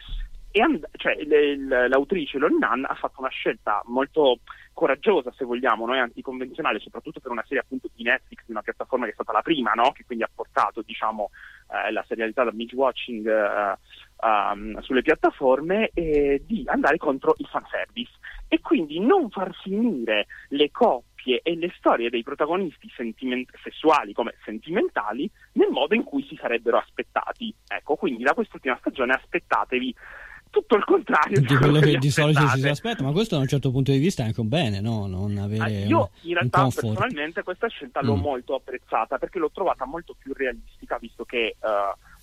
è 0.52 0.60
and- 0.60 0.88
cioè, 0.94 1.14
il- 1.14 1.68
l'autrice 1.90 2.38
Lori 2.38 2.58
Nan 2.58 2.86
ha 2.88 2.96
fatto 2.96 3.20
una 3.20 3.30
scelta 3.30 3.82
molto 3.86 4.40
coraggiosa, 4.74 5.32
se 5.36 5.44
vogliamo, 5.44 5.86
no? 5.86 5.96
e 5.96 6.00
anticonvenzionale, 6.00 6.80
soprattutto 6.80 7.20
per 7.20 7.32
una 7.32 7.44
serie 7.44 7.64
appunto 7.64 7.90
di 7.96 8.04
Netflix, 8.04 8.44
di 8.46 8.52
una 8.52 8.62
piattaforma 8.62 9.06
che 9.06 9.12
è 9.12 9.16
stata 9.16 9.32
la 9.32 9.42
prima, 9.42 9.72
no? 9.72 9.92
che 9.92 10.06
quindi 10.06 10.24
ha 10.24 10.30
portato 10.34 10.84
diciamo, 10.84 11.32
eh, 11.72 11.92
la 11.92 12.04
serialità 12.08 12.44
da 12.44 12.52
binge 12.52 12.76
watching 12.76 13.28
eh, 13.28 13.78
um, 14.22 14.80
sulle 14.82 15.02
piattaforme, 15.02 15.90
e 15.94 16.44
di 16.46 16.64
andare 16.68 16.98
contro 16.98 17.34
il 17.38 17.48
fanservice 17.48 18.12
e 18.48 18.62
quindi 18.62 19.00
non 19.00 19.30
far 19.30 19.54
finire 19.62 20.28
le 20.50 20.72
coppie 20.72 21.42
e 21.44 21.56
le 21.56 21.74
storie 21.78 22.10
dei 22.10 22.24
protagonisti 22.24 22.90
sentiment- 22.96 23.52
sessuali 23.62 24.14
come 24.14 24.36
sentimentali 24.46 25.30
nel 25.54 25.70
modo 25.70 25.96
in 25.96 26.04
cui 26.04 26.24
si 26.24 26.38
sarebbero 26.40 26.78
aspettati. 26.78 27.54
Ecco, 27.68 27.96
quindi 27.96 28.24
da 28.24 28.34
quest'ultima 28.34 28.78
stagione 28.80 29.14
aspettatevi 29.14 29.96
tutto 30.50 30.76
il 30.76 30.84
contrario 30.84 31.40
di 31.42 31.56
quello 31.56 31.80
che 31.80 31.92
vi 31.92 31.98
di 31.98 32.10
solito 32.10 32.48
ci 32.50 32.60
si 32.60 32.68
aspetta, 32.68 33.04
ma 33.04 33.12
questo 33.12 33.36
da 33.36 33.42
un 33.42 33.48
certo 33.48 33.72
punto 33.72 33.92
di 33.92 33.98
vista 33.98 34.24
è 34.24 34.28
anche 34.28 34.42
un 34.42 34.48
bene, 34.50 34.80
no? 34.82 35.08
Non 35.08 35.38
avere 35.38 35.72
Eh, 35.72 35.86
Io 35.88 36.10
in 36.22 36.34
realtà 36.34 36.64
personalmente 36.64 37.44
questa 37.44 37.68
scelta 37.68 38.02
l'ho 38.02 38.16
Mm. 38.16 38.22
molto 38.22 38.56
apprezzata 38.56 39.18
perché 39.18 39.40
l'ho 39.40 39.52
trovata 39.54 39.86
molto 39.86 40.16
più 40.18 40.34
realistica 40.34 40.98
visto 41.00 41.24
che 41.26 41.46
eh, 41.46 41.56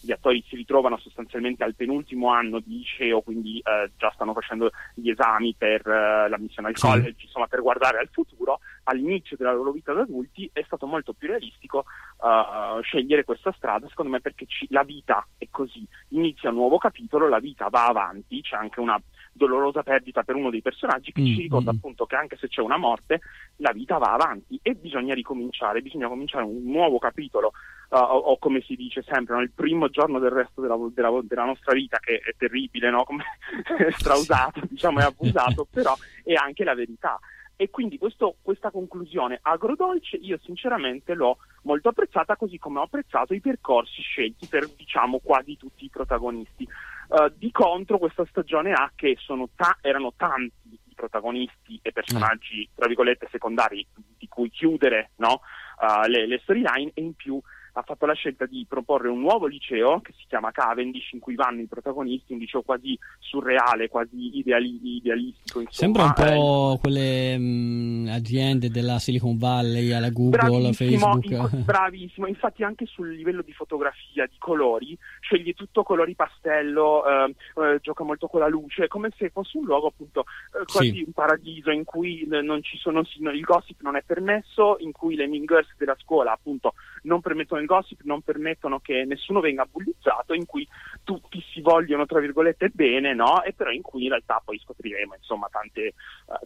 gli 0.05 0.13
attori 0.13 0.45
si 0.47 0.57
ritrovano 0.57 0.99
sostanzialmente 0.99 1.65
al 1.65 1.75
penultimo 1.75 2.31
anno 2.31 2.61
di 2.61 2.79
liceo, 2.79 3.23
quindi 3.23 3.59
eh, 3.59 3.91
già 3.97 4.11
stanno 4.15 4.33
facendo 4.35 4.71
gli 4.95 5.09
esami 5.11 5.55
per 5.57 5.87
eh, 5.87 6.29
l'ammissione 6.29 6.69
al 6.69 6.77
Sì. 6.77 6.87
college, 6.87 7.23
insomma 7.25 7.47
per 7.47 7.63
guardare 7.63 7.99
al 7.99 8.09
futuro, 8.13 8.61
all'inizio 8.85 9.37
della 9.37 9.53
loro 9.53 9.73
vita 9.73 9.93
da 9.93 10.03
adulti 10.03 10.49
è 10.53 10.63
stato 10.67 10.87
molto 10.87 11.15
più 11.15 11.29
realistico 11.29 11.85
eh, 12.23 12.83
scegliere 12.83 13.25
questa 13.25 13.53
strada, 13.53 13.89
secondo 13.89 14.11
me 14.13 14.21
perché 14.21 14.45
ci- 14.47 14.67
la 14.71 14.83
vita 14.83 15.27
è 15.39 15.47
così, 15.51 15.87
inizia 16.09 16.51
un 16.51 16.57
nuovo 16.57 16.77
capitolo, 16.79 17.29
la 17.29 17.39
vita 17.41 17.69
va 17.69 17.87
avanti, 17.87 18.43
c'è 18.43 18.57
anche 18.57 18.81
una 18.81 19.01
dolorosa 19.35 19.83
perdita 19.83 20.23
per 20.23 20.37
uno 20.37 20.49
dei 20.51 20.63
personaggi 20.63 21.13
che 21.13 21.21
Mm, 21.21 21.27
ci 21.27 21.43
ricorda 21.43 21.73
mm. 21.73 21.77
appunto 21.77 22.07
che 22.07 22.15
anche 22.17 22.37
se 22.37 22.49
c'è 22.49 22.61
una 22.63 22.77
morte 22.77 23.21
la 23.57 23.73
vita 23.73 23.99
va 23.99 24.13
avanti 24.15 24.59
e 24.63 24.75
bisogna 24.75 25.13
ricominciare, 25.13 25.83
bisogna 25.83 26.09
cominciare 26.09 26.45
un 26.45 26.63
nuovo 26.65 26.99
capitolo 26.99 27.53
uh, 27.91 27.97
o, 27.97 28.17
o 28.17 28.39
come 28.39 28.61
si 28.63 28.77
dice 28.77 29.03
sempre, 29.03 29.35
no? 29.35 29.43
il 29.43 29.51
primo 29.53 29.89
giorno 29.89 30.19
del 30.21 30.31
resto 30.31 30.61
della, 30.61 30.77
della- 30.95 31.21
della 31.23 31.45
nostra 31.45 31.73
vita 31.75 31.99
che 31.99 32.19
è 32.25 32.35
terribile, 32.39 32.91
no? 32.91 33.05
come 33.05 33.25
strausato, 33.99 34.61
diciamo 34.69 35.01
è 35.01 35.03
abusato, 35.03 35.67
però 35.71 35.95
è 36.23 36.35
anche 36.35 36.65
la 36.65 36.75
verità. 36.75 37.19
E 37.57 37.71
quindi 37.71 37.99
questo- 37.99 38.37
questa 38.43 38.71
conclusione 38.71 39.39
agrodolce 39.43 40.17
io 40.17 40.39
sinceramente 40.43 41.15
l'ho 41.15 41.39
molto 41.63 41.89
apprezzata, 41.89 42.37
così 42.37 42.59
come 42.59 42.79
ho 42.81 42.83
apprezzato 42.83 43.33
i 43.35 43.41
percorsi 43.41 44.01
scelti 44.03 44.47
per 44.47 44.69
diciamo 44.77 45.21
quasi 45.23 45.57
tutti 45.57 45.85
i 45.85 45.91
protagonisti. 45.91 46.69
Uh, 47.09 47.31
di 47.37 47.51
contro 47.51 47.99
questa 47.99 48.25
stagione 48.27 48.73
ha 48.73 48.91
che 48.95 49.17
sono 49.19 49.49
ta- 49.55 49.79
erano 49.81 50.15
tanti 50.17 50.53
i 50.73 50.95
protagonisti 50.95 51.79
e 51.83 51.93
personaggi, 51.93 52.69
tra 52.75 52.87
virgolette, 52.87 53.29
secondari 53.31 53.87
di 54.19 54.29
cui 54.29 54.51
chiudere 54.51 55.11
no? 55.17 55.41
Uh, 55.81 56.09
le, 56.09 56.27
le 56.27 56.39
storyline 56.43 56.93
e 56.95 57.03
in 57.03 57.15
più 57.15 57.41
ha 57.77 57.83
fatto 57.83 58.07
la 58.07 58.15
scelta 58.15 58.47
di 58.47 58.65
proporre 58.69 59.09
un 59.09 59.21
nuovo 59.21 59.47
liceo 59.47 60.01
che 60.01 60.13
si 60.17 60.25
chiama 60.29 60.53
Cavendish 60.53 61.11
in 61.13 61.19
cui 61.19 61.35
vanno 61.35 61.61
i 61.61 61.67
protagonisti, 61.67 62.33
un 62.33 62.39
liceo 62.39 62.63
quasi 62.63 62.97
surreale, 63.19 63.89
quasi 63.89 64.39
ideali- 64.39 64.79
idealistico. 64.97 65.61
Insomma. 65.61 65.71
Sembra 65.71 66.03
un 66.05 66.13
Eh, 66.17 66.37
po' 66.37 66.79
quelle 66.81 67.37
mh, 67.39 68.09
aziende 68.13 68.71
della 68.71 68.99
Silicon 69.01 69.37
Valley, 69.39 69.91
alla 69.93 70.11
Google, 70.11 70.39
Bravissimo, 70.39 71.21
Facebook. 71.21 71.53
in- 71.53 71.65
bravissimo, 71.67 72.27
infatti 72.29 72.63
anche 72.63 72.87
sul 72.87 73.13
livello 73.13 73.43
di 73.43 73.53
fotografia, 73.53 74.25
di 74.27 74.37
colori, 74.39 74.97
sceglie 75.21 75.53
tutto 75.55 75.83
colori 75.83 76.15
pastello, 76.15 77.05
eh, 77.07 77.35
eh, 77.57 77.79
gioca 77.83 78.05
molto 78.05 78.29
con 78.29 78.41
la 78.41 78.49
luce, 78.49 78.87
come 78.87 79.11
se 79.17 79.31
fosse 79.31 79.59
un 79.59 79.65
luogo 79.65 79.89
appunto 79.89 80.21
eh, 80.61 80.65
quasi 80.71 80.93
Sì. 80.93 81.03
un 81.07 81.13
paradiso 81.13 81.71
in 81.71 81.83
cui 81.85 82.21
eh, 82.23 82.41
non 82.41 82.63
ci 82.63 82.77
sono, 82.77 83.01
il 83.01 83.41
gossip 83.41 83.81
non 83.83 83.97
è 83.97 84.03
permesso, 84.07 84.77
in 84.79 84.93
cui 84.93 85.17
le 85.17 85.27
mean 85.27 85.45
girls 85.45 85.75
della 85.77 85.97
scuola 85.99 86.33
appunto 86.33 86.75
non 87.03 87.21
permettono 87.21 87.61
il 87.65 87.71
gossip, 87.71 88.01
non 88.05 88.23
permettono 88.23 88.79
che 88.81 89.05
nessuno 89.05 89.41
venga 89.41 89.67
bullizzato, 89.71 90.35
in 90.35 90.47
cui 90.47 90.67
tutti 91.03 91.43
si 91.53 91.61
vogliono 91.61 92.07
tra 92.07 92.21
virgolette 92.21 92.69
bene, 92.69 93.15
no? 93.15 93.43
E 93.43 93.53
però 93.53 93.71
in 93.71 93.83
cui 93.83 94.05
in 94.05 94.11
realtà 94.11 94.41
poi 94.45 94.59
scopriremo 94.59 95.15
insomma 95.15 95.49
tante, 95.51 95.87
eh, 95.87 95.95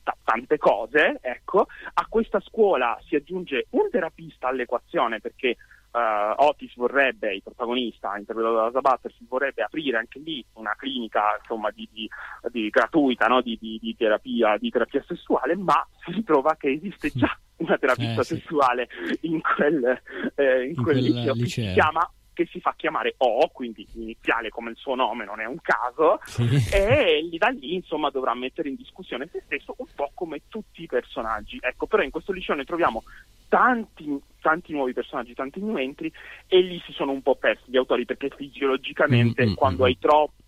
ta- 0.03 0.17
tante 0.25 0.57
cose, 0.59 1.19
ecco. 1.21 1.67
A 1.95 2.07
questa 2.09 2.41
scuola 2.41 2.99
si 3.07 3.17
aggiunge 3.17 3.67
un 3.71 3.91
terapista 3.91 4.49
all'equazione 4.49 5.21
perché 5.21 5.57
eh, 5.93 6.35
Otis 6.37 6.75
vorrebbe, 6.77 7.35
il 7.35 7.43
protagonista 7.43 8.17
interpretato 8.17 8.71
da 8.71 8.81
Butterfield, 8.81 9.29
vorrebbe 9.29 9.63
aprire 9.63 9.99
anche 9.99 10.19
lì 10.19 10.45
una 10.55 10.75
clinica 10.77 11.37
insomma 11.41 11.71
di, 11.71 11.89
di- 11.93 12.09
di 12.51 12.69
gratuita 12.69 13.27
no? 13.27 13.41
di, 13.41 13.57
di- 13.61 13.95
terapia, 13.97 14.57
di 14.59 14.71
terapia 14.71 15.03
sessuale, 15.07 15.57
ma 15.57 15.87
si 16.05 16.13
ritrova 16.13 16.57
che 16.57 16.71
esiste 16.71 17.11
già 17.15 17.37
una 17.59 17.77
terapista 17.79 18.21
Eh, 18.21 18.25
sì. 18.25 18.35
sessuale 18.37 18.89
in 19.23 19.41
quel, 19.41 20.01
eh, 20.37 20.63
in 20.65 20.71
In 20.77 20.83
quel 20.83 20.99
liceo, 20.99 21.33
che 21.35 21.41
liceo. 21.41 21.67
si 21.67 21.73
chiama 21.73 22.11
che 22.33 22.47
si 22.53 22.61
fa 22.61 22.73
chiamare 22.77 23.15
O, 23.17 23.49
quindi 23.49 23.85
iniziale 23.95 24.49
come 24.49 24.71
il 24.71 24.77
suo 24.77 24.95
nome, 24.95 25.25
non 25.25 25.41
è 25.41 25.45
un 25.45 25.59
caso, 25.61 26.21
Sì. 26.23 26.47
e 26.73 27.21
lì 27.29 27.37
da 27.37 27.49
lì 27.49 27.75
insomma 27.75 28.11
dovrà 28.11 28.33
mettere 28.35 28.69
in 28.69 28.77
discussione 28.77 29.29
se 29.33 29.43
stesso 29.45 29.75
un 29.79 29.87
po' 29.93 30.13
come 30.15 30.43
tutti 30.47 30.83
i 30.85 30.87
personaggi. 30.87 31.59
Ecco, 31.61 31.89
però 31.89 32.05
in 32.05 32.11
questo 32.13 32.31
liceo 32.31 32.55
ne 32.55 32.63
troviamo 32.65 33.03
tanti, 33.49 34.17
tanti 34.41 34.73
nuovi 34.73 34.93
personaggi, 34.93 35.35
tanti 35.35 35.61
new 35.61 35.77
entry 35.77 36.11
e 36.47 36.61
lì 36.61 36.81
si 36.87 36.93
sono 36.93 37.13
un 37.13 37.23
po' 37.23 37.37
persi 37.37 37.65
gli 37.67 37.77
autori 37.77 38.05
perché 38.05 38.31
fisiologicamente 38.35 39.45
Mm, 39.45 39.51
mm, 39.51 39.55
quando 39.55 39.83
mm. 39.83 39.87
hai 39.87 39.99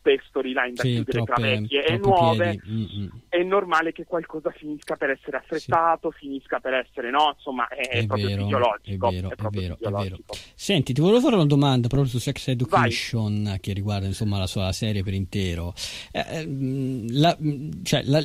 troppe 0.00 0.20
storyline 0.26 0.72
da 0.72 0.82
Sì, 0.82 0.94
chiudere 0.94 1.22
tra 1.22 1.34
troppe- 1.34 1.60
vecchie 1.60 1.84
e 1.84 1.98
nuove. 1.98 2.60
Mm, 2.66 2.82
mm. 2.82 3.06
è 3.28 3.42
normale 3.42 3.92
che 3.92 4.04
qualcosa 4.04 4.50
finisca 4.50 4.96
per 4.96 5.10
essere 5.10 5.36
affrettato, 5.36 6.10
sì. 6.12 6.26
finisca 6.26 6.58
per 6.58 6.74
essere 6.74 7.10
no, 7.10 7.34
insomma 7.36 7.68
è, 7.68 7.88
è 7.88 8.06
proprio 8.06 8.28
vero, 8.28 8.42
fisiologico. 8.42 9.08
È 9.08 9.12
vero, 9.12 9.28
è, 9.28 9.32
è 9.32 9.48
vero, 9.50 9.74
fisiologico. 9.76 10.34
Senti, 10.54 10.92
ti 10.92 11.00
volevo 11.00 11.20
fare 11.20 11.34
una 11.34 11.46
domanda 11.46 11.88
proprio 11.88 12.10
su 12.10 12.18
Sex 12.18 12.48
Education 12.48 13.44
Vai. 13.44 13.60
che 13.60 13.72
riguarda 13.72 14.06
insomma 14.06 14.38
la 14.38 14.46
sua 14.46 14.72
serie 14.72 15.02
per 15.02 15.14
intero. 15.14 15.74
Eh, 16.10 16.24
ehm, 16.28 17.18
la, 17.18 17.36
cioè, 17.82 18.02
la, 18.04 18.22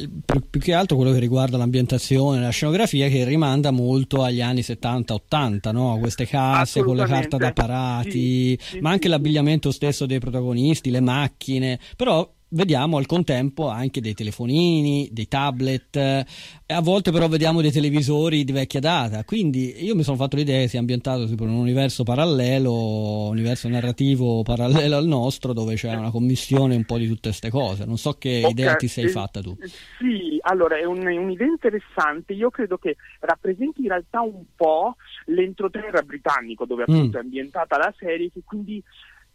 più 0.50 0.60
che 0.60 0.74
altro 0.74 0.96
quello 0.96 1.12
che 1.12 1.20
riguarda 1.20 1.58
l'ambientazione, 1.58 2.42
la 2.42 2.50
scenografia 2.50 3.10
che 3.10 3.26
rimanda 3.26 3.72
molto 3.72 4.24
agli 4.24 4.42
anni 4.42 4.62
70-80, 4.62 5.72
no? 5.72 5.98
queste 6.00 6.26
case 6.26 6.82
con 6.84 6.96
le 6.96 7.06
carte 7.06 7.38
da 7.38 7.52
parati, 7.52 8.58
sì, 8.60 8.80
ma 8.80 8.92
anche 8.92 9.08
l'abbigliamento 9.08 9.72
stesso 9.72 10.06
dei 10.06 10.20
protagonisti, 10.20 10.90
le 10.90 11.02
macchine, 11.02 11.65
però 11.96 12.32
vediamo 12.56 12.98
al 12.98 13.06
contempo 13.06 13.68
anche 13.68 14.02
dei 14.02 14.14
telefonini, 14.14 15.10
dei 15.12 15.28
tablet, 15.28 15.96
e 15.98 16.74
a 16.74 16.82
volte 16.82 17.12
però 17.12 17.28
vediamo 17.28 17.62
dei 17.62 17.72
televisori 17.72 18.44
di 18.44 18.52
vecchia 18.52 18.80
data. 18.80 19.24
Quindi 19.24 19.84
io 19.84 19.96
mi 19.96 20.04
sono 20.04 20.18
fatto 20.18 20.36
l'idea 20.36 20.62
che 20.62 20.68
sia 20.68 20.80
ambientato 20.80 21.28
tipo 21.28 21.44
in 21.44 21.50
un 21.50 21.58
universo 21.58 22.04
parallelo, 22.04 23.28
universo 23.28 23.68
narrativo 23.68 24.42
parallelo 24.44 24.96
al 24.96 25.06
nostro, 25.06 25.54
dove 25.54 25.76
c'è 25.76 25.94
una 25.96 26.12
commissione 26.12 26.76
un 26.76 26.86
po' 26.86 26.98
di 26.98 27.08
tutte 27.08 27.30
queste 27.30 27.50
cose. 27.50 27.86
Non 27.86 27.98
so 27.98 28.14
che 28.14 28.40
okay. 28.40 28.52
idea 28.52 28.76
ti 28.76 28.88
sei 28.88 29.10
fatta 29.10 29.42
tu. 29.42 29.56
Sì, 30.00 30.40
allora 30.42 30.78
è, 30.78 30.86
un, 30.86 31.06
un'idea 31.06 31.48
interessante. 31.48 32.34
Io 32.34 32.50
credo 32.50 32.78
che 32.78 32.96
rappresenti 33.20 33.82
in 33.82 33.90
realtà 33.90 34.22
un 34.22 34.44
po' 34.56 34.96
l'entroterra 35.26 36.02
britannico 36.02 36.66
dove 36.66 36.84
appunto 36.84 37.18
mm. 37.18 37.22
è 37.22 37.24
ambientata 37.24 37.78
la 37.78 37.94
serie, 37.98 38.32
che 38.32 38.42
quindi 38.46 38.82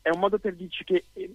è 0.03 0.09
un 0.11 0.19
modo 0.19 0.39
per 0.39 0.55
dirci 0.55 0.85
che 0.85 1.05
eh, 1.13 1.35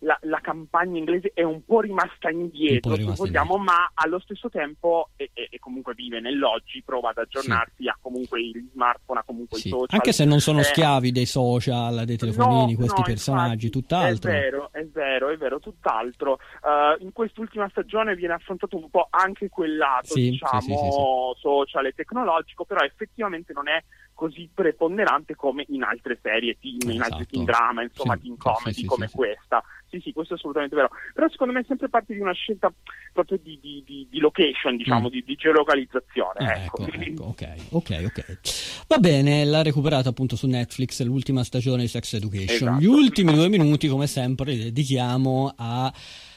la, 0.00 0.18
la, 0.22 0.40
campagna 0.40 0.98
inglese 0.98 1.30
è 1.32 1.42
un 1.42 1.64
po' 1.64 1.80
rimasta 1.80 2.30
indietro, 2.30 2.90
po 2.90 2.96
rimasta 2.96 3.24
vogliamo, 3.24 3.56
indietro. 3.56 3.74
ma 3.74 3.90
allo 3.94 4.18
stesso 4.18 4.48
tempo 4.48 5.10
e, 5.16 5.30
e, 5.32 5.48
e, 5.50 5.58
comunque 5.58 5.94
vive 5.94 6.20
nell'oggi, 6.20 6.82
prova 6.82 7.10
ad 7.10 7.18
aggiornarsi, 7.18 7.82
sì. 7.82 7.88
ha 7.88 7.96
comunque 8.00 8.42
gli 8.42 8.68
smartphone, 8.72 9.20
ha 9.20 9.22
comunque 9.22 9.58
sì. 9.58 9.68
i 9.68 9.70
social. 9.70 9.88
Anche 9.90 10.12
se 10.12 10.24
non 10.24 10.40
sono 10.40 10.60
eh, 10.60 10.64
schiavi 10.64 11.12
dei 11.12 11.26
social, 11.26 12.04
dei 12.04 12.16
telefonini, 12.16 12.72
no, 12.72 12.78
questi 12.78 13.00
no, 13.00 13.06
personaggi, 13.06 13.66
infatti, 13.66 13.70
tutt'altro. 13.70 14.30
È 14.30 14.34
vero, 14.34 14.68
è 14.72 14.84
vero, 14.86 15.28
è 15.28 15.36
vero, 15.36 15.58
tutt'altro. 15.60 16.38
Uh, 16.62 17.02
in 17.02 17.12
quest'ultima 17.12 17.68
stagione 17.68 18.16
viene 18.16 18.34
affrontato 18.34 18.76
un 18.76 18.90
po' 18.90 19.06
anche 19.10 19.48
quel 19.48 19.76
lato, 19.76 20.14
sì, 20.14 20.30
diciamo, 20.30 21.34
social 21.38 21.86
e 21.86 21.92
tecnologico, 21.92 22.64
però 22.64 22.80
effettivamente 22.84 23.52
non 23.52 23.68
è 23.68 23.82
così 24.20 24.50
preponderante 24.52 25.34
come 25.34 25.64
in 25.68 25.82
altre 25.82 26.18
serie 26.20 26.58
team, 26.60 26.76
esatto. 26.76 26.92
in 26.92 27.00
altri 27.00 27.26
team 27.26 27.44
drama, 27.46 27.82
insomma 27.82 28.16
sì, 28.16 28.20
team 28.24 28.36
comedy 28.36 28.72
sì, 28.74 28.80
sì, 28.80 28.86
come 28.86 29.08
questa. 29.08 29.64
Sì, 29.88 29.98
sì, 30.00 30.12
questo 30.12 30.34
è 30.34 30.36
assolutamente 30.36 30.76
vero. 30.76 30.90
Però 31.14 31.26
secondo 31.30 31.54
me 31.54 31.60
è 31.60 31.64
sempre 31.66 31.88
parte 31.88 32.12
di 32.12 32.20
una 32.20 32.34
scelta 32.34 32.70
proprio 33.14 33.38
di, 33.42 33.58
di, 33.62 33.82
di, 33.86 34.06
di 34.10 34.18
location, 34.18 34.76
diciamo, 34.76 35.08
mm. 35.08 35.10
di, 35.24 35.36
geolocalizzazione. 35.36 36.38
Ah, 36.38 36.52
ecco. 36.52 36.86
Ecco, 36.86 37.00
ecco, 37.00 37.24
ok, 37.72 37.96
ok, 38.04 38.04
ok. 38.04 38.84
Va 38.88 38.98
bene, 38.98 39.42
l'ha 39.46 39.62
recuperata 39.62 40.10
appunto 40.10 40.36
su 40.36 40.46
Netflix 40.46 41.02
l'ultima 41.02 41.42
stagione 41.42 41.80
di 41.80 41.88
Sex 41.88 42.12
Education. 42.12 42.50
Esatto. 42.50 42.78
Gli 42.78 42.86
ultimi 42.86 43.32
due 43.32 43.48
minuti, 43.48 43.88
come 43.88 44.06
sempre, 44.06 44.52
li 44.52 44.64
dedichiamo 44.64 45.54
a 45.56 45.90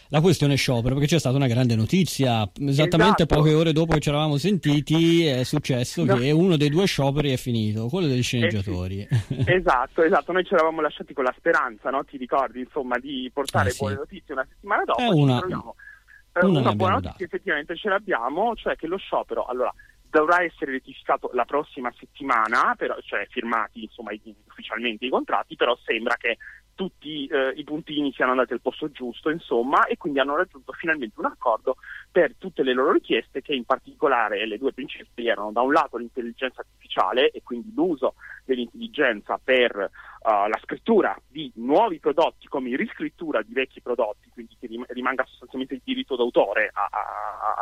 la 0.10 0.22
questione 0.22 0.56
sciopero, 0.56 0.94
perché 0.94 1.10
c'è 1.10 1.20
stata 1.20 1.36
una 1.36 1.48
grande 1.48 1.76
notizia. 1.76 2.50
Esattamente 2.60 3.24
esatto. 3.24 3.36
poche 3.36 3.54
ore 3.54 3.74
dopo 3.74 3.94
che 3.94 4.00
ci 4.00 4.10
eravamo 4.10 4.38
sentiti 4.38 5.26
è 5.26 5.44
successo 5.44 6.04
no. 6.04 6.16
che 6.16 6.32
uno 6.32 6.58
dei 6.58 6.70
due 6.70 6.86
scioperi 6.86 7.32
è 7.32 7.38
finito, 7.38 7.88
quello 7.88 8.08
degli 8.08 8.24
sceneggiatori. 8.24 9.02
Eh 9.02 9.16
sì. 9.16 9.44
esatto, 9.48 10.04
esatto. 10.04 10.32
Noi 10.32 10.46
ci 10.46 10.54
eravamo 10.54 10.82
lasciati 10.82 11.14
con 11.14 11.24
la 11.24 11.34
speranza, 11.38 11.90
no? 11.90 12.04
ti 12.04 12.18
ricordi, 12.18 12.60
insomma, 12.60 12.98
di 13.00 13.30
portare 13.34 13.70
eh, 13.70 13.76
buone 13.78 13.96
notizie 13.96 14.34
una 14.34 14.48
settimana 14.48 14.84
dopo. 14.84 15.02
È 15.02 15.08
una, 15.08 15.40
eh, 15.40 16.46
una, 16.46 16.60
una 16.60 16.74
buona 16.74 16.94
notizia 16.96 17.26
effettivamente 17.26 17.76
ce 17.76 17.90
l'abbiamo, 17.90 18.56
cioè 18.56 18.76
che 18.76 18.88
lo 18.88 18.98
sciopero, 18.98 19.46
allora 19.46 19.74
dovrà 20.14 20.44
essere 20.44 20.74
rettificato 20.74 21.32
la 21.34 21.44
prossima 21.44 21.92
settimana, 21.98 22.76
però, 22.78 22.96
cioè 23.02 23.26
firmati 23.32 23.84
insomma, 23.84 24.12
ufficialmente 24.48 25.06
i 25.06 25.10
contratti, 25.10 25.56
però 25.56 25.76
sembra 25.84 26.16
che 26.18 26.38
tutti 26.76 27.26
eh, 27.28 27.54
i 27.56 27.64
puntini 27.64 28.12
siano 28.14 28.32
andati 28.32 28.54
al 28.54 28.62
posto 28.62 28.92
giusto, 28.92 29.30
insomma, 29.30 29.86
e 29.86 29.98
quindi 29.98 30.20
hanno 30.20 30.36
raggiunto 30.36 30.72
finalmente 30.74 31.20
un 31.20 31.26
accordo 31.26 31.78
per 32.12 32.36
tutte 32.38 32.64
le 32.64 32.74
loro 32.74 32.92
richieste, 32.92 33.42
che 33.42 33.54
in 33.54 33.66
particolare 33.66 34.46
le 34.46 34.58
due 34.58 34.74
principali 34.74 35.28
erano 35.28 35.52
da 35.52 35.62
un 35.62 35.72
lato 35.72 35.98
l'intelligenza 35.98 36.62
artificiale 36.62 37.32
e 37.32 37.42
quindi 37.44 37.72
l'uso 37.74 38.16
dell'intelligenza 38.46 39.40
per 39.44 39.76
uh, 39.76 40.48
la 40.48 40.60
scrittura 40.62 41.18
di 41.28 41.52
nuovi 41.56 42.00
prodotti 42.00 42.48
come 42.48 42.76
riscrittura 42.76 43.42
di 43.42 43.54
vecchi 43.54 43.82
prodotti, 43.82 44.30
quindi 44.30 44.56
che 44.60 44.68
rimanga 44.90 45.26
sostanzialmente 45.26 45.76
il 45.76 45.82
diritto 45.84 46.16
d'autore 46.16 46.72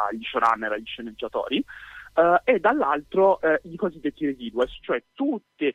agli 0.09 0.23
showrunner, 0.23 0.71
agli 0.71 0.85
sceneggiatori, 0.85 1.63
uh, 2.15 2.41
e 2.43 2.59
dall'altro 2.59 3.39
uh, 3.41 3.67
i 3.67 3.75
cosiddetti 3.75 4.25
residuals, 4.25 4.77
cioè 4.81 5.01
tutte 5.13 5.73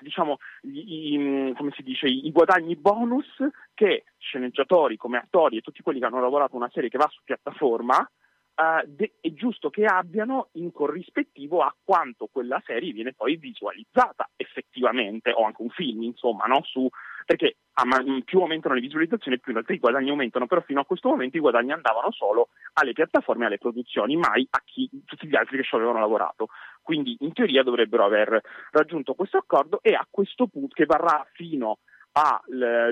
diciamo, 0.00 0.38
i, 0.62 1.14
i, 1.14 1.54
si 1.74 1.82
dice, 1.82 2.06
i 2.06 2.30
guadagni 2.32 2.76
bonus 2.76 3.26
che 3.74 4.04
sceneggiatori 4.18 4.96
come 4.96 5.18
attori 5.18 5.56
e 5.56 5.60
tutti 5.60 5.82
quelli 5.82 6.00
che 6.00 6.06
hanno 6.06 6.20
lavorato 6.20 6.56
una 6.56 6.70
serie 6.72 6.90
che 6.90 6.98
va 6.98 7.08
su 7.08 7.20
piattaforma 7.24 8.08
Uh, 8.56 8.86
de- 8.86 9.14
è 9.20 9.32
giusto 9.32 9.68
che 9.68 9.84
abbiano 9.84 10.50
in 10.52 10.70
corrispettivo 10.70 11.60
a 11.60 11.74
quanto 11.82 12.28
quella 12.30 12.62
serie 12.64 12.92
viene 12.92 13.12
poi 13.12 13.34
visualizzata 13.34 14.30
effettivamente, 14.36 15.32
o 15.32 15.42
anche 15.44 15.60
un 15.60 15.70
film, 15.70 16.02
insomma, 16.02 16.44
no? 16.44 16.62
Su, 16.62 16.88
perché 17.24 17.56
ah, 17.72 17.84
più 18.24 18.40
aumentano 18.40 18.74
le 18.74 18.80
visualizzazioni, 18.80 19.40
più 19.40 19.54
i 19.56 19.78
guadagni 19.78 20.10
aumentano, 20.10 20.46
però 20.46 20.60
fino 20.60 20.80
a 20.80 20.84
questo 20.84 21.08
momento 21.08 21.36
i 21.36 21.40
guadagni 21.40 21.72
andavano 21.72 22.10
solo 22.12 22.48
alle 22.74 22.92
piattaforme 22.92 23.44
e 23.44 23.46
alle 23.46 23.58
produzioni, 23.58 24.16
mai 24.16 24.46
a 24.50 24.62
chi, 24.64 24.88
tutti 25.04 25.26
gli 25.26 25.36
altri 25.36 25.56
che 25.56 25.64
ci 25.64 25.74
avevano 25.74 26.00
lavorato. 26.00 26.48
Quindi 26.82 27.16
in 27.20 27.32
teoria 27.32 27.62
dovrebbero 27.62 28.04
aver 28.04 28.40
raggiunto 28.70 29.14
questo 29.14 29.38
accordo 29.38 29.80
e 29.82 29.94
a 29.94 30.06
questo 30.10 30.46
punto, 30.46 30.74
che 30.74 30.84
varrà 30.84 31.26
fino 31.32 31.78
a 32.16 32.40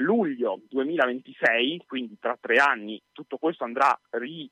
luglio 0.01 0.63
2026, 0.69 1.85
quindi 1.87 2.17
tra 2.19 2.37
tre 2.41 2.57
anni, 2.57 3.01
tutto 3.13 3.37
questo 3.37 3.63
andrà 3.63 3.97
ri, 4.11 4.51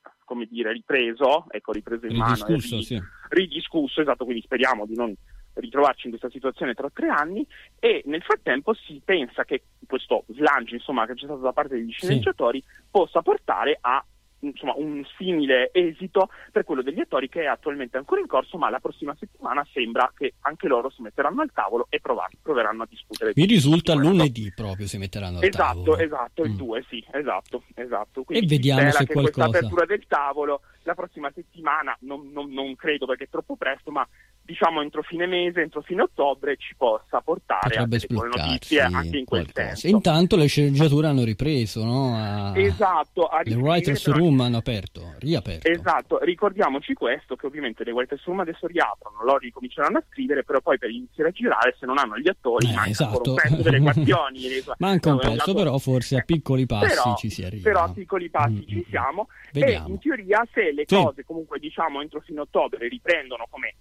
dire, 0.48 0.72
ripreso, 0.72 1.46
ecco, 1.48 1.72
ripreso 1.72 2.06
in 2.06 2.16
mano, 2.16 2.44
ri, 2.46 2.60
sì. 2.60 3.02
ridiscusso, 3.30 4.00
esatto, 4.00 4.24
quindi 4.24 4.42
speriamo 4.42 4.86
di 4.86 4.94
non 4.94 5.12
ritrovarci 5.54 6.06
in 6.06 6.10
questa 6.10 6.30
situazione 6.30 6.74
tra 6.74 6.88
tre 6.92 7.08
anni 7.08 7.46
e 7.78 8.02
nel 8.06 8.22
frattempo 8.22 8.74
si 8.74 9.00
pensa 9.04 9.44
che 9.44 9.62
questo 9.86 10.24
slancio 10.28 10.74
insomma, 10.74 11.06
che 11.06 11.14
c'è 11.14 11.24
stato 11.24 11.40
da 11.40 11.52
parte 11.52 11.76
degli 11.76 11.92
sceneggiatori 11.92 12.60
sì. 12.60 12.82
possa 12.90 13.22
portare 13.22 13.78
a 13.80 14.04
insomma, 14.40 14.74
un 14.76 15.02
simile 15.16 15.70
esito 15.72 16.30
per 16.52 16.64
quello 16.64 16.82
degli 16.82 17.00
attori 17.00 17.28
che 17.28 17.42
è 17.42 17.46
attualmente 17.46 17.96
ancora 17.96 18.20
in 18.20 18.26
corso, 18.26 18.56
ma 18.58 18.70
la 18.70 18.80
prossima 18.80 19.14
settimana 19.18 19.66
sembra 19.72 20.12
che 20.16 20.34
anche 20.40 20.66
loro 20.66 20.90
si 20.90 21.02
metteranno 21.02 21.42
al 21.42 21.50
tavolo 21.52 21.86
e 21.88 22.00
provar- 22.00 22.36
proveranno 22.40 22.82
a 22.82 22.86
discutere. 22.88 23.32
Mi 23.34 23.44
risulta 23.44 23.94
lunedì 23.94 24.52
proprio 24.54 24.86
si 24.86 24.98
metteranno 24.98 25.38
al 25.38 25.44
esatto, 25.44 25.82
tavolo. 25.82 25.98
Esatto, 25.98 26.04
esatto, 26.04 26.42
il 26.44 26.56
2, 26.56 26.78
mm. 26.78 26.82
sì, 26.88 27.04
esatto, 27.12 27.62
esatto. 27.74 28.22
Quindi 28.22 28.44
e 28.44 28.48
vediamo 28.48 28.90
se 28.90 29.06
qualcosa... 29.06 29.20
questa 29.20 29.44
apertura 29.44 29.84
del 29.86 30.06
tavolo 30.06 30.60
la 30.84 30.94
prossima 30.94 31.30
settimana, 31.34 31.96
non, 32.00 32.30
non, 32.32 32.50
non 32.50 32.74
credo 32.74 33.06
perché 33.06 33.24
è 33.24 33.28
troppo 33.28 33.56
presto, 33.56 33.90
ma 33.90 34.06
diciamo 34.50 34.82
entro 34.82 35.02
fine 35.02 35.26
mese, 35.26 35.62
entro 35.62 35.80
fine 35.80 36.02
ottobre 36.02 36.56
ci 36.56 36.74
possa 36.76 37.20
portare 37.20 37.76
a 37.76 37.86
notizie 37.86 38.80
anche 38.80 39.18
in 39.18 39.24
quel 39.24 39.44
qualcosa. 39.52 39.76
senso. 39.76 39.86
Intanto 39.86 40.36
le 40.36 40.46
sceneggiature 40.46 41.06
hanno 41.06 41.22
ripreso, 41.22 41.84
no? 41.84 42.16
A... 42.16 42.58
Esatto, 42.58 43.26
a 43.26 43.42
le 43.44 43.54
writers 43.54 44.10
room 44.10 44.40
hanno 44.40 44.56
aperto, 44.56 45.14
riaperto. 45.18 45.68
Esatto, 45.68 46.18
ricordiamoci 46.22 46.94
questo 46.94 47.36
che 47.36 47.46
ovviamente 47.46 47.84
le 47.84 47.92
writers 47.92 48.24
room 48.24 48.40
adesso 48.40 48.66
riaprono, 48.66 49.22
loro 49.22 49.38
ricominceranno 49.38 49.98
a 49.98 50.04
scrivere, 50.10 50.42
però 50.42 50.60
poi 50.60 50.78
per 50.78 50.90
iniziare 50.90 51.30
a 51.30 51.32
girare 51.32 51.76
se 51.78 51.86
non 51.86 51.98
hanno 51.98 52.18
gli 52.18 52.28
attori 52.28 52.68
eh, 52.68 52.74
manca 52.74 52.90
esatto. 52.90 53.30
un 53.30 53.36
pezzo 53.36 53.62
delle 53.62 53.76
equazioni. 53.78 54.40
manca 54.78 55.12
un 55.12 55.18
pezzo, 55.18 55.54
però 55.54 55.78
forse 55.78 56.16
a 56.16 56.22
piccoli 56.22 56.66
passi 56.66 56.88
però, 56.88 57.14
ci 57.16 57.30
si 57.30 57.44
arriva. 57.44 57.62
Però 57.62 57.84
a 57.84 57.92
piccoli 57.92 58.28
passi 58.28 58.52
mm-hmm. 58.52 58.68
ci 58.68 58.86
siamo 58.88 59.28
Vediamo. 59.52 59.86
e 59.86 59.90
in 59.90 59.98
teoria 60.00 60.46
se 60.52 60.72
le 60.72 60.84
sì. 60.86 60.96
cose 60.96 61.24
comunque 61.24 61.60
diciamo 61.60 62.00
entro 62.00 62.20
fine 62.20 62.40
ottobre 62.40 62.88
riprendono 62.88 63.46
come 63.48 63.74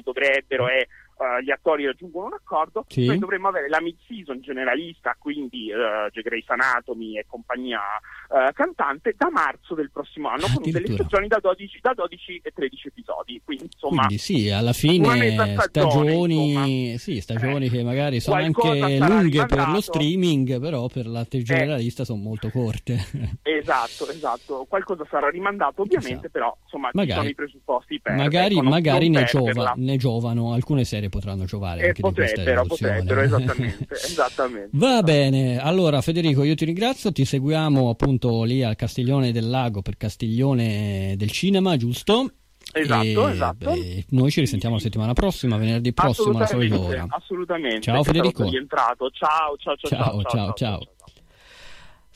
dovrebbero 0.00 0.68
e 0.68 0.88
uh, 1.16 1.42
gli 1.42 1.50
attori 1.50 1.86
raggiungono 1.86 2.26
un 2.26 2.34
accordo, 2.34 2.84
sì. 2.88 3.06
noi 3.06 3.18
dovremmo 3.18 3.48
avere 3.48 3.68
la 3.68 3.80
mid-season 3.80 4.40
generalista, 4.40 5.16
quindi 5.18 5.70
uh, 5.72 6.10
Grey's 6.20 6.48
Anatomy 6.48 7.18
e 7.18 7.26
compagnia 7.26 7.80
uh, 8.28 8.52
cantante, 8.52 9.14
da 9.16 9.30
marzo 9.30 9.74
del 9.74 9.90
prossimo 9.90 10.28
anno, 10.28 10.46
con 10.54 10.70
delle 10.70 10.92
stagioni 10.92 11.28
da 11.28 11.38
12, 11.40 11.78
da 11.80 11.92
12, 11.94 12.40
e 12.42 12.50
13 12.52 12.88
episodi. 12.88 13.40
Quindi, 13.44 13.64
insomma, 13.64 14.06
quindi 14.06 14.18
sì, 14.18 14.50
alla 14.50 14.72
fine 14.72 15.56
stagioni, 15.58 16.98
sì, 16.98 17.20
stagioni 17.20 17.66
eh, 17.66 17.70
che 17.70 17.82
magari 17.82 18.20
sono 18.20 18.36
anche 18.36 18.98
lunghe 18.98 19.46
per 19.46 19.68
lo 19.68 19.80
streaming, 19.80 20.60
però 20.60 20.88
per 20.88 21.06
la 21.06 21.24
generalista 21.28 22.02
eh, 22.02 22.04
sono 22.04 22.20
molto 22.22 22.50
corte. 22.50 22.94
esatto, 23.42 24.08
esatto. 24.08 24.66
Qualcosa 24.68 25.06
sarà 25.08 25.28
rimandato 25.28 25.82
ovviamente, 25.82 26.26
esatto. 26.26 26.30
però 26.30 26.56
insomma 26.62 26.90
magari, 26.92 27.10
ci 27.10 27.16
sono 27.16 27.28
i 27.28 27.34
presupposti 27.34 28.00
per... 28.00 28.14
Magari, 28.14 28.56
ecco, 28.56 28.68
magari 28.68 29.08
ne, 29.08 29.24
giova, 29.24 29.74
ne 29.76 29.96
giovano 29.96 30.52
alcune 30.52 30.84
serie 30.84 31.01
serie 31.02 31.08
potranno 31.08 31.44
giovare 31.44 31.88
Eh, 31.88 31.92
potrebbero, 31.92 32.64
potrebbero, 32.64 33.20
esattamente, 33.22 33.86
esattamente. 33.94 34.68
Va 34.72 35.02
bene, 35.02 35.58
allora 35.58 36.00
Federico 36.00 36.44
io 36.44 36.54
ti 36.54 36.64
ringrazio, 36.64 37.12
ti 37.12 37.24
seguiamo 37.24 37.90
appunto 37.90 38.42
lì 38.44 38.62
al 38.62 38.76
Castiglione 38.76 39.32
del 39.32 39.48
Lago 39.48 39.82
per 39.82 39.96
Castiglione 39.96 41.14
del 41.16 41.30
Cinema, 41.30 41.76
giusto? 41.76 42.30
Esatto, 42.74 43.28
E, 43.28 43.30
esatto. 43.32 43.70
beh, 43.70 44.04
noi 44.10 44.30
ci 44.30 44.40
risentiamo 44.40 44.76
la 44.76 44.80
settimana 44.80 45.12
prossima, 45.12 45.56
venerdì 45.56 45.92
prossimo 45.92 46.36
alla 46.36 46.46
solita 46.46 46.74
Assolutamente, 46.76 47.00
ora. 47.02 47.16
assolutamente. 47.18 47.80
Ciao, 47.82 48.02
sarò 48.02 48.04
Federico. 48.04 48.48
rientrato. 48.48 49.10
Ciao, 49.10 49.56
ciao, 49.58 49.76
ciao, 49.76 49.88
Ciao, 49.88 50.22
ciao, 50.22 50.52
ciao. 50.54 50.80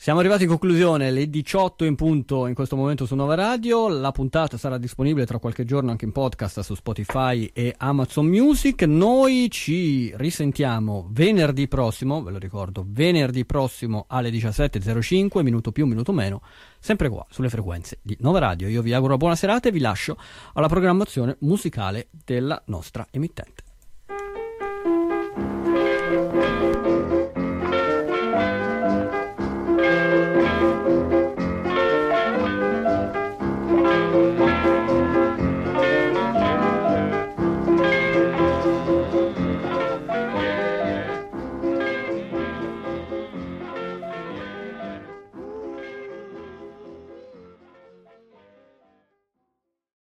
Siamo 0.07 0.21
arrivati 0.21 0.43
in 0.43 0.49
conclusione, 0.49 1.11
le 1.11 1.29
18 1.29 1.83
in 1.83 1.95
punto 1.95 2.47
in 2.47 2.53
questo 2.53 2.77
momento 2.77 3.05
su 3.05 3.13
Nova 3.13 3.35
Radio, 3.35 3.89
la 3.89 4.13
puntata 4.13 4.55
sarà 4.57 4.77
disponibile 4.77 5.25
tra 5.25 5.37
qualche 5.37 5.65
giorno 5.65 5.91
anche 5.91 6.05
in 6.05 6.13
podcast 6.13 6.61
su 6.61 6.75
Spotify 6.75 7.49
e 7.51 7.75
Amazon 7.77 8.25
Music, 8.27 8.83
noi 8.83 9.49
ci 9.51 10.13
risentiamo 10.15 11.09
venerdì 11.11 11.67
prossimo, 11.67 12.23
ve 12.23 12.31
lo 12.31 12.37
ricordo, 12.37 12.85
venerdì 12.87 13.43
prossimo 13.43 14.05
alle 14.07 14.29
17.05, 14.29 15.41
minuto 15.41 15.73
più, 15.73 15.85
minuto 15.85 16.13
meno, 16.13 16.41
sempre 16.79 17.09
qua 17.09 17.25
sulle 17.29 17.49
frequenze 17.49 17.99
di 18.01 18.15
Nova 18.21 18.39
Radio, 18.39 18.69
io 18.69 18.81
vi 18.81 18.93
auguro 18.93 19.17
buona 19.17 19.35
serata 19.35 19.67
e 19.67 19.73
vi 19.73 19.79
lascio 19.79 20.15
alla 20.53 20.69
programmazione 20.69 21.35
musicale 21.41 22.07
della 22.23 22.63
nostra 22.67 23.05
emittente. 23.11 23.66